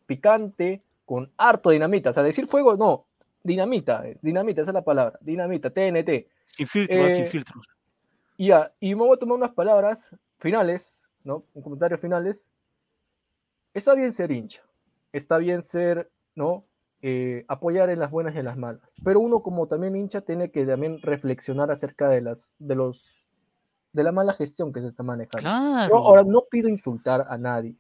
picante 0.06 0.82
con 1.06 1.30
harto 1.36 1.72
dinamita 1.72 2.12
o 2.12 2.14
sea 2.14 2.22
decir 2.24 2.48
fuego 2.48 2.78
no 2.78 3.06
dinamita 3.44 4.08
eh, 4.08 4.18
dinamita 4.22 4.62
esa 4.62 4.72
es 4.72 4.76
la 4.76 4.84
palabra 4.84 5.18
dinamita 5.22 5.70
TNT 5.70 6.28
Sin 6.48 6.68
filtros, 6.68 7.04
¿ah? 7.04 7.08
Eh, 7.08 7.16
sin 7.16 7.26
filtros. 7.26 7.66
y 8.38 8.48
ya 8.48 8.72
y 8.80 8.96
me 8.96 9.02
voy 9.02 9.16
a 9.16 9.20
tomar 9.20 9.38
unas 9.38 9.54
palabras 9.54 10.10
finales 10.40 10.92
no 11.24 11.44
un 11.54 11.62
comentario 11.62 11.98
finales 11.98 12.48
está 13.74 13.94
bien 13.96 14.12
ser 14.14 14.32
hincha 14.32 14.62
está 15.12 15.38
bien 15.38 15.62
ser 15.62 16.10
no 16.36 16.66
eh, 17.02 17.46
apoyar 17.48 17.90
en 17.92 18.00
las 18.00 18.10
buenas 18.10 18.34
y 18.34 18.40
en 18.40 18.46
las 18.46 18.58
malas. 18.58 18.82
Pero 19.04 19.20
uno 19.20 19.42
como 19.42 19.68
también 19.68 19.96
hincha 19.96 20.22
tiene 20.22 20.50
que 20.50 20.66
también 20.66 21.00
reflexionar 21.04 21.70
acerca 21.70 22.10
de 22.10 22.22
las 22.22 22.50
de 22.58 22.74
los 22.76 23.24
de 23.94 24.04
la 24.04 24.12
mala 24.12 24.34
gestión 24.34 24.74
que 24.74 24.82
se 24.82 24.88
está 24.88 25.04
manejando. 25.04 25.42
Claro. 25.42 25.90
Yo 25.90 25.96
ahora 25.98 26.24
no 26.24 26.42
pido 26.50 26.70
insultar 26.70 27.28
a 27.30 27.38
nadie, 27.38 27.76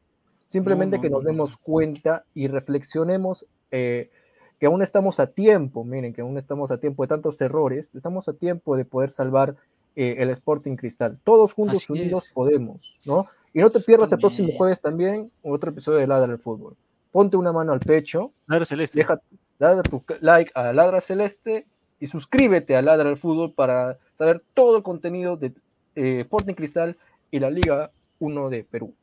simplemente 0.45 0.97
No, 0.97 0.97
no, 0.97 1.01
que 1.01 1.09
nos 1.09 1.23
no, 1.23 1.29
no. 1.29 1.31
demos 1.31 1.57
cuenta 1.57 2.25
y 2.35 2.47
reflexionemos 2.47 3.47
eh, 3.71 4.11
que 4.59 4.65
aún 4.65 4.81
estamos 4.81 5.19
a 5.19 5.27
tiempo, 5.27 5.83
miren, 5.83 6.13
que 6.13 6.21
aún 6.21 6.37
estamos 6.37 6.71
a 6.71 6.79
tiempo 6.79 7.03
de 7.03 7.07
tantos 7.07 7.39
errores, 7.41 7.89
estamos 7.93 8.27
a 8.27 8.33
tiempo 8.33 8.75
de 8.75 8.85
poder 8.85 9.11
salvar 9.11 9.55
eh, 9.95 10.15
el 10.19 10.29
Sporting 10.31 10.75
Cristal. 10.75 11.17
Todos 11.23 11.53
juntos 11.53 11.77
Así 11.83 11.93
unidos 11.93 12.25
es. 12.25 12.33
podemos, 12.33 12.81
¿no? 13.05 13.25
Y 13.53 13.59
no 13.59 13.69
te 13.69 13.79
pierdas 13.79 14.11
el 14.11 14.19
próximo 14.19 14.49
jueves 14.55 14.81
también 14.81 15.31
otro 15.41 15.71
episodio 15.71 15.99
de 15.99 16.07
Ladra 16.07 16.27
del 16.27 16.39
Fútbol. 16.39 16.75
Ponte 17.11 17.37
una 17.37 17.51
mano 17.51 17.71
al 17.73 17.79
pecho, 17.79 18.31
Ladra 18.47 18.65
celeste. 18.65 18.99
deja 18.99 19.19
dale 19.59 19.81
tu 19.83 20.03
like 20.19 20.51
a 20.53 20.71
Ladra 20.73 21.01
Celeste 21.01 21.65
y 21.99 22.07
suscríbete 22.07 22.75
a 22.75 22.81
Ladra 22.81 23.09
del 23.09 23.17
Fútbol 23.17 23.53
para 23.53 23.97
saber 24.13 24.43
todo 24.53 24.77
el 24.77 24.83
contenido 24.83 25.37
de 25.37 25.53
eh, 25.95 26.21
Sporting 26.21 26.53
Cristal 26.53 26.95
y 27.31 27.39
la 27.39 27.49
Liga 27.49 27.91
1 28.19 28.49
de 28.49 28.63
Perú. 28.63 28.93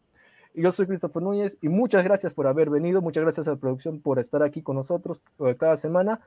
Y 0.54 0.62
Yo 0.62 0.70
soy 0.70 0.86
Christopher 0.86 1.20
Núñez 1.20 1.58
y 1.60 1.68
muchas 1.68 2.04
gracias 2.04 2.32
por 2.32 2.46
haber 2.46 2.70
venido, 2.70 3.02
muchas 3.02 3.24
gracias 3.24 3.48
a 3.48 3.50
la 3.50 3.56
producción 3.56 4.00
por 4.00 4.20
estar 4.20 4.40
aquí 4.42 4.62
con 4.62 4.76
nosotros 4.76 5.20
eh, 5.40 5.56
cada 5.58 5.76
semana. 5.76 6.20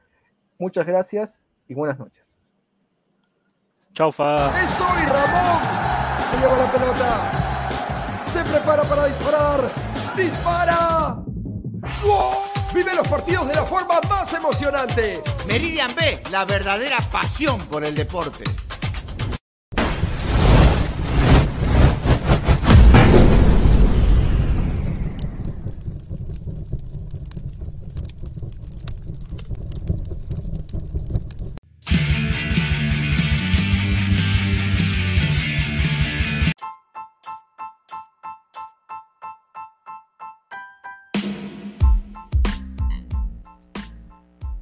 Muchas 0.59 0.85
gracias 0.85 1.45
y 1.67 1.73
buenas 1.73 1.97
noches. 1.97 2.25
Chao, 3.93 4.11
Fa. 4.11 4.47
¡Es 4.61 4.81
hoy, 4.81 5.05
Ramón! 5.05 5.61
Se 6.29 6.37
lleva 6.39 6.57
la 6.57 6.71
pelota. 6.71 7.31
Se 8.27 8.43
prepara 8.43 8.83
para 8.83 9.05
disparar. 9.05 9.59
¡Dispara! 10.17 11.23
¡Gol! 12.03 12.35
Vive 12.73 12.95
los 12.95 13.07
partidos 13.07 13.47
de 13.47 13.55
la 13.55 13.63
forma 13.63 14.01
más 14.09 14.33
emocionante. 14.33 15.21
Meridian 15.47 15.95
B, 15.95 16.21
la 16.31 16.43
verdadera 16.43 16.97
pasión 17.11 17.59
por 17.69 17.85
el 17.85 17.95
deporte. 17.95 18.43